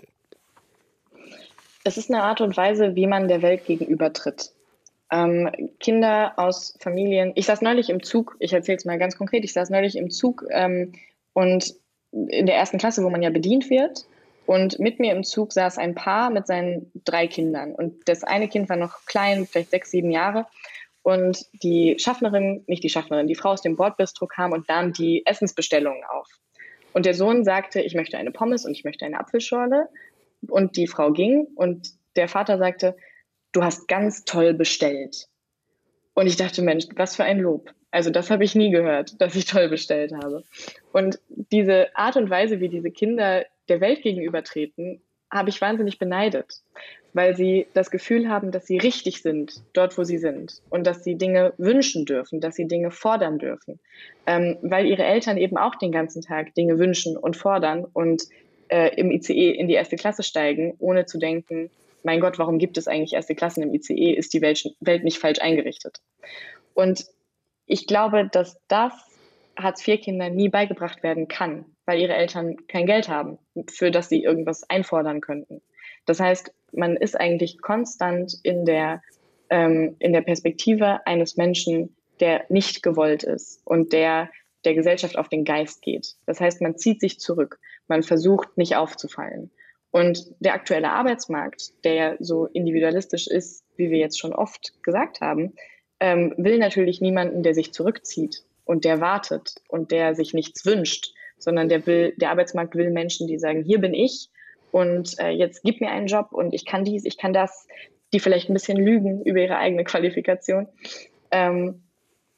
Es 1.84 1.97
ist 1.97 2.11
eine 2.11 2.22
Art 2.22 2.41
und 2.41 2.57
Weise, 2.57 2.95
wie 2.97 3.07
man 3.07 3.28
der 3.28 3.43
Welt 3.43 3.64
gegenübertritt. 3.66 4.53
Ähm, 5.11 5.51
Kinder 5.80 6.34
aus 6.36 6.76
Familien, 6.80 7.32
ich 7.34 7.47
saß 7.47 7.62
neulich 7.62 7.89
im 7.89 8.03
Zug, 8.03 8.36
ich 8.41 8.53
erzähle 8.53 8.76
es 8.76 8.84
mal 8.84 8.99
ganz 8.99 9.16
konkret, 9.16 9.45
ich 9.45 9.55
saß 9.55 9.70
neulich 9.70 9.97
im 9.97 10.11
Zug 10.11 10.45
ähm, 10.51 10.93
und 11.32 11.74
in 12.11 12.47
der 12.47 12.57
ersten 12.57 12.78
Klasse, 12.78 13.03
wo 13.05 13.11
man 13.11 13.22
ja 13.22 13.30
bedient 13.30 13.70
wird, 13.70 14.07
und 14.49 14.78
mit 14.78 14.99
mir 14.99 15.12
im 15.12 15.24
Zug 15.24 15.53
saß 15.53 15.76
ein 15.76 15.95
Paar 15.95 16.30
mit 16.30 16.47
seinen 16.47 16.91
drei 17.05 17.26
Kindern. 17.26 17.74
Und 17.74 18.09
das 18.09 18.24
eine 18.24 18.49
Kind 18.49 18.70
war 18.70 18.76
noch 18.76 19.05
klein, 19.05 19.47
vielleicht 19.47 19.70
sechs, 19.70 19.91
sieben 19.91 20.11
Jahre. 20.11 20.47
Und 21.03 21.46
die 21.62 21.96
Schaffnerin, 21.99 22.64
nicht 22.66 22.84
die 22.84 22.90
Schaffnerin, 22.90 23.28
die 23.28 23.34
Frau 23.34 23.51
aus 23.51 23.62
dem 23.62 23.76
Bordbistro 23.76 24.26
kam 24.26 24.53
und 24.53 24.68
nahm 24.68 24.92
die 24.92 25.24
Essensbestellungen 25.24 26.03
auf. 26.05 26.28
Und 26.92 27.07
der 27.07 27.14
Sohn 27.14 27.44
sagte, 27.44 27.80
ich 27.80 27.94
möchte 27.94 28.18
eine 28.18 28.30
Pommes 28.30 28.64
und 28.64 28.72
ich 28.72 28.84
möchte 28.84 29.05
eine 29.05 29.20
Apfelschorle. 29.20 29.88
Und 30.49 30.76
die 30.76 30.86
Frau 30.86 31.12
ging 31.12 31.46
und 31.55 31.88
der 32.16 32.28
Vater 32.28 32.59
sagte, 32.59 32.96
du 33.53 33.62
hast 33.62 33.88
ganz 33.88 34.24
toll 34.24 34.55
bestellt. 34.55 35.28
Und 36.14 36.26
ich 36.26 36.36
dachte, 36.36 36.62
Mensch, 36.62 36.86
was 36.96 37.16
für 37.16 37.24
ein 37.24 37.38
Lob. 37.38 37.72
Also 37.90 38.11
das 38.11 38.30
habe 38.30 38.44
ich 38.44 38.55
nie 38.55 38.70
gehört, 38.70 39.20
dass 39.20 39.34
ich 39.34 39.46
toll 39.46 39.68
bestellt 39.68 40.12
habe. 40.12 40.44
Und 40.92 41.20
diese 41.28 41.96
Art 41.96 42.16
und 42.16 42.28
Weise, 42.28 42.61
wie 42.61 42.68
diese 42.68 42.90
Kinder 42.90 43.46
der 43.68 43.80
Welt 43.80 44.03
gegenübertreten, 44.03 45.01
habe 45.31 45.51
ich 45.51 45.61
wahnsinnig 45.61 45.99
beneidet, 45.99 46.62
weil 47.12 47.37
sie 47.37 47.66
das 47.74 47.91
Gefühl 47.91 48.29
haben, 48.29 48.51
dass 48.51 48.66
sie 48.66 48.79
richtig 48.79 49.22
sind 49.22 49.62
dort, 49.72 49.97
wo 49.99 50.05
sie 50.05 50.18
sind 50.18 50.62
und 50.70 50.87
dass 50.87 51.05
sie 51.05 51.16
Dinge 51.16 51.53
wünschen 51.59 52.05
dürfen, 52.05 52.41
dass 52.41 52.55
sie 52.55 52.66
Dinge 52.66 52.91
fordern 52.91 53.39
dürfen, 53.39 53.79
ähm, 54.26 54.57
weil 54.62 54.87
ihre 54.87 55.05
Eltern 55.05 55.37
eben 55.37 55.57
auch 55.57 55.74
den 55.74 55.93
ganzen 55.93 56.22
Tag 56.22 56.55
Dinge 56.55 56.79
wünschen 56.79 57.16
und 57.16 57.37
fordern 57.37 57.85
und 57.93 58.22
äh, 58.68 58.95
im 58.97 59.11
ICE 59.11 59.51
in 59.51 59.68
die 59.68 59.74
erste 59.74 59.97
Klasse 59.97 60.22
steigen, 60.22 60.74
ohne 60.79 61.07
zu 61.07 61.18
denken, 61.18 61.70
mein 62.03 62.20
Gott, 62.20 62.39
warum 62.39 62.59
gibt 62.59 62.79
es 62.79 62.89
eigentlich 62.89 63.14
erste 63.14 63.35
Klassen 63.35 63.62
im 63.62 63.74
ICE? 63.74 64.12
Ist 64.12 64.33
die 64.33 64.41
Welt, 64.41 64.64
Welt 64.81 65.05
nicht 65.05 65.18
falsch 65.18 65.41
eingerichtet? 65.41 66.01
Und 66.74 67.05
ich 67.66 67.87
glaube, 67.87 68.29
dass 68.31 68.61
das 68.68 68.93
Hartz-IV-Kindern 69.59 70.35
nie 70.35 70.49
beigebracht 70.49 71.03
werden 71.03 71.29
kann, 71.29 71.64
weil 71.89 72.01
ihre 72.01 72.14
Eltern 72.14 72.66
kein 72.68 72.84
Geld 72.84 73.09
haben, 73.09 73.39
für 73.70 73.91
das 73.91 74.11
sie 74.11 74.22
irgendwas 74.22 74.68
einfordern 74.68 75.22
könnten. 75.22 75.62
Das 76.05 76.20
heißt, 76.20 76.53
man 76.72 76.97
ist 76.97 77.18
eigentlich 77.18 77.62
konstant 77.62 78.34
in 78.43 78.66
der, 78.66 79.03
ähm, 79.49 79.97
in 79.99 80.12
der 80.12 80.20
Perspektive 80.20 81.07
eines 81.07 81.39
Menschen, 81.39 81.97
der 82.20 82.45
nicht 82.51 82.82
gewollt 82.82 83.22
ist 83.22 83.62
und 83.64 83.95
der 83.95 84.28
der 84.64 84.74
Gesellschaft 84.74 85.16
auf 85.16 85.28
den 85.28 85.45
Geist 85.45 85.80
geht. 85.80 86.16
Das 86.26 86.41
heißt, 86.41 86.61
man 86.61 86.76
zieht 86.76 87.01
sich 87.01 87.20
zurück, 87.20 87.59
man 87.86 88.03
versucht 88.03 88.59
nicht 88.59 88.76
aufzufallen. 88.76 89.51
Und 89.91 90.26
der 90.41 90.53
aktuelle 90.53 90.91
Arbeitsmarkt, 90.91 91.72
der 91.84 92.16
so 92.20 92.47
individualistisch 92.47 93.28
ist, 93.28 93.64
wie 93.76 93.91
wir 93.91 93.99
jetzt 93.99 94.18
schon 94.18 94.34
oft 94.34 94.74
gesagt 94.82 95.22
haben, 95.22 95.55
ähm, 96.01 96.34
will 96.36 96.59
natürlich 96.59 97.01
niemanden, 97.01 97.43
der 97.43 97.55
sich 97.55 97.72
zurückzieht 97.72 98.45
und 98.66 98.84
der 98.84 99.01
wartet 99.01 99.55
und 99.68 99.91
der 99.91 100.14
sich 100.14 100.34
nichts 100.34 100.66
wünscht, 100.66 101.14
sondern 101.39 101.68
der 101.68 101.86
will, 101.86 102.14
der 102.16 102.30
Arbeitsmarkt 102.30 102.74
will 102.74 102.91
Menschen, 102.91 103.26
die 103.26 103.39
sagen, 103.39 103.64
hier 103.64 103.80
bin 103.80 103.95
ich 103.95 104.28
und 104.70 105.18
äh, 105.18 105.30
jetzt 105.30 105.62
gib 105.62 105.80
mir 105.80 105.91
einen 105.91 106.07
Job 106.07 106.28
und 106.32 106.55
ich 106.55 106.66
kann 106.66 106.84
dies, 106.84 107.05
ich 107.05 107.18
kann 107.18 107.32
das, 107.32 107.66
die 108.12 108.20
vielleicht 108.20 108.49
ein 108.49 108.55
bisschen 108.55 108.78
lügen 108.78 109.22
über 109.22 109.41
ihre 109.41 109.59
eigene 109.59 109.84
Qualifikation. 109.84 110.68
Ähm, 111.30 111.82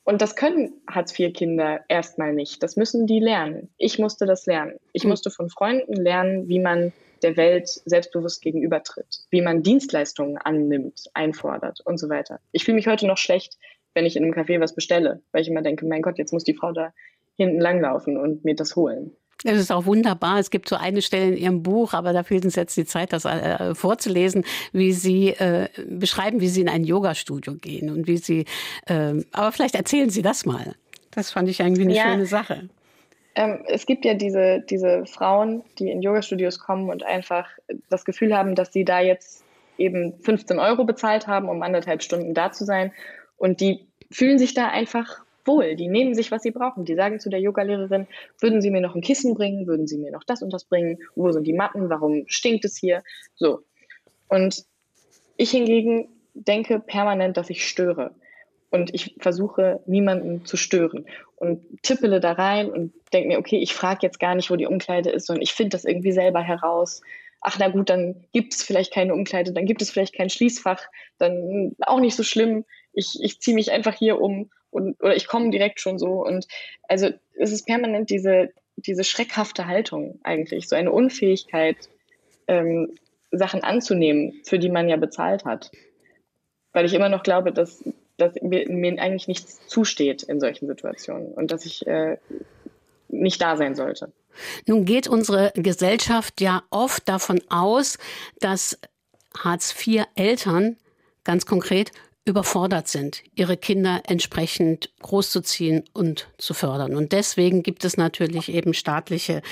und 0.04 0.22
das 0.22 0.34
können 0.34 0.72
Hartz-IV-Kinder 0.88 1.84
erstmal 1.88 2.32
nicht. 2.32 2.62
Das 2.62 2.76
müssen 2.76 3.06
die 3.06 3.20
lernen. 3.20 3.68
Ich 3.76 3.98
musste 3.98 4.26
das 4.26 4.46
lernen. 4.46 4.78
Ich 4.92 5.04
mhm. 5.04 5.10
musste 5.10 5.30
von 5.30 5.50
Freunden 5.50 5.94
lernen, 5.94 6.48
wie 6.48 6.58
man 6.58 6.92
der 7.22 7.36
Welt 7.36 7.68
selbstbewusst 7.68 8.40
gegenübertritt, 8.40 9.20
wie 9.30 9.42
man 9.42 9.62
Dienstleistungen 9.62 10.38
annimmt, 10.38 11.04
einfordert 11.12 11.80
und 11.84 11.98
so 11.98 12.08
weiter. 12.08 12.40
Ich 12.52 12.64
fühle 12.64 12.76
mich 12.76 12.86
heute 12.86 13.06
noch 13.06 13.18
schlecht, 13.18 13.58
wenn 13.94 14.06
ich 14.06 14.16
in 14.16 14.24
einem 14.24 14.32
Café 14.32 14.58
was 14.60 14.74
bestelle, 14.74 15.20
weil 15.32 15.42
ich 15.42 15.48
immer 15.48 15.62
denke, 15.62 15.86
mein 15.86 16.02
Gott, 16.02 16.18
jetzt 16.18 16.32
muss 16.32 16.44
die 16.44 16.54
Frau 16.54 16.72
da 16.72 16.92
hinten 17.36 17.60
langlaufen 17.60 18.16
und 18.16 18.44
mir 18.44 18.54
das 18.54 18.76
holen. 18.76 19.12
Das 19.44 19.56
ist 19.56 19.72
auch 19.72 19.86
wunderbar. 19.86 20.38
Es 20.38 20.50
gibt 20.50 20.68
so 20.68 20.76
eine 20.76 21.00
Stelle 21.00 21.30
in 21.30 21.36
Ihrem 21.36 21.62
Buch, 21.62 21.94
aber 21.94 22.12
da 22.12 22.22
fehlt 22.22 22.44
uns 22.44 22.56
jetzt 22.56 22.76
die 22.76 22.84
Zeit, 22.84 23.12
das 23.12 23.24
äh, 23.24 23.74
vorzulesen, 23.74 24.44
wie 24.72 24.92
Sie 24.92 25.28
äh, 25.28 25.68
beschreiben, 25.88 26.40
wie 26.40 26.48
Sie 26.48 26.60
in 26.60 26.68
ein 26.68 26.84
Yoga-Studio 26.84 27.54
gehen 27.54 27.90
und 27.90 28.06
wie 28.06 28.18
Sie. 28.18 28.44
Äh, 28.86 29.24
aber 29.32 29.52
vielleicht 29.52 29.74
erzählen 29.74 30.10
Sie 30.10 30.20
das 30.20 30.44
mal. 30.44 30.74
Das 31.10 31.30
fand 31.30 31.48
ich 31.48 31.60
irgendwie 31.60 31.82
eine 31.82 31.94
ja, 31.94 32.02
schöne 32.02 32.26
Sache. 32.26 32.68
Ähm, 33.34 33.60
es 33.66 33.86
gibt 33.86 34.04
ja 34.04 34.14
diese, 34.14 34.60
diese 34.68 35.06
Frauen, 35.06 35.62
die 35.78 35.90
in 35.90 36.02
Yoga-Studios 36.02 36.58
kommen 36.58 36.90
und 36.90 37.02
einfach 37.02 37.48
das 37.88 38.04
Gefühl 38.04 38.36
haben, 38.36 38.54
dass 38.54 38.72
sie 38.72 38.84
da 38.84 39.00
jetzt 39.00 39.44
eben 39.78 40.20
15 40.20 40.58
Euro 40.58 40.84
bezahlt 40.84 41.26
haben, 41.26 41.48
um 41.48 41.62
anderthalb 41.62 42.02
Stunden 42.02 42.34
da 42.34 42.52
zu 42.52 42.64
sein 42.64 42.92
und 43.38 43.60
die 43.60 43.86
fühlen 44.10 44.38
sich 44.38 44.52
da 44.52 44.68
einfach 44.68 45.22
wohl. 45.46 45.76
Die 45.76 45.88
nehmen 45.88 46.14
sich, 46.14 46.30
was 46.30 46.42
sie 46.42 46.50
brauchen. 46.50 46.84
Die 46.84 46.94
sagen 46.94 47.20
zu 47.20 47.30
der 47.30 47.40
Yogalehrerin, 47.40 48.06
würden 48.38 48.60
Sie 48.60 48.70
mir 48.70 48.80
noch 48.80 48.94
ein 48.94 49.00
Kissen 49.00 49.34
bringen? 49.34 49.66
Würden 49.66 49.86
Sie 49.86 49.98
mir 49.98 50.10
noch 50.10 50.24
das 50.24 50.42
und 50.42 50.52
das 50.52 50.64
bringen? 50.64 50.98
Wo 51.14 51.30
sind 51.32 51.46
die 51.46 51.52
Matten? 51.52 51.90
Warum 51.90 52.24
stinkt 52.26 52.64
es 52.64 52.76
hier? 52.76 53.02
So. 53.34 53.60
Und 54.28 54.64
ich 55.36 55.50
hingegen 55.50 56.08
denke 56.34 56.80
permanent, 56.80 57.36
dass 57.36 57.50
ich 57.50 57.66
störe. 57.66 58.14
Und 58.70 58.94
ich 58.94 59.16
versuche, 59.18 59.80
niemanden 59.86 60.44
zu 60.44 60.56
stören. 60.56 61.06
Und 61.36 61.82
tippele 61.82 62.20
da 62.20 62.32
rein 62.32 62.70
und 62.70 62.92
denke 63.12 63.28
mir, 63.28 63.38
okay, 63.38 63.58
ich 63.58 63.74
frage 63.74 64.00
jetzt 64.02 64.20
gar 64.20 64.34
nicht, 64.34 64.50
wo 64.50 64.56
die 64.56 64.66
Umkleide 64.66 65.10
ist, 65.10 65.26
sondern 65.26 65.42
ich 65.42 65.52
finde 65.52 65.70
das 65.70 65.84
irgendwie 65.84 66.12
selber 66.12 66.40
heraus. 66.40 67.00
Ach 67.40 67.58
na 67.58 67.68
gut, 67.68 67.90
dann 67.90 68.26
gibt 68.32 68.54
es 68.54 68.62
vielleicht 68.62 68.92
keine 68.92 69.14
Umkleide, 69.14 69.52
dann 69.52 69.64
gibt 69.64 69.82
es 69.82 69.90
vielleicht 69.90 70.14
kein 70.14 70.30
Schließfach, 70.30 70.82
dann 71.18 71.74
auch 71.80 71.98
nicht 71.98 72.14
so 72.14 72.22
schlimm 72.22 72.64
ich, 72.92 73.18
ich 73.22 73.40
ziehe 73.40 73.54
mich 73.54 73.70
einfach 73.70 73.94
hier 73.94 74.20
um 74.20 74.50
und, 74.70 75.00
oder 75.02 75.16
ich 75.16 75.26
komme 75.26 75.50
direkt 75.50 75.80
schon 75.80 75.98
so. 75.98 76.24
Und 76.24 76.46
also 76.88 77.10
es 77.36 77.52
ist 77.52 77.66
permanent 77.66 78.10
diese, 78.10 78.50
diese 78.76 79.04
schreckhafte 79.04 79.66
Haltung 79.66 80.20
eigentlich, 80.22 80.68
so 80.68 80.76
eine 80.76 80.92
Unfähigkeit, 80.92 81.76
ähm, 82.48 82.94
Sachen 83.32 83.62
anzunehmen, 83.62 84.40
für 84.44 84.58
die 84.58 84.70
man 84.70 84.88
ja 84.88 84.96
bezahlt 84.96 85.44
hat. 85.44 85.70
Weil 86.72 86.84
ich 86.84 86.94
immer 86.94 87.08
noch 87.08 87.22
glaube, 87.22 87.52
dass, 87.52 87.84
dass 88.16 88.34
mir, 88.42 88.68
mir 88.68 89.00
eigentlich 89.00 89.28
nichts 89.28 89.66
zusteht 89.68 90.22
in 90.22 90.40
solchen 90.40 90.66
Situationen 90.66 91.32
und 91.32 91.50
dass 91.50 91.64
ich 91.64 91.86
äh, 91.86 92.16
nicht 93.08 93.40
da 93.40 93.56
sein 93.56 93.74
sollte. 93.74 94.12
Nun 94.66 94.84
geht 94.84 95.08
unsere 95.08 95.52
Gesellschaft 95.54 96.40
ja 96.40 96.62
oft 96.70 97.08
davon 97.08 97.40
aus, 97.48 97.98
dass 98.38 98.78
Hartz-IV-Eltern 99.36 100.76
ganz 101.24 101.46
konkret 101.46 101.92
überfordert 102.26 102.86
sind, 102.86 103.22
ihre 103.34 103.56
Kinder 103.56 104.02
entsprechend 104.06 104.90
großzuziehen 105.00 105.84
und 105.94 106.28
zu 106.38 106.54
fördern. 106.54 106.94
Und 106.94 107.12
deswegen 107.12 107.62
gibt 107.62 107.84
es 107.84 107.96
natürlich 107.96 108.52
eben 108.52 108.74
staatliche 108.74 109.42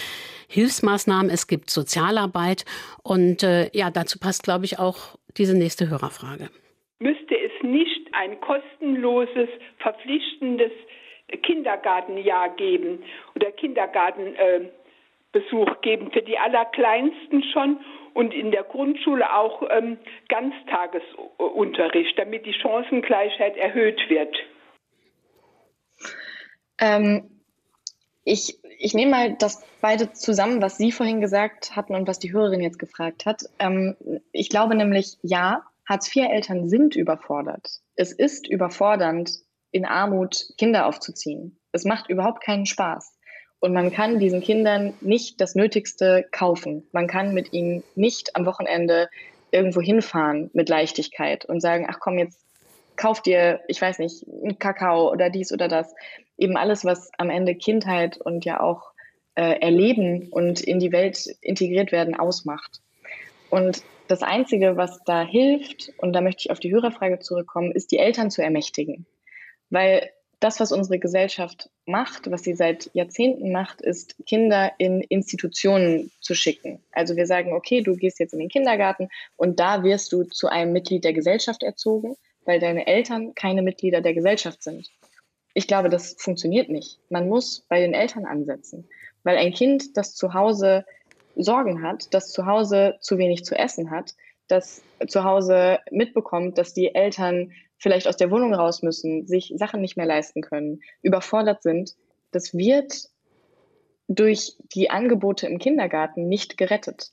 Hilfsmaßnahmen, 0.49 1.31
es 1.31 1.47
gibt 1.47 1.71
Sozialarbeit 1.71 2.65
und 3.03 3.43
äh, 3.43 3.71
ja, 3.73 3.91
dazu 3.91 4.19
passt, 4.19 4.43
glaube 4.45 4.65
ich, 4.65 4.79
auch 4.79 5.17
diese 5.37 5.57
nächste 5.57 5.89
Hörerfrage. 5.89 6.51
Müsste 7.01 7.35
es 7.39 7.53
nicht 7.63 8.09
ein 8.13 8.41
kostenloses, 8.41 9.49
verpflichtendes 9.79 10.73
Kindergartenjahr 11.43 12.51
geben 12.57 13.03
oder 13.35 13.53
Kindergartenbesuch 13.53 14.71
äh, 15.69 15.81
geben 15.83 16.11
für 16.13 16.23
die 16.23 16.39
Allerkleinsten 16.39 17.43
schon 17.53 17.79
und 18.19 18.35
in 18.35 18.51
der 18.51 18.65
Grundschule 18.65 19.33
auch 19.33 19.63
ähm, 19.71 19.97
Ganztagesunterricht, 20.29 22.19
damit 22.19 22.47
die 22.47 22.53
Chancengleichheit 22.53 23.57
erhöht 23.57 24.01
wird. 24.09 24.37
Ähm, 26.81 27.31
ich, 28.25 28.59
ich 28.81 28.93
nehme 28.95 29.13
mal 29.13 29.37
das 29.39 29.65
beide 29.81 30.13
zusammen, 30.15 30.61
was 30.61 30.79
Sie 30.79 30.91
vorhin 30.91 31.21
gesagt 31.21 31.77
hatten 31.77 31.95
und 31.95 32.09
was 32.09 32.19
die 32.19 32.33
Hörerin 32.33 32.61
jetzt 32.61 32.81
gefragt 32.81 33.25
hat. 33.25 33.45
Ähm, 33.61 33.95
ich 34.33 34.49
glaube 34.49 34.75
nämlich, 34.75 35.17
ja, 35.23 35.63
Hartz-IV-Eltern 35.89 36.69
sind 36.69 36.97
überfordert. 36.97 37.69
Es 37.95 38.11
ist 38.11 38.49
überfordernd, 38.49 39.31
in 39.71 39.85
Armut 39.85 40.55
Kinder 40.59 40.87
aufzuziehen. 40.87 41.57
Es 41.71 41.85
macht 41.85 42.11
überhaupt 42.11 42.43
keinen 42.43 42.67
Spaß. 42.67 43.17
Und 43.61 43.73
man 43.73 43.91
kann 43.91 44.19
diesen 44.19 44.41
Kindern 44.41 44.95
nicht 45.01 45.41
das 45.41 45.55
Nötigste 45.55 46.27
kaufen. 46.31 46.87
Man 46.93 47.09
kann 47.09 47.35
mit 47.35 47.53
ihnen 47.53 47.83
nicht 47.97 48.37
am 48.37 48.47
Wochenende 48.47 49.09
irgendwo 49.51 49.81
hinfahren 49.81 50.51
mit 50.53 50.69
Leichtigkeit 50.69 51.45
und 51.45 51.61
sagen, 51.61 51.87
ach 51.89 51.99
komm, 52.01 52.19
jetzt 52.19 52.39
kauf 52.97 53.23
dir, 53.23 53.61
ich 53.69 53.81
weiß 53.81 53.99
nicht, 53.99 54.27
einen 54.29 54.59
Kakao 54.59 55.11
oder 55.11 55.31
dies 55.31 55.53
oder 55.53 55.69
das. 55.69 55.95
Eben 56.37 56.57
alles, 56.57 56.85
was 56.85 57.11
am 57.19 57.31
Ende 57.31 57.55
Kindheit 57.55 58.19
und 58.19 58.45
ja 58.45 58.61
auch 58.61 58.93
äh, 59.35 59.61
Erleben 59.61 60.29
und 60.31 60.61
in 60.61 60.79
die 60.79 60.93
Welt 60.93 61.27
integriert 61.41 61.91
werden 61.93 62.15
ausmacht. 62.15 62.81
Und 63.51 63.83
das 64.09 64.23
Einzige, 64.23 64.77
was 64.77 65.03
da 65.05 65.23
hilft, 65.23 65.93
und 65.99 66.13
da 66.13 66.21
möchte 66.21 66.43
ich 66.43 66.51
auf 66.51 66.61
die 66.61 66.73
Hörerfrage 66.73 67.19
zurückkommen, 67.19 67.73
ist, 67.73 67.93
die 67.93 67.99
Eltern 67.99 68.31
zu 68.31 68.43
ermächtigen. 68.43 69.07
Weil 69.71 70.11
das, 70.41 70.61
was 70.61 70.73
unsere 70.73 70.99
Gesellschaft 70.99 71.69
macht, 71.85 72.31
was 72.31 72.43
sie 72.43 72.55
seit 72.55 72.91
Jahrzehnten 72.95 73.51
macht, 73.51 73.81
ist, 73.81 74.15
Kinder 74.27 74.73
in 74.79 75.01
Institutionen 75.01 76.11
zu 76.21 76.35
schicken. 76.35 76.81
Also 76.93 77.17
wir 77.17 77.27
sagen, 77.27 77.53
okay, 77.53 77.83
du 77.83 77.97
gehst 77.97 78.21
jetzt 78.21 78.35
in 78.35 78.39
den 78.39 78.49
Kindergarten 78.49 79.09
und 79.37 79.59
da 79.59 79.83
wirst 79.83 80.13
du 80.13 80.25
zu 80.25 80.49
einem 80.49 80.73
Mitglied 80.73 81.05
der 81.05 81.13
Gesellschaft 81.13 81.63
erzogen, 81.63 82.17
weil 82.45 82.61
deine 82.61 82.87
Eltern 82.87 83.35
keine 83.35 83.63
Mitglieder 83.63 84.01
der 84.01 84.15
Gesellschaft 84.15 84.63
sind. 84.63 84.89
Ich 85.55 85.67
glaube, 85.67 85.89
das 85.89 86.15
funktioniert 86.19 86.69
nicht. 86.69 86.99
Man 87.11 87.29
muss 87.29 87.65
bei 87.69 87.81
den 87.81 87.95
Eltern 87.95 88.25
ansetzen, 88.25 88.89
weil 89.25 89.37
ein 89.39 89.53
Kind, 89.53 89.97
das 89.97 90.15
zu 90.15 90.35
Hause 90.35 90.85
Sorgen 91.35 91.83
hat, 91.83 92.13
das 92.15 92.33
zu 92.33 92.47
Hause 92.47 92.97
zu 93.01 93.19
wenig 93.19 93.45
zu 93.45 93.57
essen 93.57 93.91
hat, 93.91 94.15
das 94.49 94.83
zu 95.07 95.25
Hause 95.25 95.79
mitbekommt, 95.91 96.59
dass 96.59 96.75
die 96.75 96.95
Eltern 96.95 97.53
vielleicht 97.79 98.09
aus 98.09 98.17
der 98.17 98.31
Wohnung 98.31 98.55
raus 98.55 98.83
müssen, 98.83 99.27
sich 99.27 99.53
Sachen 99.57 99.81
nicht 99.81 99.97
mehr 99.97 100.07
leisten 100.07 100.43
können, 100.43 100.81
überfordert 101.03 101.63
sind, 101.63 101.95
das 102.31 102.55
wird 102.55 103.09
durch 104.09 104.57
die 104.75 104.91
Angebote 104.91 105.47
im 105.47 105.59
Kindergarten 105.59 106.29
nicht 106.29 106.57
gerettet. 106.57 107.11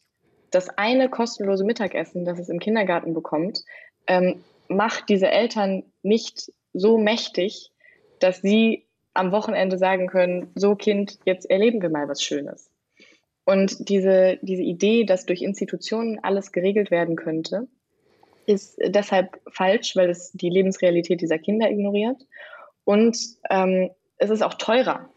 Das 0.51 0.69
eine 0.69 1.09
kostenlose 1.09 1.65
Mittagessen, 1.65 2.25
das 2.25 2.39
es 2.39 2.49
im 2.49 2.59
Kindergarten 2.59 3.13
bekommt, 3.13 3.63
ähm, 4.07 4.43
macht 4.67 5.09
diese 5.09 5.27
Eltern 5.27 5.83
nicht 6.01 6.51
so 6.73 6.97
mächtig, 6.97 7.71
dass 8.19 8.41
sie 8.41 8.85
am 9.13 9.31
Wochenende 9.31 9.77
sagen 9.77 10.07
können, 10.07 10.51
so 10.55 10.75
Kind, 10.75 11.19
jetzt 11.25 11.49
erleben 11.49 11.81
wir 11.81 11.89
mal 11.89 12.07
was 12.07 12.21
Schönes. 12.21 12.69
Und 13.45 13.89
diese, 13.89 14.39
diese 14.41 14.63
Idee, 14.63 15.03
dass 15.03 15.25
durch 15.25 15.41
Institutionen 15.41 16.19
alles 16.23 16.51
geregelt 16.51 16.91
werden 16.91 17.15
könnte, 17.15 17.67
ist 18.47 18.77
deshalb 18.83 19.39
falsch, 19.51 19.95
weil 19.95 20.09
es 20.09 20.31
die 20.33 20.49
Lebensrealität 20.49 21.21
dieser 21.21 21.39
Kinder 21.39 21.69
ignoriert. 21.69 22.17
Und 22.83 23.17
ähm, 23.49 23.89
es 24.17 24.29
ist 24.29 24.41
auch 24.41 24.53
teurer. 24.55 25.09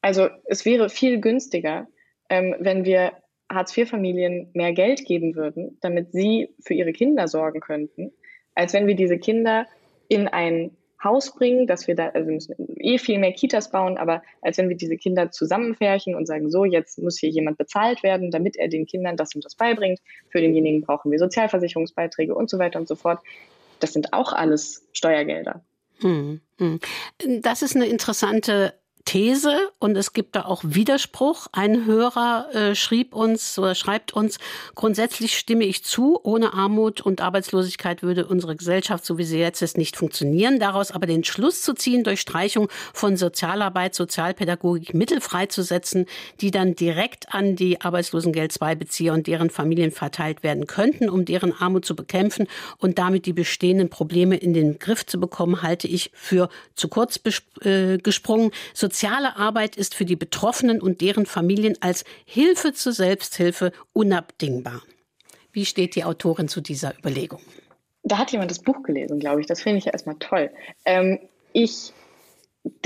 Also 0.00 0.28
es 0.44 0.64
wäre 0.64 0.88
viel 0.88 1.20
günstiger, 1.20 1.86
ähm, 2.28 2.54
wenn 2.58 2.84
wir 2.84 3.12
Hartz-IV-Familien 3.50 4.50
mehr 4.54 4.72
Geld 4.72 5.04
geben 5.04 5.34
würden, 5.36 5.78
damit 5.80 6.12
sie 6.12 6.54
für 6.60 6.74
ihre 6.74 6.92
Kinder 6.92 7.28
sorgen 7.28 7.60
könnten, 7.60 8.12
als 8.54 8.72
wenn 8.72 8.86
wir 8.86 8.96
diese 8.96 9.18
Kinder 9.18 9.66
in 10.08 10.28
ein 10.28 10.76
Haus 11.02 11.34
bringen, 11.34 11.66
dass 11.66 11.86
wir 11.86 11.94
da, 11.94 12.08
also 12.08 12.26
wir 12.26 12.34
müssen 12.34 12.54
eh 12.78 12.98
viel 12.98 13.18
mehr 13.18 13.32
Kitas 13.32 13.70
bauen, 13.70 13.98
aber 13.98 14.22
als 14.40 14.58
wenn 14.58 14.68
wir 14.68 14.76
diese 14.76 14.96
Kinder 14.96 15.30
zusammenfärchen 15.30 16.14
und 16.14 16.26
sagen, 16.26 16.50
so, 16.50 16.64
jetzt 16.64 16.98
muss 16.98 17.18
hier 17.18 17.30
jemand 17.30 17.58
bezahlt 17.58 18.02
werden, 18.02 18.30
damit 18.30 18.56
er 18.56 18.68
den 18.68 18.86
Kindern 18.86 19.16
das 19.16 19.34
und 19.34 19.44
das 19.44 19.54
beibringt. 19.54 20.00
Für 20.30 20.40
denjenigen 20.40 20.82
brauchen 20.82 21.10
wir 21.10 21.18
Sozialversicherungsbeiträge 21.18 22.34
und 22.34 22.48
so 22.48 22.58
weiter 22.58 22.78
und 22.78 22.88
so 22.88 22.96
fort. 22.96 23.20
Das 23.80 23.92
sind 23.92 24.12
auch 24.12 24.32
alles 24.32 24.86
Steuergelder. 24.92 25.62
Hm, 26.00 26.40
hm. 26.58 26.80
Das 27.40 27.62
ist 27.62 27.76
eine 27.76 27.86
interessante 27.86 28.74
These 29.06 29.70
und 29.78 29.96
es 29.96 30.12
gibt 30.12 30.34
da 30.36 30.44
auch 30.44 30.62
Widerspruch. 30.64 31.46
Ein 31.52 31.86
Hörer 31.86 32.48
äh, 32.52 32.74
schrieb 32.74 33.14
uns 33.14 33.56
oder 33.56 33.76
schreibt 33.76 34.12
uns, 34.12 34.38
grundsätzlich 34.74 35.38
stimme 35.38 35.64
ich 35.64 35.84
zu, 35.84 36.20
ohne 36.22 36.52
Armut 36.52 37.00
und 37.00 37.20
Arbeitslosigkeit 37.20 38.02
würde 38.02 38.26
unsere 38.26 38.56
Gesellschaft, 38.56 39.06
so 39.06 39.16
wie 39.16 39.24
sie 39.24 39.38
jetzt 39.38 39.62
ist, 39.62 39.78
nicht 39.78 39.96
funktionieren. 39.96 40.58
Daraus 40.58 40.90
aber 40.90 41.06
den 41.06 41.22
Schluss 41.22 41.62
zu 41.62 41.74
ziehen, 41.74 42.02
durch 42.02 42.20
Streichung 42.20 42.68
von 42.92 43.16
Sozialarbeit, 43.16 43.94
Sozialpädagogik 43.94 44.92
Mittel 44.92 45.20
freizusetzen, 45.20 46.06
die 46.40 46.50
dann 46.50 46.74
direkt 46.74 47.32
an 47.32 47.54
die 47.54 47.80
Arbeitslosengeld 47.80 48.54
II-Bezieher 48.60 49.12
und 49.12 49.28
deren 49.28 49.50
Familien 49.50 49.92
verteilt 49.92 50.42
werden 50.42 50.66
könnten, 50.66 51.08
um 51.08 51.24
deren 51.24 51.52
Armut 51.52 51.84
zu 51.84 51.94
bekämpfen 51.94 52.48
und 52.78 52.98
damit 52.98 53.26
die 53.26 53.32
bestehenden 53.32 53.88
Probleme 53.88 54.36
in 54.36 54.52
den 54.52 54.80
Griff 54.80 55.06
zu 55.06 55.20
bekommen, 55.20 55.62
halte 55.62 55.86
ich 55.86 56.10
für 56.12 56.48
zu 56.74 56.88
kurz 56.88 57.20
äh, 57.62 57.98
gesprungen. 57.98 58.50
Soziale 58.96 59.36
Arbeit 59.36 59.76
ist 59.76 59.94
für 59.94 60.06
die 60.06 60.16
Betroffenen 60.16 60.80
und 60.80 61.02
deren 61.02 61.26
Familien 61.26 61.76
als 61.82 62.02
Hilfe 62.24 62.72
zur 62.72 62.94
Selbsthilfe 62.94 63.72
unabdingbar. 63.92 64.80
Wie 65.52 65.66
steht 65.66 65.96
die 65.96 66.04
Autorin 66.04 66.48
zu 66.48 66.62
dieser 66.62 66.96
Überlegung? 66.96 67.42
Da 68.04 68.16
hat 68.16 68.32
jemand 68.32 68.50
das 68.50 68.60
Buch 68.60 68.82
gelesen, 68.84 69.20
glaube 69.20 69.42
ich. 69.42 69.46
Das 69.46 69.60
finde 69.60 69.80
ich 69.80 69.86
erstmal 69.88 70.16
toll. 70.18 70.50
Ähm, 70.86 71.18
ich 71.52 71.92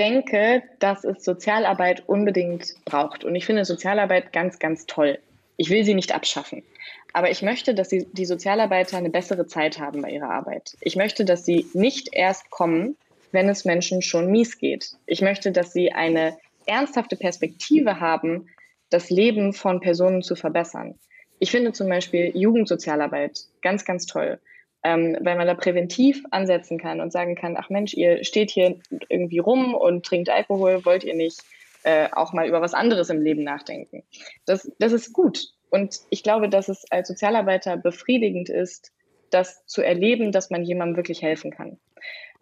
denke, 0.00 0.64
dass 0.80 1.04
es 1.04 1.22
Sozialarbeit 1.22 2.08
unbedingt 2.08 2.74
braucht. 2.86 3.22
Und 3.22 3.36
ich 3.36 3.46
finde 3.46 3.64
Sozialarbeit 3.64 4.32
ganz, 4.32 4.58
ganz 4.58 4.86
toll. 4.86 5.20
Ich 5.58 5.70
will 5.70 5.84
sie 5.84 5.94
nicht 5.94 6.12
abschaffen. 6.12 6.64
Aber 7.12 7.30
ich 7.30 7.40
möchte, 7.42 7.72
dass 7.72 7.86
die, 7.86 8.04
die 8.12 8.26
Sozialarbeiter 8.26 8.96
eine 8.96 9.10
bessere 9.10 9.46
Zeit 9.46 9.78
haben 9.78 10.02
bei 10.02 10.10
ihrer 10.10 10.30
Arbeit. 10.30 10.76
Ich 10.80 10.96
möchte, 10.96 11.24
dass 11.24 11.44
sie 11.44 11.68
nicht 11.72 12.08
erst 12.10 12.50
kommen, 12.50 12.96
wenn 13.32 13.48
es 13.48 13.64
Menschen 13.64 14.02
schon 14.02 14.30
mies 14.30 14.58
geht. 14.58 14.92
Ich 15.06 15.20
möchte, 15.22 15.52
dass 15.52 15.72
sie 15.72 15.92
eine 15.92 16.36
ernsthafte 16.66 17.16
Perspektive 17.16 18.00
haben, 18.00 18.48
das 18.90 19.10
Leben 19.10 19.52
von 19.52 19.80
Personen 19.80 20.22
zu 20.22 20.36
verbessern. 20.36 20.98
Ich 21.38 21.50
finde 21.50 21.72
zum 21.72 21.88
Beispiel 21.88 22.32
Jugendsozialarbeit 22.34 23.40
ganz, 23.62 23.84
ganz 23.84 24.06
toll, 24.06 24.40
ähm, 24.82 25.16
weil 25.20 25.36
man 25.36 25.46
da 25.46 25.54
präventiv 25.54 26.22
ansetzen 26.30 26.78
kann 26.78 27.00
und 27.00 27.12
sagen 27.12 27.34
kann, 27.34 27.56
ach 27.56 27.70
Mensch, 27.70 27.94
ihr 27.94 28.24
steht 28.24 28.50
hier 28.50 28.78
irgendwie 29.08 29.38
rum 29.38 29.74
und 29.74 30.04
trinkt 30.04 30.28
Alkohol, 30.28 30.84
wollt 30.84 31.04
ihr 31.04 31.14
nicht 31.14 31.40
äh, 31.82 32.08
auch 32.12 32.32
mal 32.32 32.46
über 32.46 32.60
was 32.60 32.74
anderes 32.74 33.08
im 33.10 33.22
Leben 33.22 33.42
nachdenken? 33.42 34.02
Das, 34.44 34.70
das 34.78 34.92
ist 34.92 35.12
gut. 35.12 35.48
Und 35.70 36.00
ich 36.10 36.22
glaube, 36.22 36.48
dass 36.48 36.68
es 36.68 36.84
als 36.90 37.08
Sozialarbeiter 37.08 37.76
befriedigend 37.76 38.48
ist, 38.48 38.92
das 39.30 39.64
zu 39.66 39.82
erleben, 39.82 40.32
dass 40.32 40.50
man 40.50 40.62
jemandem 40.62 40.96
wirklich 40.96 41.22
helfen 41.22 41.52
kann. 41.52 41.78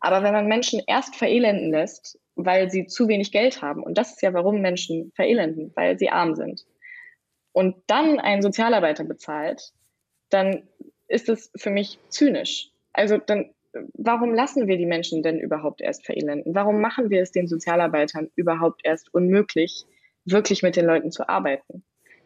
Aber 0.01 0.23
wenn 0.23 0.33
man 0.33 0.47
Menschen 0.47 0.83
erst 0.87 1.17
verelenden 1.17 1.71
lässt, 1.71 2.19
weil 2.37 2.71
sie 2.71 2.87
zu 2.87 3.09
wenig 3.09 3.33
Geld 3.33 3.63
haben, 3.63 3.83
und 3.83 3.99
das 3.99 4.13
ist 4.13 4.23
ja, 4.23 4.33
warum 4.33 4.61
Menschen 4.61 5.13
verelenden, 5.15 5.73
weil 5.75 5.99
sie 5.99 6.11
arm 6.11 6.35
sind, 6.35 6.65
und 7.53 7.77
dann 7.89 8.21
einen 8.21 8.43
Sozialarbeiter 8.43 9.05
bezahlt, 9.05 9.73
dann 10.31 10.69
ist 11.09 11.29
es 11.29 11.51
für 11.57 11.71
mich 11.71 11.99
zynisch. 12.11 12.71
Also 12.93 13.19
dann, 13.19 13.51
warum 13.95 14.35
lassen 14.35 14.69
wir 14.69 14.77
die 14.77 14.87
Menschen 14.87 15.23
denn 15.23 15.41
überhaupt 15.41 15.81
erst 15.81 16.07
verelenden? 16.07 16.55
Warum 16.55 16.81
machen 16.81 17.11
wir 17.11 17.23
es 17.23 17.33
den 17.33 17.49
Sozialarbeitern 17.49 18.31
überhaupt 18.37 18.83
erst 18.85 19.13
unmöglich, 19.13 19.85
wirklich 20.25 20.63
mit 20.63 20.77
den 20.77 20.87
Leuten 20.87 21.11
zu 21.11 21.29
arbeiten? 21.29 21.83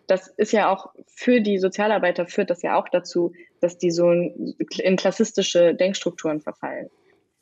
Das 0.09 0.29
ist 0.29 0.53
ja 0.53 0.68
auch 0.68 0.93
für 1.07 1.41
die 1.41 1.59
Sozialarbeiter 1.59 2.27
führt 2.27 2.51
das 2.51 2.61
ja 2.61 2.77
auch 2.79 2.89
dazu, 2.89 3.33
dass 3.61 3.79
die 3.79 3.93
so 3.93 4.11
in 4.11 4.97
klassistische 4.97 5.75
Denkstrukturen 5.75 6.41
verfallen 6.41 6.91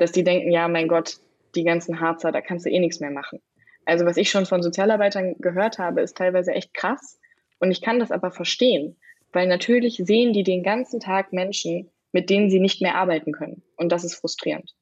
dass 0.00 0.12
die 0.12 0.24
denken, 0.24 0.50
ja, 0.50 0.66
mein 0.66 0.88
Gott, 0.88 1.18
die 1.54 1.64
ganzen 1.64 2.00
Harzer, 2.00 2.32
da 2.32 2.40
kannst 2.40 2.64
du 2.64 2.70
eh 2.70 2.78
nichts 2.78 3.00
mehr 3.00 3.10
machen. 3.10 3.40
Also 3.84 4.06
was 4.06 4.16
ich 4.16 4.30
schon 4.30 4.46
von 4.46 4.62
Sozialarbeitern 4.62 5.36
gehört 5.38 5.78
habe, 5.78 6.00
ist 6.00 6.16
teilweise 6.16 6.52
echt 6.52 6.72
krass. 6.74 7.18
Und 7.58 7.70
ich 7.70 7.82
kann 7.82 7.98
das 7.98 8.10
aber 8.10 8.30
verstehen, 8.30 8.96
weil 9.32 9.46
natürlich 9.46 10.00
sehen 10.02 10.32
die 10.32 10.42
den 10.42 10.62
ganzen 10.62 11.00
Tag 11.00 11.32
Menschen, 11.32 11.90
mit 12.12 12.30
denen 12.30 12.50
sie 12.50 12.60
nicht 12.60 12.80
mehr 12.80 12.94
arbeiten 12.94 13.32
können. 13.32 13.62
Und 13.76 13.92
das 13.92 14.04
ist 14.04 14.14
frustrierend. 14.14 14.74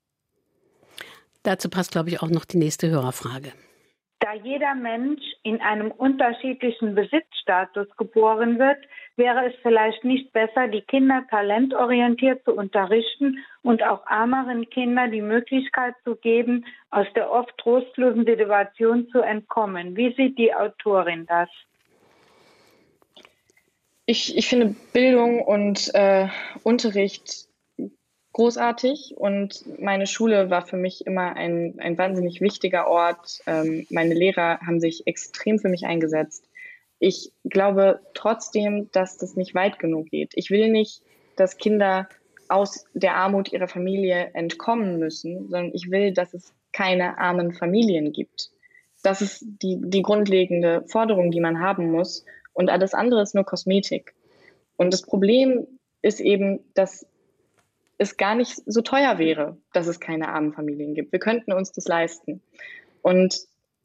Dazu 1.43 1.69
passt, 1.69 1.93
glaube 1.93 2.11
ich, 2.11 2.23
auch 2.23 2.29
noch 2.29 2.45
die 2.45 2.59
nächste 2.59 2.89
Hörerfrage. 2.89 3.53
Da 4.29 4.35
jeder 4.35 4.75
Mensch 4.75 5.23
in 5.43 5.63
einem 5.63 5.91
unterschiedlichen 5.91 6.95
Besitzstatus 6.95 7.87
geboren 7.97 8.59
wird, 8.59 8.77
wäre 9.17 9.47
es 9.47 9.55
vielleicht 9.63 10.05
nicht 10.05 10.35
besser, 10.35 10.69
die 10.69 10.83
Kinder 10.83 11.25
talentorientiert 11.31 12.45
zu 12.45 12.53
unterrichten 12.53 13.39
und 13.63 13.83
auch 13.83 14.07
ärmeren 14.07 14.69
Kindern 14.69 15.13
die 15.13 15.23
Möglichkeit 15.23 15.95
zu 16.05 16.15
geben, 16.17 16.67
aus 16.91 17.07
der 17.15 17.31
oft 17.31 17.57
trostlosen 17.57 18.27
Situation 18.27 19.09
zu 19.09 19.21
entkommen. 19.21 19.97
Wie 19.97 20.15
sieht 20.15 20.37
die 20.37 20.53
Autorin 20.53 21.25
das? 21.25 21.49
Ich, 24.05 24.37
ich 24.37 24.47
finde 24.47 24.77
Bildung 24.93 25.41
und 25.41 25.91
äh, 25.95 26.29
Unterricht 26.65 27.48
großartig 28.39 29.15
und 29.17 29.65
meine 29.81 30.07
Schule 30.07 30.49
war 30.49 30.65
für 30.65 30.77
mich 30.77 31.05
immer 31.05 31.35
ein, 31.35 31.75
ein 31.79 31.99
wahnsinnig 31.99 32.41
wichtiger 32.41 32.87
Ort. 32.87 33.41
Ähm, 33.49 33.85
meine 33.91 34.15
Lehrer 34.15 34.61
haben 34.61 34.79
sich 34.79 35.09
extrem 35.09 35.59
für 35.59 35.69
mich 35.69 35.87
eingesetzt. 35.87 36.49
Ich 37.01 37.33
glaube 37.43 37.99
trotzdem, 38.15 38.91
dass 38.93 39.19
das 39.19 39.35
nicht 39.35 39.57
weit 39.57 39.81
genug 39.81 40.11
geht. 40.11 40.35
Ich 40.37 40.51
will 40.51 40.71
nicht, 40.71 41.03
dass 41.35 41.57
Kinder 41.57 42.09
aus 42.49 42.87
der 42.95 43.17
Armut 43.17 43.53
ihrer 43.53 43.67
Familie 43.67 44.31
entkommen 44.35 45.01
müssen, 45.01 45.49
sondern 45.49 45.73
ich 45.75 45.91
will, 45.91 46.13
dass 46.13 46.33
es 46.33 46.55
keine 46.71 47.19
armen 47.19 47.53
Familien 47.53 48.13
gibt. 48.13 48.51
Das 49.03 49.21
ist 49.21 49.45
die, 49.63 49.81
die 49.83 50.03
grundlegende 50.03 50.85
Forderung, 50.87 51.33
die 51.33 51.41
man 51.41 51.59
haben 51.59 51.91
muss. 51.91 52.25
Und 52.53 52.71
alles 52.71 52.95
andere 52.95 53.21
ist 53.21 53.35
nur 53.35 53.45
Kosmetik. 53.45 54.15
Und 54.77 54.93
das 54.93 55.03
Problem 55.03 55.67
ist 56.03 56.21
eben, 56.21 56.61
dass 56.75 57.05
es 57.99 58.17
gar 58.17 58.35
nicht 58.35 58.63
so 58.67 58.81
teuer 58.81 59.19
wäre, 59.19 59.59
dass 59.73 59.89
es 59.89 60.01
keine 60.01 60.29
armen 60.29 60.53
Familien 60.53 60.95
gibt. 60.95 61.13
Wir 61.13 61.19
könnten 61.19 61.53
uns 61.53 61.73
das 61.73 61.87
leisten. 61.87 62.41
Und 63.03 63.37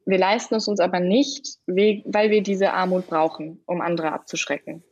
wir 0.06 0.18
leisten 0.18 0.56
es 0.56 0.68
uns 0.68 0.80
aber 0.80 1.00
nicht, 1.00 1.58
weil 1.66 2.30
wir 2.30 2.44
diese 2.44 2.74
Armut 2.74 3.08
brauchen, 3.08 3.62
um 3.66 3.82
andere 3.82 4.12
abzuschrecken. 4.12 4.84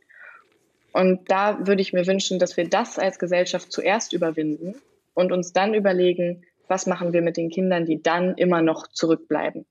Und 0.92 1.30
da 1.30 1.66
würde 1.66 1.82
ich 1.82 1.92
mir 1.92 2.06
wünschen, 2.06 2.38
dass 2.38 2.56
wir 2.56 2.68
das 2.68 2.98
als 2.98 3.18
Gesellschaft 3.18 3.72
zuerst 3.72 4.12
überwinden 4.12 4.74
und 5.14 5.32
uns 5.32 5.52
dann 5.52 5.74
überlegen, 5.74 6.44
was 6.68 6.86
machen 6.86 7.12
wir 7.12 7.22
mit 7.22 7.36
den 7.36 7.50
Kindern, 7.50 7.86
die 7.86 8.02
dann 8.02 8.34
immer 8.36 8.62
noch 8.62 8.88
zurückbleiben. 8.88 9.66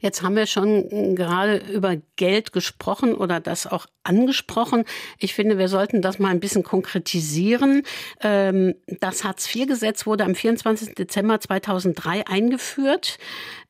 Jetzt 0.00 0.22
haben 0.22 0.36
wir 0.36 0.46
schon 0.46 0.88
hm, 0.90 1.16
gerade 1.16 1.56
über 1.72 1.96
Geld 2.16 2.52
gesprochen 2.52 3.14
oder 3.14 3.40
das 3.40 3.66
auch 3.66 3.86
angesprochen. 4.04 4.84
Ich 5.18 5.34
finde, 5.34 5.58
wir 5.58 5.68
sollten 5.68 6.00
das 6.02 6.18
mal 6.18 6.28
ein 6.28 6.40
bisschen 6.40 6.62
konkretisieren. 6.62 7.82
Ähm, 8.20 8.74
das 8.86 9.24
Hartz-IV-Gesetz 9.24 10.06
wurde 10.06 10.24
am 10.24 10.34
24. 10.34 10.94
Dezember 10.94 11.40
2003 11.40 12.26
eingeführt. 12.26 13.18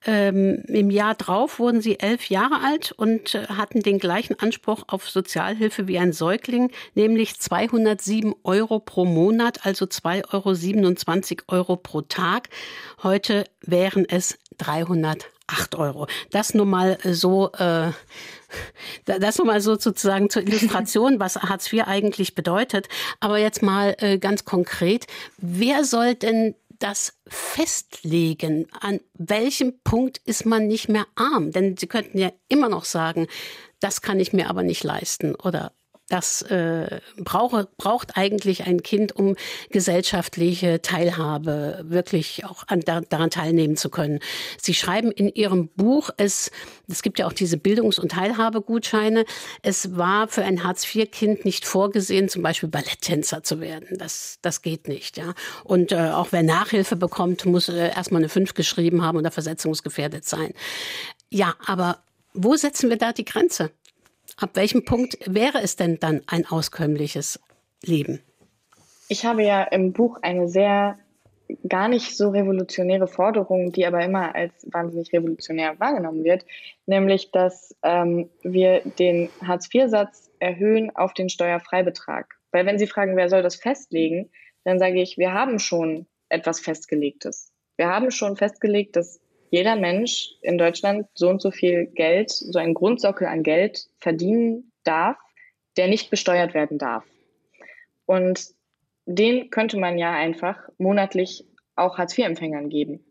Ähm, 0.07 0.62
Im 0.68 0.91
Jahr 0.91 1.14
drauf 1.14 1.59
wurden 1.59 1.80
sie 1.80 1.99
elf 1.99 2.28
Jahre 2.28 2.61
alt 2.62 2.93
und 2.93 3.34
äh, 3.34 3.47
hatten 3.49 3.80
den 3.80 3.99
gleichen 3.99 4.39
Anspruch 4.39 4.84
auf 4.87 5.09
Sozialhilfe 5.09 5.89
wie 5.89 5.99
ein 5.99 6.12
Säugling, 6.12 6.70
nämlich 6.95 7.41
207 7.41 8.34
Euro 8.45 8.78
pro 8.78 9.05
Monat, 9.05 9.64
also 9.64 9.87
2,27 9.87 11.45
Euro, 11.49 11.57
Euro 11.57 11.76
pro 11.76 12.03
Tag. 12.03 12.51
Heute 13.03 13.45
wären 13.62 14.07
es 14.09 14.39
300 14.59 15.30
8 15.47 15.74
Euro. 15.76 16.07
Das 16.30 16.55
nur 16.55 16.66
mal 16.66 16.99
so, 17.05 17.53
äh, 17.53 17.90
das 19.05 19.38
nur 19.38 19.47
mal 19.47 19.61
so 19.61 19.76
sozusagen 19.76 20.30
zur 20.30 20.42
Illustration, 20.42 21.20
was 21.20 21.36
Hartz 21.36 21.72
IV 21.72 21.86
eigentlich 21.86 22.34
bedeutet. 22.34 22.88
Aber 23.20 23.38
jetzt 23.38 23.62
mal 23.62 23.97
äh, 23.99 24.18
ganz 24.18 24.44
konkret, 24.44 25.07
wer 25.38 25.84
soll 25.84 26.14
denn 26.14 26.55
das 26.78 27.18
festlegen? 27.26 28.66
An 28.80 29.01
welchem 29.14 29.80
Punkt 29.82 30.18
ist 30.24 30.47
man 30.47 30.66
nicht 30.66 30.88
mehr 30.88 31.07
arm? 31.14 31.53
Denn 31.53 31.76
Sie 31.76 31.86
könnten 31.86 32.18
ja 32.18 32.30
immer 32.49 32.68
noch 32.68 32.84
sagen, 32.84 33.26
das 33.80 34.03
kann 34.03 34.20
ich 34.20 34.32
mir 34.32 34.49
aber 34.51 34.62
nicht 34.62 34.84
leisten 34.84 35.34
oder 35.34 35.72
das 36.09 36.42
äh, 36.42 37.00
brauche, 37.16 37.68
braucht 37.78 38.16
eigentlich 38.16 38.64
ein 38.64 38.82
Kind, 38.82 39.14
um 39.16 39.36
gesellschaftliche 39.70 40.80
Teilhabe 40.80 41.84
wirklich 41.88 42.44
auch 42.44 42.64
an, 42.68 42.80
daran 42.80 43.30
teilnehmen 43.30 43.76
zu 43.76 43.90
können. 43.90 44.20
Sie 44.61 44.74
schreiben 44.74 45.11
in 45.11 45.28
Ihrem 45.28 45.68
Buch, 45.68 46.11
es, 46.16 46.50
es 46.88 47.02
gibt 47.02 47.18
ja 47.18 47.26
auch 47.26 47.32
diese 47.32 47.57
Bildungs- 47.57 47.98
und 47.98 48.12
Teilhabegutscheine, 48.12 49.24
es 49.62 49.96
war 49.96 50.28
für 50.28 50.44
ein 50.44 50.62
Hartz-IV-Kind 50.62 51.44
nicht 51.44 51.64
vorgesehen, 51.64 52.28
zum 52.28 52.42
Beispiel 52.42 52.68
Balletttänzer 52.68 53.42
zu 53.42 53.61
werden. 53.61 53.98
Das, 53.98 54.38
das 54.42 54.62
geht 54.62 54.86
nicht. 54.86 55.16
Ja? 55.16 55.34
Und 55.64 55.90
äh, 55.90 56.11
auch 56.11 56.28
wer 56.30 56.44
Nachhilfe 56.44 56.94
bekommt, 56.94 57.46
muss 57.46 57.68
äh, 57.68 57.88
erstmal 57.88 58.20
eine 58.20 58.28
5 58.28 58.54
geschrieben 58.54 59.02
haben 59.02 59.18
oder 59.18 59.32
versetzungsgefährdet 59.32 60.24
sein. 60.24 60.52
Ja, 61.30 61.54
aber 61.66 61.98
wo 62.32 62.54
setzen 62.54 62.90
wir 62.90 62.96
da 62.96 63.12
die 63.12 63.24
Grenze? 63.24 63.72
Ab 64.37 64.51
welchem 64.55 64.84
Punkt 64.84 65.18
wäre 65.24 65.62
es 65.62 65.76
denn 65.76 65.99
dann 65.99 66.22
ein 66.26 66.47
auskömmliches 66.47 67.41
Leben? 67.82 68.20
Ich 69.09 69.24
habe 69.24 69.43
ja 69.43 69.62
im 69.62 69.93
Buch 69.93 70.18
eine 70.22 70.49
sehr 70.49 70.99
gar 71.68 71.89
nicht 71.89 72.16
so 72.16 72.30
revolutionäre 72.30 73.07
Forderung, 73.07 73.72
die 73.72 73.87
aber 73.87 74.05
immer 74.05 74.34
als 74.34 74.53
wahnsinnig 74.70 75.12
revolutionär 75.12 75.78
wahrgenommen 75.78 76.24
wird, 76.24 76.45
nämlich 76.87 77.30
dass 77.30 77.74
ähm, 77.82 78.28
wir 78.43 78.80
den 78.99 79.28
Hartz-IV-Satz 79.43 80.30
erhöhen 80.39 80.95
auf 80.95 81.14
den 81.14 81.28
Steuerfreibetrag. 81.28 82.34
Weil 82.51 82.66
wenn 82.66 82.78
Sie 82.78 82.87
fragen, 82.87 83.16
wer 83.16 83.28
soll 83.28 83.43
das 83.43 83.57
festlegen, 83.57 84.30
dann 84.64 84.78
sage 84.78 85.01
ich, 85.01 85.18
wir 85.18 85.32
haben 85.32 85.59
schon 85.59 86.07
etwas 86.28 86.61
Festgelegtes. 86.61 87.53
Wir 87.76 87.89
haben 87.89 88.11
schon 88.11 88.37
festgelegt, 88.37 88.97
dass 88.97 89.20
jeder 89.57 89.74
Mensch 89.74 90.34
in 90.42 90.59
Deutschland 90.59 91.07
so 91.14 91.30
und 91.30 91.40
so 91.40 91.50
viel 91.50 91.86
Geld, 91.86 92.30
so 92.30 92.59
einen 92.59 92.74
Grundsockel 92.74 93.26
an 93.26 93.42
Geld 93.42 93.88
verdienen 94.00 94.70
darf, 94.84 95.16
der 95.78 95.88
nicht 95.88 96.11
besteuert 96.11 96.52
werden 96.52 96.76
darf. 96.76 97.04
Und 98.04 98.48
den 99.07 99.48
könnte 99.48 99.78
man 99.78 99.96
ja 99.96 100.12
einfach 100.12 100.59
monatlich 100.76 101.46
auch 101.74 101.96
Hartz-IV-Empfängern 101.96 102.68
geben. 102.68 103.02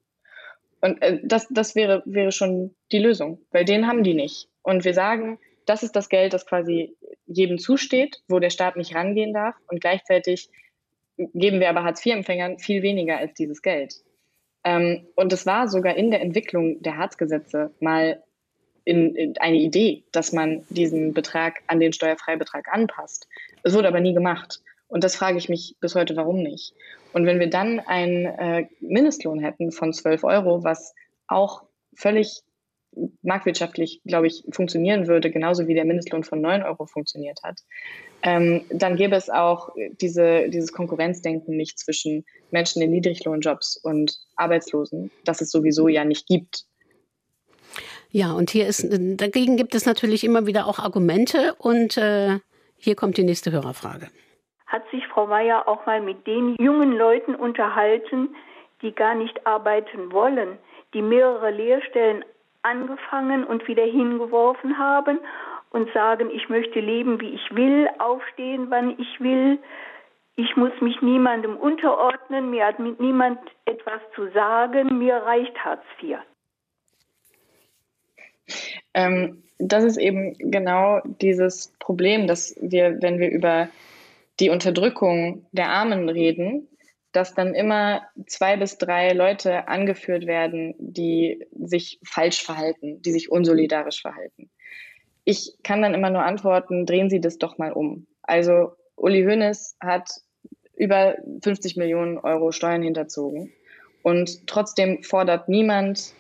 Und 0.82 1.02
äh, 1.02 1.20
das, 1.24 1.48
das 1.50 1.74
wäre, 1.74 2.04
wäre 2.06 2.32
schon 2.32 2.76
die 2.92 3.00
Lösung, 3.00 3.40
weil 3.50 3.66
den 3.66 3.88
haben 3.88 4.04
die 4.04 4.14
nicht. 4.14 4.48
Und 4.62 4.86
wir 4.86 4.94
sagen, 4.94 5.40
das 5.66 5.82
ist 5.82 5.96
das 5.96 6.10
Geld, 6.10 6.34
das 6.34 6.46
quasi 6.46 6.96
jedem 7.26 7.58
zusteht, 7.58 8.22
wo 8.28 8.38
der 8.38 8.52
Staat 8.52 8.76
nicht 8.76 8.94
rangehen 8.94 9.34
darf. 9.34 9.56
Und 9.68 9.82
gleichzeitig 9.82 10.52
geben 11.18 11.60
wir 11.60 11.70
aber 11.70 11.84
Hartz-IV-Empfängern 11.84 12.60
viel 12.60 12.84
weniger 12.84 13.18
als 13.18 13.34
dieses 13.34 13.64
Geld. 13.64 14.05
Ähm, 14.66 15.08
und 15.16 15.32
es 15.32 15.46
war 15.46 15.70
sogar 15.70 15.96
in 15.96 16.12
der 16.12 16.22
Entwicklung 16.22 16.82
der 16.82 16.98
Harzgesetze 16.98 17.72
mal 17.80 18.22
in, 18.84 19.16
in 19.16 19.38
eine 19.38 19.58
Idee, 19.58 20.04
dass 20.12 20.34
man 20.34 20.64
diesen 20.70 21.14
Betrag 21.14 21.62
an 21.68 21.80
den 21.80 21.94
Steuerfreibetrag 21.94 22.68
anpasst. 22.72 23.28
Es 23.64 23.74
wurde 23.74 23.88
aber 23.88 24.00
nie 24.00 24.14
gemacht. 24.14 24.62
Und 24.88 25.04
das 25.04 25.16
frage 25.16 25.38
ich 25.38 25.50
mich 25.50 25.76
bis 25.80 25.96
heute, 25.96 26.16
warum 26.16 26.42
nicht. 26.44 26.74
Und 27.14 27.26
wenn 27.26 27.40
wir 27.40 27.50
dann 27.50 27.80
einen 27.80 28.26
äh, 28.26 28.68
Mindestlohn 28.82 29.40
hätten 29.40 29.72
von 29.72 29.94
12 29.94 30.24
Euro, 30.24 30.64
was 30.64 30.94
auch 31.28 31.64
völlig 31.96 32.42
marktwirtschaftlich, 33.22 34.02
glaube 34.06 34.28
ich, 34.28 34.44
funktionieren 34.52 35.08
würde, 35.08 35.32
genauso 35.32 35.68
wie 35.68 35.74
der 35.74 35.86
Mindestlohn 35.86 36.24
von 36.24 36.42
9 36.42 36.64
Euro 36.64 36.86
funktioniert 36.86 37.40
hat, 37.44 37.60
ähm, 38.24 38.64
dann 38.70 38.96
gäbe 38.96 39.16
es 39.16 39.30
auch 39.30 39.70
diese, 40.02 40.50
dieses 40.50 40.72
Konkurrenzdenken 40.74 41.56
nicht 41.56 41.80
zwischen 41.80 42.26
Menschen 42.52 42.82
in 42.82 42.92
Niedriglohnjobs 42.92 43.78
und 43.78 44.18
Arbeitslosen, 44.36 45.12
das 45.24 45.42
es 45.42 45.52
sowieso 45.52 45.88
ja 45.88 46.06
nicht 46.06 46.28
gibt. 46.28 46.66
Ja, 48.10 48.32
und 48.32 48.50
hier 48.50 48.68
ist, 48.68 48.88
dagegen 48.90 49.58
gibt 49.58 49.76
es 49.76 49.86
natürlich 49.86 50.24
immer 50.24 50.48
wieder 50.48 50.68
auch 50.68 50.80
Argumente 50.80 51.54
und 51.58 51.98
äh, 51.98 52.40
hier 52.78 52.96
kommt 52.96 53.18
die 53.18 53.24
nächste 53.24 53.52
Hörerfrage. 53.52 54.08
Hat 54.68 54.84
sich 54.92 55.06
Frau 55.08 55.28
Mayer 55.28 55.68
auch 55.68 55.86
mal 55.86 56.02
mit 56.02 56.26
den 56.26 56.56
jungen 56.60 56.94
Leuten 56.94 57.36
unterhalten, 57.36 58.36
die 58.82 58.92
gar 58.94 59.16
nicht 59.16 59.46
arbeiten 59.46 60.12
wollen, 60.12 60.58
die 60.94 61.02
mehrere 61.02 61.52
Lehrstellen 61.52 62.24
angefangen 62.66 63.44
und 63.44 63.68
wieder 63.68 63.84
hingeworfen 63.84 64.78
haben 64.78 65.20
und 65.70 65.92
sagen, 65.94 66.30
ich 66.32 66.50
möchte 66.50 66.80
leben, 66.80 67.22
wie 67.22 67.30
ich 67.30 67.56
will, 67.56 67.88
aufstehen, 68.00 68.68
wann 68.70 68.98
ich 69.00 69.20
will. 69.20 69.60
Ich 70.36 70.56
muss 70.58 70.72
mich 70.82 71.02
niemandem 71.02 71.56
unterordnen, 71.56 72.50
mir 72.50 72.66
hat 72.66 72.80
niemand 72.80 73.40
etwas 73.66 74.02
zu 74.16 74.30
sagen, 74.32 74.98
mir 74.98 75.16
reicht 75.16 75.58
Hartz 75.64 75.84
IV. 76.02 76.18
Ähm, 78.94 79.44
das 79.60 79.84
ist 79.84 79.98
eben 79.98 80.36
genau 80.38 81.02
dieses 81.22 81.74
Problem, 81.80 82.28
dass 82.28 82.56
wir, 82.62 83.02
wenn 83.02 83.20
wir 83.20 83.30
über 83.30 83.70
die 84.40 84.50
Unterdrückung 84.50 85.46
der 85.54 85.70
Armen 85.70 86.10
reden, 86.10 86.68
dass 87.16 87.34
dann 87.34 87.54
immer 87.54 88.02
zwei 88.28 88.58
bis 88.58 88.78
drei 88.78 89.14
Leute 89.14 89.68
angeführt 89.68 90.26
werden, 90.28 90.76
die 90.78 91.46
sich 91.52 92.00
falsch 92.04 92.44
verhalten, 92.44 93.02
die 93.02 93.12
sich 93.12 93.32
unsolidarisch 93.32 94.02
verhalten. 94.02 94.50
Ich 95.24 95.56
kann 95.64 95.82
dann 95.82 95.94
immer 95.94 96.10
nur 96.10 96.24
antworten, 96.24 96.86
drehen 96.86 97.10
Sie 97.10 97.22
das 97.22 97.38
doch 97.38 97.58
mal 97.58 97.72
um. 97.72 98.08
Also 98.22 98.74
Uli 98.96 99.24
Hoeneß 99.24 99.78
hat 99.80 100.10
über 100.76 101.16
50 101.44 101.78
Millionen 101.78 102.18
Euro 102.18 102.52
Steuern 102.52 102.84
hinterzogen 102.84 103.52
und 104.04 104.46
trotzdem 104.48 105.04
fordert 105.04 105.50
niemand 105.50 106.14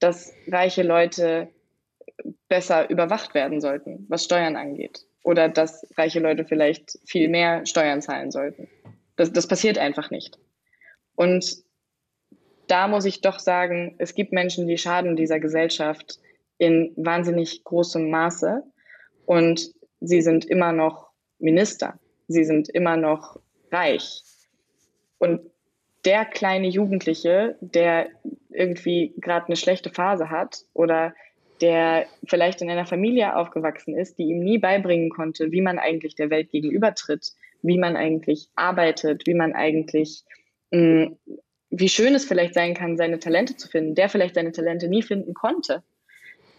dass 0.00 0.34
reiche 0.48 0.82
Leute 0.82 1.48
besser 2.48 2.90
überwacht 2.90 3.34
werden 3.34 3.60
sollten, 3.60 4.06
was 4.08 4.24
Steuern 4.24 4.56
angeht. 4.56 5.04
Oder 5.22 5.48
dass 5.48 5.86
reiche 5.96 6.18
Leute 6.18 6.44
vielleicht 6.44 6.98
viel 7.04 7.28
mehr 7.28 7.64
Steuern 7.66 8.02
zahlen 8.02 8.30
sollten. 8.30 8.68
Das, 9.20 9.30
das 9.34 9.46
passiert 9.46 9.76
einfach 9.76 10.10
nicht. 10.10 10.38
Und 11.14 11.58
da 12.68 12.88
muss 12.88 13.04
ich 13.04 13.20
doch 13.20 13.38
sagen, 13.38 13.94
es 13.98 14.14
gibt 14.14 14.32
Menschen, 14.32 14.66
die 14.66 14.78
schaden 14.78 15.14
dieser 15.14 15.38
Gesellschaft 15.38 16.18
in 16.56 16.94
wahnsinnig 16.96 17.62
großem 17.64 18.08
Maße. 18.08 18.62
Und 19.26 19.74
sie 20.00 20.22
sind 20.22 20.46
immer 20.46 20.72
noch 20.72 21.10
Minister. 21.38 21.98
Sie 22.28 22.44
sind 22.44 22.70
immer 22.70 22.96
noch 22.96 23.38
reich. 23.70 24.22
Und 25.18 25.42
der 26.06 26.24
kleine 26.24 26.68
Jugendliche, 26.68 27.58
der 27.60 28.08
irgendwie 28.48 29.12
gerade 29.18 29.48
eine 29.48 29.56
schlechte 29.56 29.90
Phase 29.90 30.30
hat 30.30 30.64
oder 30.72 31.14
der 31.60 32.06
vielleicht 32.26 32.62
in 32.62 32.70
einer 32.70 32.86
Familie 32.86 33.36
aufgewachsen 33.36 33.98
ist, 33.98 34.16
die 34.16 34.30
ihm 34.30 34.38
nie 34.38 34.56
beibringen 34.56 35.10
konnte, 35.10 35.52
wie 35.52 35.60
man 35.60 35.78
eigentlich 35.78 36.14
der 36.14 36.30
Welt 36.30 36.50
gegenübertritt, 36.50 37.34
wie 37.62 37.78
man 37.78 37.96
eigentlich 37.96 38.48
arbeitet, 38.54 39.26
wie 39.26 39.34
man 39.34 39.52
eigentlich, 39.52 40.24
mh, 40.70 40.80
mm, 41.06 41.18
wie 41.70 41.88
schön 41.88 42.14
es 42.14 42.24
vielleicht 42.24 42.54
sein 42.54 42.74
kann, 42.74 42.96
seine 42.96 43.20
Talente 43.20 43.56
zu 43.56 43.68
finden, 43.68 43.94
der 43.94 44.08
vielleicht 44.08 44.34
seine 44.34 44.52
Talente 44.52 44.88
nie 44.88 45.02
finden 45.02 45.34
konnte, 45.34 45.82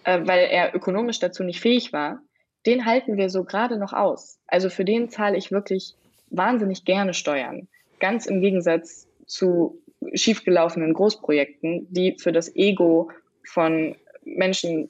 äh, 0.06 0.20
weil 0.24 0.48
er 0.50 0.74
ökonomisch 0.74 1.20
dazu 1.20 1.44
nicht 1.44 1.60
fähig 1.60 1.92
war, 1.92 2.22
den 2.66 2.86
halten 2.86 3.18
wir 3.18 3.30
so 3.30 3.44
gerade 3.44 3.78
noch 3.78 3.94
aus. 3.94 4.40
Also 4.48 4.70
für 4.70 4.86
den 4.86 5.10
zahle 5.10 5.38
ich 5.38 5.52
wirklich 5.52 5.96
wahnsinnig 6.30 6.86
gerne 6.86 7.14
Steuern. 7.14 7.68
Ganz 8.00 8.26
im 8.26 8.42
Gegensatz 8.42 9.08
zu 9.26 9.82
schiefgelaufenen 10.14 10.94
Großprojekten, 10.94 11.88
die 11.90 12.16
für 12.18 12.32
das 12.32 12.56
Ego 12.56 13.12
von 13.44 13.96
Menschen 14.24 14.90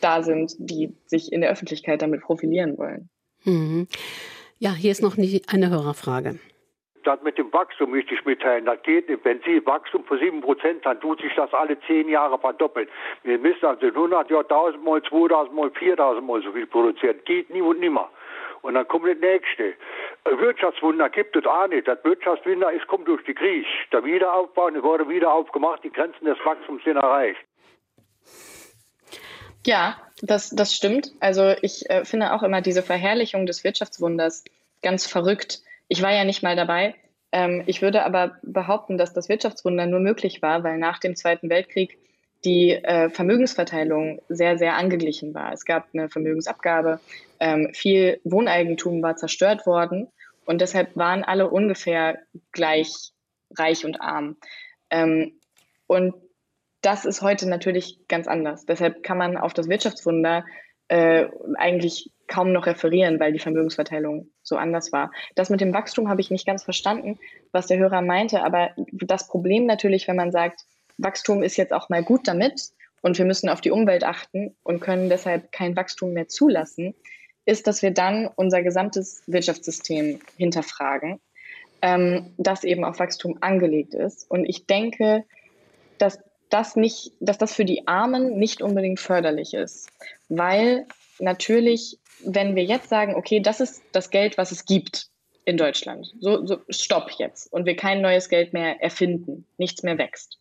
da 0.00 0.22
sind, 0.22 0.54
die 0.58 0.94
sich 1.06 1.32
in 1.32 1.40
der 1.40 1.50
Öffentlichkeit 1.50 2.02
damit 2.02 2.22
profilieren 2.22 2.78
wollen. 2.78 3.08
Mhm. 3.44 3.88
Ja, 4.60 4.72
hier 4.72 4.90
ist 4.90 5.02
noch 5.02 5.16
eine 5.16 5.70
Hörerfrage. 5.70 6.40
Das 7.04 7.22
mit 7.22 7.38
dem 7.38 7.52
Wachstum 7.52 7.92
möchte 7.92 8.12
ich 8.12 8.24
mitteilen. 8.24 8.64
Das 8.64 8.82
geht 8.82 9.08
nicht. 9.08 9.24
Wenn 9.24 9.40
Sie 9.46 9.64
Wachstum 9.64 10.04
von 10.04 10.18
7 10.18 10.40
Prozent 10.40 10.84
haben, 10.84 11.00
tut 11.00 11.20
sich 11.20 11.32
das 11.36 11.54
alle 11.54 11.78
zehn 11.86 12.08
Jahre 12.08 12.38
verdoppeln. 12.40 12.88
Wir 13.22 13.38
müssen 13.38 13.64
also 13.64 13.86
100 13.86 14.28
Jahre 14.28 14.42
1000 14.42 14.84
mal, 14.84 15.00
2000 15.00 15.54
mal, 15.54 15.70
4000 15.70 16.26
mal 16.26 16.42
so 16.42 16.50
viel 16.50 16.66
produzieren. 16.66 17.20
Geht 17.24 17.50
nie 17.50 17.62
und 17.62 17.78
nimmer. 17.78 18.10
Und 18.62 18.74
dann 18.74 18.88
kommt 18.88 19.06
das 19.06 19.18
nächste. 19.18 19.74
Wirtschaftswunder 20.24 21.08
gibt 21.08 21.36
es 21.36 21.46
auch 21.46 21.68
nicht. 21.68 21.86
Das 21.86 22.02
Wirtschaftswunder 22.02 22.72
ist, 22.72 22.88
kommt 22.88 23.06
durch 23.06 23.22
die 23.24 23.34
Krise. 23.34 23.68
Der 23.92 24.04
Wiederaufbau, 24.04 24.70
wurde 24.82 25.08
wieder 25.08 25.32
aufgemacht, 25.32 25.84
die 25.84 25.92
Grenzen 25.92 26.24
des 26.24 26.38
Wachstums 26.44 26.82
sind 26.82 26.96
erreicht. 26.96 27.38
Ja, 29.68 29.98
das, 30.22 30.48
das 30.48 30.72
stimmt. 30.72 31.12
Also 31.20 31.54
ich 31.60 31.90
äh, 31.90 32.06
finde 32.06 32.32
auch 32.32 32.42
immer 32.42 32.62
diese 32.62 32.82
Verherrlichung 32.82 33.44
des 33.44 33.64
Wirtschaftswunders 33.64 34.44
ganz 34.80 35.06
verrückt. 35.06 35.60
Ich 35.88 36.00
war 36.00 36.10
ja 36.10 36.24
nicht 36.24 36.42
mal 36.42 36.56
dabei. 36.56 36.94
Ähm, 37.32 37.64
ich 37.66 37.82
würde 37.82 38.02
aber 38.02 38.38
behaupten, 38.42 38.96
dass 38.96 39.12
das 39.12 39.28
Wirtschaftswunder 39.28 39.84
nur 39.84 40.00
möglich 40.00 40.40
war, 40.40 40.64
weil 40.64 40.78
nach 40.78 40.98
dem 41.00 41.16
Zweiten 41.16 41.50
Weltkrieg 41.50 41.98
die 42.46 42.70
äh, 42.70 43.10
Vermögensverteilung 43.10 44.22
sehr, 44.30 44.56
sehr 44.56 44.74
angeglichen 44.74 45.34
war. 45.34 45.52
Es 45.52 45.66
gab 45.66 45.88
eine 45.92 46.08
Vermögensabgabe, 46.08 46.98
ähm, 47.38 47.74
viel 47.74 48.22
Wohneigentum 48.24 49.02
war 49.02 49.16
zerstört 49.16 49.66
worden 49.66 50.08
und 50.46 50.62
deshalb 50.62 50.96
waren 50.96 51.24
alle 51.24 51.50
ungefähr 51.50 52.20
gleich 52.52 53.12
reich 53.54 53.84
und 53.84 54.00
arm. 54.00 54.38
Ähm, 54.88 55.38
und 55.86 56.14
das 56.88 57.04
ist 57.04 57.20
heute 57.20 57.46
natürlich 57.46 57.98
ganz 58.08 58.26
anders. 58.26 58.64
Deshalb 58.64 59.02
kann 59.02 59.18
man 59.18 59.36
auf 59.36 59.52
das 59.52 59.68
Wirtschaftswunder 59.68 60.46
äh, 60.88 61.26
eigentlich 61.56 62.10
kaum 62.28 62.50
noch 62.50 62.64
referieren, 62.64 63.20
weil 63.20 63.30
die 63.30 63.38
Vermögensverteilung 63.38 64.30
so 64.42 64.56
anders 64.56 64.90
war. 64.90 65.12
Das 65.34 65.50
mit 65.50 65.60
dem 65.60 65.74
Wachstum 65.74 66.08
habe 66.08 66.22
ich 66.22 66.30
nicht 66.30 66.46
ganz 66.46 66.64
verstanden, 66.64 67.18
was 67.52 67.66
der 67.66 67.76
Hörer 67.76 68.00
meinte. 68.00 68.42
Aber 68.42 68.70
das 68.90 69.28
Problem 69.28 69.66
natürlich, 69.66 70.08
wenn 70.08 70.16
man 70.16 70.32
sagt, 70.32 70.64
Wachstum 70.96 71.42
ist 71.42 71.58
jetzt 71.58 71.74
auch 71.74 71.90
mal 71.90 72.02
gut 72.02 72.26
damit 72.26 72.70
und 73.02 73.18
wir 73.18 73.26
müssen 73.26 73.50
auf 73.50 73.60
die 73.60 73.70
Umwelt 73.70 74.02
achten 74.02 74.56
und 74.62 74.80
können 74.80 75.10
deshalb 75.10 75.52
kein 75.52 75.76
Wachstum 75.76 76.14
mehr 76.14 76.28
zulassen, 76.28 76.94
ist, 77.44 77.66
dass 77.66 77.82
wir 77.82 77.90
dann 77.90 78.30
unser 78.34 78.62
gesamtes 78.62 79.22
Wirtschaftssystem 79.26 80.20
hinterfragen, 80.38 81.20
ähm, 81.82 82.32
das 82.38 82.64
eben 82.64 82.86
auf 82.86 82.98
Wachstum 82.98 83.36
angelegt 83.42 83.92
ist. 83.92 84.30
Und 84.30 84.46
ich 84.46 84.64
denke, 84.64 85.26
dass 85.98 86.18
das 86.50 86.76
nicht, 86.76 87.12
dass 87.20 87.38
das 87.38 87.54
für 87.54 87.64
die 87.64 87.86
Armen 87.86 88.38
nicht 88.38 88.62
unbedingt 88.62 89.00
förderlich 89.00 89.54
ist, 89.54 89.90
weil 90.28 90.86
natürlich, 91.18 91.98
wenn 92.24 92.56
wir 92.56 92.64
jetzt 92.64 92.88
sagen, 92.88 93.14
okay, 93.14 93.40
das 93.40 93.60
ist 93.60 93.82
das 93.92 94.10
Geld, 94.10 94.38
was 94.38 94.52
es 94.52 94.64
gibt 94.64 95.08
in 95.44 95.56
Deutschland, 95.56 96.12
so, 96.20 96.44
so 96.44 96.58
stopp 96.68 97.10
jetzt 97.18 97.52
und 97.52 97.64
wir 97.64 97.76
kein 97.76 98.02
neues 98.02 98.28
Geld 98.28 98.52
mehr 98.52 98.82
erfinden, 98.82 99.46
nichts 99.56 99.82
mehr 99.82 99.98
wächst, 99.98 100.38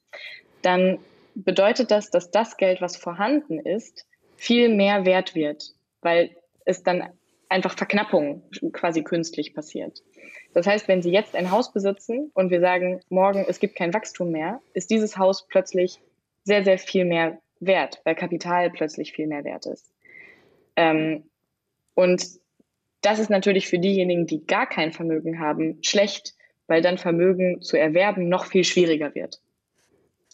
dann 0.62 1.00
bedeutet 1.34 1.92
das, 1.92 2.10
dass 2.10 2.32
das 2.32 2.58
Geld, 2.58 2.82
was 2.82 2.98
vorhanden 2.98 3.60
ist, 3.60 4.06
viel 4.36 4.70
mehr 4.70 5.06
wert 5.06 5.36
wird, 5.36 5.74
weil 6.02 6.36
es 6.66 6.84
dann 6.84 7.10
einfach 7.50 7.78
Verknappung 7.78 8.44
quasi 8.74 9.04
künstlich 9.04 9.54
passiert. 9.54 10.02
Das 10.58 10.66
heißt, 10.66 10.88
wenn 10.88 11.04
Sie 11.04 11.12
jetzt 11.12 11.36
ein 11.36 11.52
Haus 11.52 11.72
besitzen 11.72 12.32
und 12.34 12.50
wir 12.50 12.62
sagen, 12.62 13.00
morgen 13.10 13.46
es 13.48 13.60
gibt 13.60 13.76
kein 13.76 13.94
Wachstum 13.94 14.32
mehr, 14.32 14.60
ist 14.74 14.90
dieses 14.90 15.16
Haus 15.16 15.46
plötzlich 15.48 16.02
sehr, 16.46 16.64
sehr 16.64 16.80
viel 16.80 17.06
mehr 17.06 17.38
wert, 17.60 18.02
weil 18.06 18.16
Kapital 18.16 18.72
plötzlich 18.72 19.14
viel 19.14 19.28
mehr 19.28 19.44
wert 19.44 19.68
ist. 19.68 19.92
Ähm, 20.76 21.26
und 21.94 22.26
das 23.02 23.20
ist 23.20 23.30
natürlich 23.30 23.68
für 23.68 23.78
diejenigen, 23.78 24.26
die 24.26 24.48
gar 24.48 24.68
kein 24.68 24.92
Vermögen 24.92 25.40
haben, 25.40 25.78
schlecht, 25.84 26.34
weil 26.66 26.82
dann 26.82 26.98
Vermögen 26.98 27.62
zu 27.62 27.78
erwerben 27.78 28.28
noch 28.28 28.46
viel 28.48 28.64
schwieriger 28.64 29.14
wird. 29.14 29.40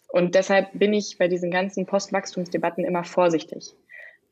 Und 0.08 0.34
deshalb 0.34 0.70
bin 0.72 0.94
ich 0.94 1.18
bei 1.18 1.28
diesen 1.28 1.50
ganzen 1.50 1.84
Postwachstumsdebatten 1.84 2.86
immer 2.86 3.04
vorsichtig, 3.04 3.74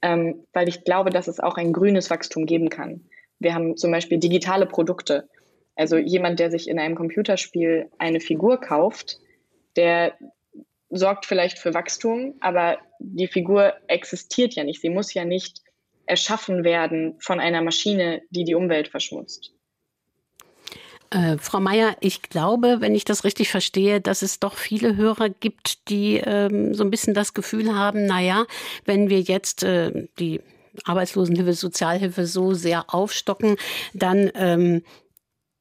ähm, 0.01 0.47
weil 0.55 0.70
ich 0.70 0.84
glaube, 0.84 1.11
dass 1.11 1.28
es 1.28 1.38
auch 1.38 1.59
ein 1.59 1.74
grünes 1.74 2.09
Wachstum 2.09 2.47
geben 2.47 2.70
kann. 2.70 3.03
Wir 3.40 3.53
haben 3.53 3.76
zum 3.76 3.90
Beispiel 3.90 4.16
digitale 4.16 4.64
Produkte. 4.64 5.28
Also 5.75 5.97
jemand, 5.97 6.39
der 6.39 6.51
sich 6.51 6.68
in 6.68 6.79
einem 6.79 6.95
Computerspiel 6.95 7.91
eine 7.99 8.20
Figur 8.20 8.61
kauft, 8.61 9.18
der 9.77 10.14
sorgt 10.91 11.25
vielleicht 11.25 11.59
für 11.59 11.73
Wachstum, 11.73 12.35
aber 12.41 12.79
die 12.99 13.27
Figur 13.27 13.73
existiert 13.89 14.55
ja 14.55 14.64
nicht. 14.64 14.81
Sie 14.81 14.91
muss 14.91 15.14
ja 15.14 15.25
nicht 15.25 15.62
erschaffen 16.05 16.64
werden 16.64 17.14
von 17.18 17.41
einer 17.41 17.62
Maschine, 17.62 18.23
die 18.31 18.45
die 18.45 18.55
Umwelt 18.55 18.89
verschmutzt. 18.89 19.53
Äh, 21.11 21.37
Frau 21.39 21.61
Mayer, 21.61 21.97
ich 22.01 22.23
glaube, 22.23 22.77
wenn 22.81 22.95
ich 22.95 23.05
das 23.05 23.25
richtig 23.25 23.51
verstehe, 23.51 24.01
dass 24.01 24.23
es 24.23 24.41
doch 24.41 24.57
viele 24.57 24.97
Hörer 24.97 25.29
gibt, 25.29 25.89
die 25.89 26.16
ähm, 26.16 26.75
so 26.75 26.85
ein 26.85 26.91
bisschen 26.91 27.14
das 27.14 27.35
Gefühl 27.35 27.75
haben, 27.75 28.07
naja, 28.07 28.47
wenn 28.85 29.11
wir 29.11 29.20
jetzt 29.20 29.62
äh, 29.62 30.09
die 30.18 30.41
Arbeitslosenhilfe, 30.85 31.53
Sozialhilfe 31.53 32.27
so 32.27 32.55
sehr 32.55 32.95
aufstocken, 32.95 33.57
dann 33.93 34.31
ähm, 34.35 34.83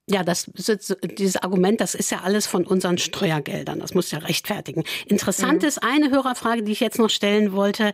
ja, 0.08 0.24
das, 0.24 0.50
dieses 0.56 1.38
Argument, 1.38 1.80
das 1.80 1.96
ist 1.96 2.12
ja 2.12 2.22
alles 2.24 2.48
von 2.48 2.66
unseren 2.66 2.98
Steuergeldern. 2.98 3.80
Das 3.80 3.94
muss 3.94 4.12
ja 4.12 4.20
rechtfertigen. 4.20 4.84
Interessant 5.06 5.62
mhm. 5.62 5.68
ist 5.68 5.84
eine 5.84 6.10
Hörerfrage, 6.10 6.64
die 6.64 6.72
ich 6.72 6.80
jetzt 6.80 7.00
noch 7.00 7.10
stellen 7.10 7.54
wollte. 7.54 7.92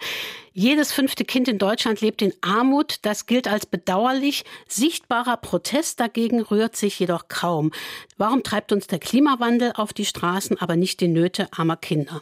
Jedes 0.54 0.94
fünfte 0.94 1.26
Kind 1.26 1.48
in 1.48 1.58
Deutschland 1.58 2.02
lebt 2.02 2.22
in 2.22 2.34
Armut. 2.42 3.00
Das 3.04 3.26
gilt 3.26 3.48
als 3.48 3.66
bedauerlich. 3.66 4.46
Sichtbarer 4.68 5.38
Protest 5.38 6.00
dagegen 6.00 6.42
rührt 6.42 6.76
sich 6.76 6.98
jedoch 6.98 7.28
kaum. 7.28 7.72
Warum 8.18 8.42
treibt 8.42 8.72
uns 8.72 8.88
der 8.88 9.00
Klimawandel 9.00 9.74
auf 9.76 9.94
die 9.94 10.06
Straßen, 10.06 10.60
aber 10.60 10.76
nicht 10.76 11.02
die 11.02 11.10
Nöte 11.10 11.48
armer 11.52 11.78
Kinder? 11.78 12.22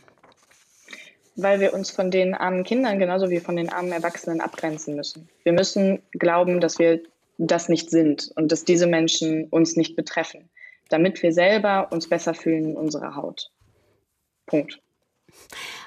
Weil 1.38 1.59
wir 1.59 1.73
uns 1.73 1.91
von 1.91 2.11
den 2.11 2.33
armen 2.33 2.63
Kindern 2.63 2.97
genauso 2.97 3.29
wie 3.29 3.39
von 3.39 3.55
den 3.55 3.69
armen 3.69 3.91
Erwachsenen 3.91 4.41
abgrenzen 4.41 4.95
müssen. 4.95 5.29
Wir 5.43 5.53
müssen 5.53 6.01
glauben, 6.11 6.59
dass 6.59 6.79
wir 6.79 7.01
das 7.38 7.69
nicht 7.69 7.89
sind 7.89 8.31
und 8.36 8.51
dass 8.51 8.63
diese 8.63 8.88
Menschen 8.88 9.47
uns 9.49 9.75
nicht 9.75 9.95
betreffen, 9.95 10.49
damit 10.89 11.21
wir 11.23 11.33
selber 11.33 11.91
uns 11.91 12.07
besser 12.07 12.33
fühlen 12.33 12.71
in 12.71 12.77
unserer 12.77 13.15
Haut. 13.15 13.51
Punkt. 14.45 14.79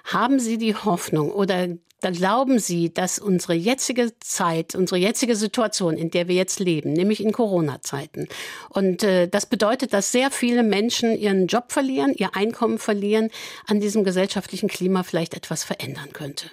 Haben 0.05 0.41
Sie 0.41 0.59
die 0.59 0.75
Hoffnung 0.75 1.31
oder 1.31 1.69
glauben 2.01 2.59
Sie, 2.59 2.93
dass 2.93 3.19
unsere 3.19 3.55
jetzige 3.55 4.13
Zeit, 4.21 4.75
unsere 4.75 4.99
jetzige 4.99 5.37
Situation, 5.37 5.97
in 5.97 6.11
der 6.11 6.29
wir 6.29 6.35
jetzt 6.35 6.61
leben, 6.61 6.93
nämlich 6.93 7.23
in 7.23 7.33
Corona-Zeiten, 7.33 8.29
und 8.71 9.03
äh, 9.03 9.29
das 9.29 9.47
bedeutet, 9.47 9.93
dass 9.93 10.13
sehr 10.13 10.31
viele 10.31 10.63
Menschen 10.63 11.17
ihren 11.17 11.47
Job 11.47 11.73
verlieren, 11.73 12.15
ihr 12.15 12.35
Einkommen 12.37 12.79
verlieren, 12.79 13.31
an 13.67 13.81
diesem 13.81 14.05
gesellschaftlichen 14.05 14.69
Klima 14.69 15.03
vielleicht 15.03 15.35
etwas 15.35 15.65
verändern 15.65 16.13
könnte? 16.13 16.51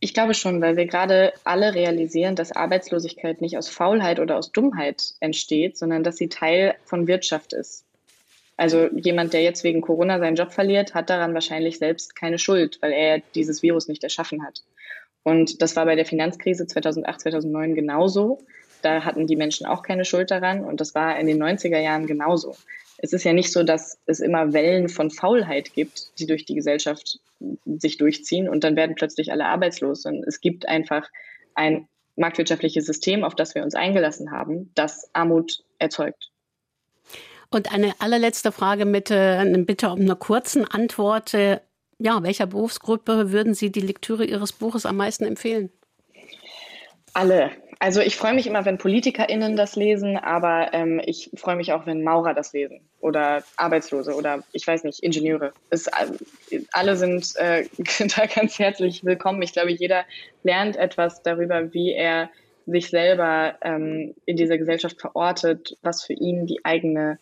Ich 0.00 0.14
glaube 0.14 0.34
schon, 0.34 0.60
weil 0.60 0.76
wir 0.76 0.86
gerade 0.86 1.32
alle 1.42 1.74
realisieren, 1.74 2.36
dass 2.36 2.52
Arbeitslosigkeit 2.52 3.40
nicht 3.40 3.58
aus 3.58 3.68
Faulheit 3.68 4.20
oder 4.20 4.36
aus 4.36 4.52
Dummheit 4.52 5.14
entsteht, 5.18 5.76
sondern 5.76 6.04
dass 6.04 6.16
sie 6.16 6.28
Teil 6.28 6.76
von 6.84 7.08
Wirtschaft 7.08 7.52
ist. 7.52 7.84
Also 8.56 8.88
jemand, 8.92 9.32
der 9.32 9.42
jetzt 9.42 9.64
wegen 9.64 9.80
Corona 9.80 10.18
seinen 10.18 10.36
Job 10.36 10.52
verliert, 10.52 10.94
hat 10.94 11.10
daran 11.10 11.34
wahrscheinlich 11.34 11.78
selbst 11.78 12.16
keine 12.16 12.38
Schuld, 12.38 12.78
weil 12.80 12.92
er 12.92 13.22
dieses 13.34 13.62
Virus 13.62 13.88
nicht 13.88 14.02
erschaffen 14.02 14.44
hat. 14.44 14.62
Und 15.22 15.62
das 15.62 15.76
war 15.76 15.84
bei 15.84 15.96
der 15.96 16.06
Finanzkrise 16.06 16.66
2008, 16.66 17.20
2009 17.20 17.74
genauso. 17.74 18.38
Da 18.82 19.04
hatten 19.04 19.26
die 19.26 19.36
Menschen 19.36 19.66
auch 19.66 19.82
keine 19.82 20.04
Schuld 20.04 20.30
daran 20.30 20.64
und 20.64 20.80
das 20.80 20.94
war 20.94 21.18
in 21.18 21.26
den 21.26 21.42
90er 21.42 21.78
Jahren 21.78 22.06
genauso. 22.06 22.56
Es 22.98 23.12
ist 23.12 23.24
ja 23.24 23.32
nicht 23.32 23.52
so, 23.52 23.62
dass 23.62 23.98
es 24.06 24.20
immer 24.20 24.52
Wellen 24.52 24.88
von 24.88 25.10
Faulheit 25.10 25.72
gibt, 25.74 26.18
die 26.18 26.26
durch 26.26 26.44
die 26.44 26.54
Gesellschaft 26.54 27.20
sich 27.64 27.98
durchziehen 27.98 28.48
und 28.48 28.64
dann 28.64 28.76
werden 28.76 28.96
plötzlich 28.96 29.32
alle 29.32 29.46
arbeitslos. 29.46 30.04
Und 30.04 30.24
es 30.26 30.40
gibt 30.40 30.68
einfach 30.68 31.08
ein 31.54 31.88
marktwirtschaftliches 32.16 32.86
System, 32.86 33.24
auf 33.24 33.34
das 33.34 33.54
wir 33.54 33.62
uns 33.62 33.74
eingelassen 33.74 34.30
haben, 34.30 34.70
das 34.74 35.08
Armut 35.12 35.64
erzeugt. 35.78 36.30
Und 37.50 37.72
eine 37.72 37.94
allerletzte 38.00 38.52
Frage 38.52 38.84
mit 38.84 39.10
äh, 39.10 39.44
bitte 39.64 39.90
um 39.90 40.00
eine 40.00 40.16
kurzen 40.16 40.64
Antwort. 40.66 41.32
Ja, 41.32 42.22
welcher 42.22 42.46
Berufsgruppe 42.46 43.32
würden 43.32 43.54
Sie 43.54 43.72
die 43.72 43.80
Lektüre 43.80 44.24
Ihres 44.24 44.52
Buches 44.52 44.86
am 44.86 44.96
meisten 44.96 45.24
empfehlen? 45.24 45.70
Alle. 47.14 47.50
Also 47.80 48.00
ich 48.00 48.16
freue 48.16 48.34
mich 48.34 48.48
immer, 48.48 48.64
wenn 48.64 48.76
PolitikerInnen 48.76 49.56
das 49.56 49.76
lesen, 49.76 50.16
aber 50.16 50.74
ähm, 50.74 51.00
ich 51.04 51.30
freue 51.36 51.54
mich 51.54 51.72
auch, 51.72 51.86
wenn 51.86 52.02
Maurer 52.02 52.34
das 52.34 52.52
lesen 52.52 52.80
oder 53.00 53.44
Arbeitslose 53.56 54.14
oder 54.14 54.42
ich 54.52 54.66
weiß 54.66 54.82
nicht, 54.82 55.00
Ingenieure. 55.00 55.52
Es, 55.70 55.86
äh, 55.86 56.60
alle 56.72 56.96
sind 56.96 57.36
äh, 57.36 57.66
da 58.16 58.26
ganz 58.26 58.58
herzlich 58.58 59.04
willkommen. 59.04 59.42
Ich 59.42 59.52
glaube, 59.52 59.70
jeder 59.70 60.04
lernt 60.42 60.76
etwas 60.76 61.22
darüber, 61.22 61.72
wie 61.72 61.92
er 61.92 62.30
sich 62.66 62.90
selber 62.90 63.54
ähm, 63.62 64.14
in 64.26 64.36
dieser 64.36 64.58
Gesellschaft 64.58 65.00
verortet, 65.00 65.78
was 65.82 66.02
für 66.02 66.14
ihn 66.14 66.46
die 66.46 66.64
eigene 66.64 67.18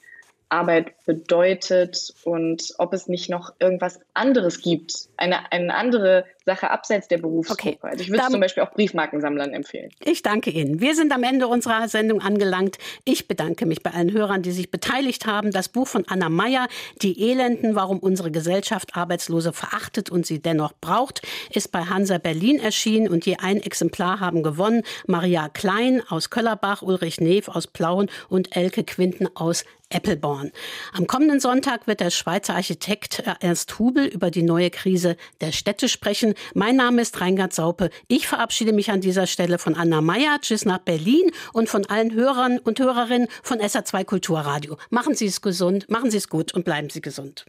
Arbeit 0.48 0.94
bedeutet 1.04 2.14
und 2.24 2.74
ob 2.78 2.92
es 2.94 3.08
nicht 3.08 3.28
noch 3.28 3.52
irgendwas 3.58 4.00
anderes 4.14 4.62
gibt, 4.62 5.08
eine, 5.16 5.52
eine 5.52 5.74
andere 5.74 6.24
Sache 6.46 6.70
abseits 6.70 7.08
der 7.08 7.18
Berufsgruppe. 7.18 7.76
Okay. 7.76 7.78
Also 7.82 8.04
ich 8.04 8.10
würde 8.10 8.24
zum 8.30 8.40
Beispiel 8.40 8.62
auch 8.62 8.70
Briefmarkensammlern 8.70 9.52
empfehlen. 9.52 9.90
Ich 10.04 10.22
danke 10.22 10.50
Ihnen. 10.50 10.80
Wir 10.80 10.94
sind 10.94 11.12
am 11.12 11.24
Ende 11.24 11.48
unserer 11.48 11.88
Sendung 11.88 12.22
angelangt. 12.22 12.78
Ich 13.04 13.26
bedanke 13.26 13.66
mich 13.66 13.82
bei 13.82 13.90
allen 13.90 14.12
Hörern, 14.12 14.42
die 14.42 14.52
sich 14.52 14.70
beteiligt 14.70 15.26
haben. 15.26 15.50
Das 15.50 15.68
Buch 15.68 15.88
von 15.88 16.04
Anna 16.06 16.28
Meyer, 16.28 16.68
Die 17.02 17.30
Elenden, 17.30 17.74
warum 17.74 17.98
unsere 17.98 18.30
Gesellschaft 18.30 18.96
Arbeitslose 18.96 19.52
verachtet 19.52 20.08
und 20.08 20.24
sie 20.24 20.40
dennoch 20.40 20.72
braucht, 20.80 21.22
ist 21.50 21.72
bei 21.72 21.80
Hansa 21.80 22.18
Berlin 22.18 22.60
erschienen 22.60 23.08
und 23.08 23.26
je 23.26 23.38
ein 23.38 23.60
Exemplar 23.60 24.20
haben 24.20 24.44
gewonnen. 24.44 24.82
Maria 25.08 25.48
Klein 25.48 26.00
aus 26.08 26.30
Köllerbach, 26.30 26.82
Ulrich 26.82 27.20
Neef 27.20 27.48
aus 27.48 27.66
Plauen 27.66 28.08
und 28.28 28.54
Elke 28.56 28.84
Quinten 28.84 29.28
aus 29.34 29.64
Appleborn. 29.88 30.50
Am 30.92 31.06
kommenden 31.06 31.38
Sonntag 31.38 31.86
wird 31.86 32.00
der 32.00 32.10
Schweizer 32.10 32.54
Architekt 32.54 33.22
Ernst 33.40 33.78
Hubel 33.78 34.06
über 34.06 34.32
die 34.32 34.42
neue 34.42 34.70
Krise 34.70 35.16
der 35.40 35.52
Städte 35.52 35.88
sprechen. 35.88 36.34
Mein 36.54 36.76
Name 36.76 37.02
ist 37.02 37.20
Reingard 37.20 37.52
Saupe. 37.52 37.90
Ich 38.08 38.28
verabschiede 38.28 38.72
mich 38.72 38.90
an 38.90 39.00
dieser 39.00 39.26
Stelle 39.26 39.58
von 39.58 39.74
Anna 39.74 40.00
Meyer. 40.00 40.38
Tschüss 40.40 40.64
nach 40.64 40.78
Berlin 40.78 41.30
und 41.52 41.68
von 41.68 41.86
allen 41.86 42.12
Hörern 42.12 42.58
und 42.58 42.78
Hörerinnen 42.78 43.28
von 43.42 43.60
SA2 43.60 44.04
Kulturradio. 44.04 44.76
Machen 44.90 45.14
Sie 45.14 45.26
es 45.26 45.40
gesund, 45.40 45.88
machen 45.88 46.10
Sie 46.10 46.18
es 46.18 46.28
gut 46.28 46.52
und 46.52 46.64
bleiben 46.64 46.90
Sie 46.90 47.00
gesund. 47.00 47.46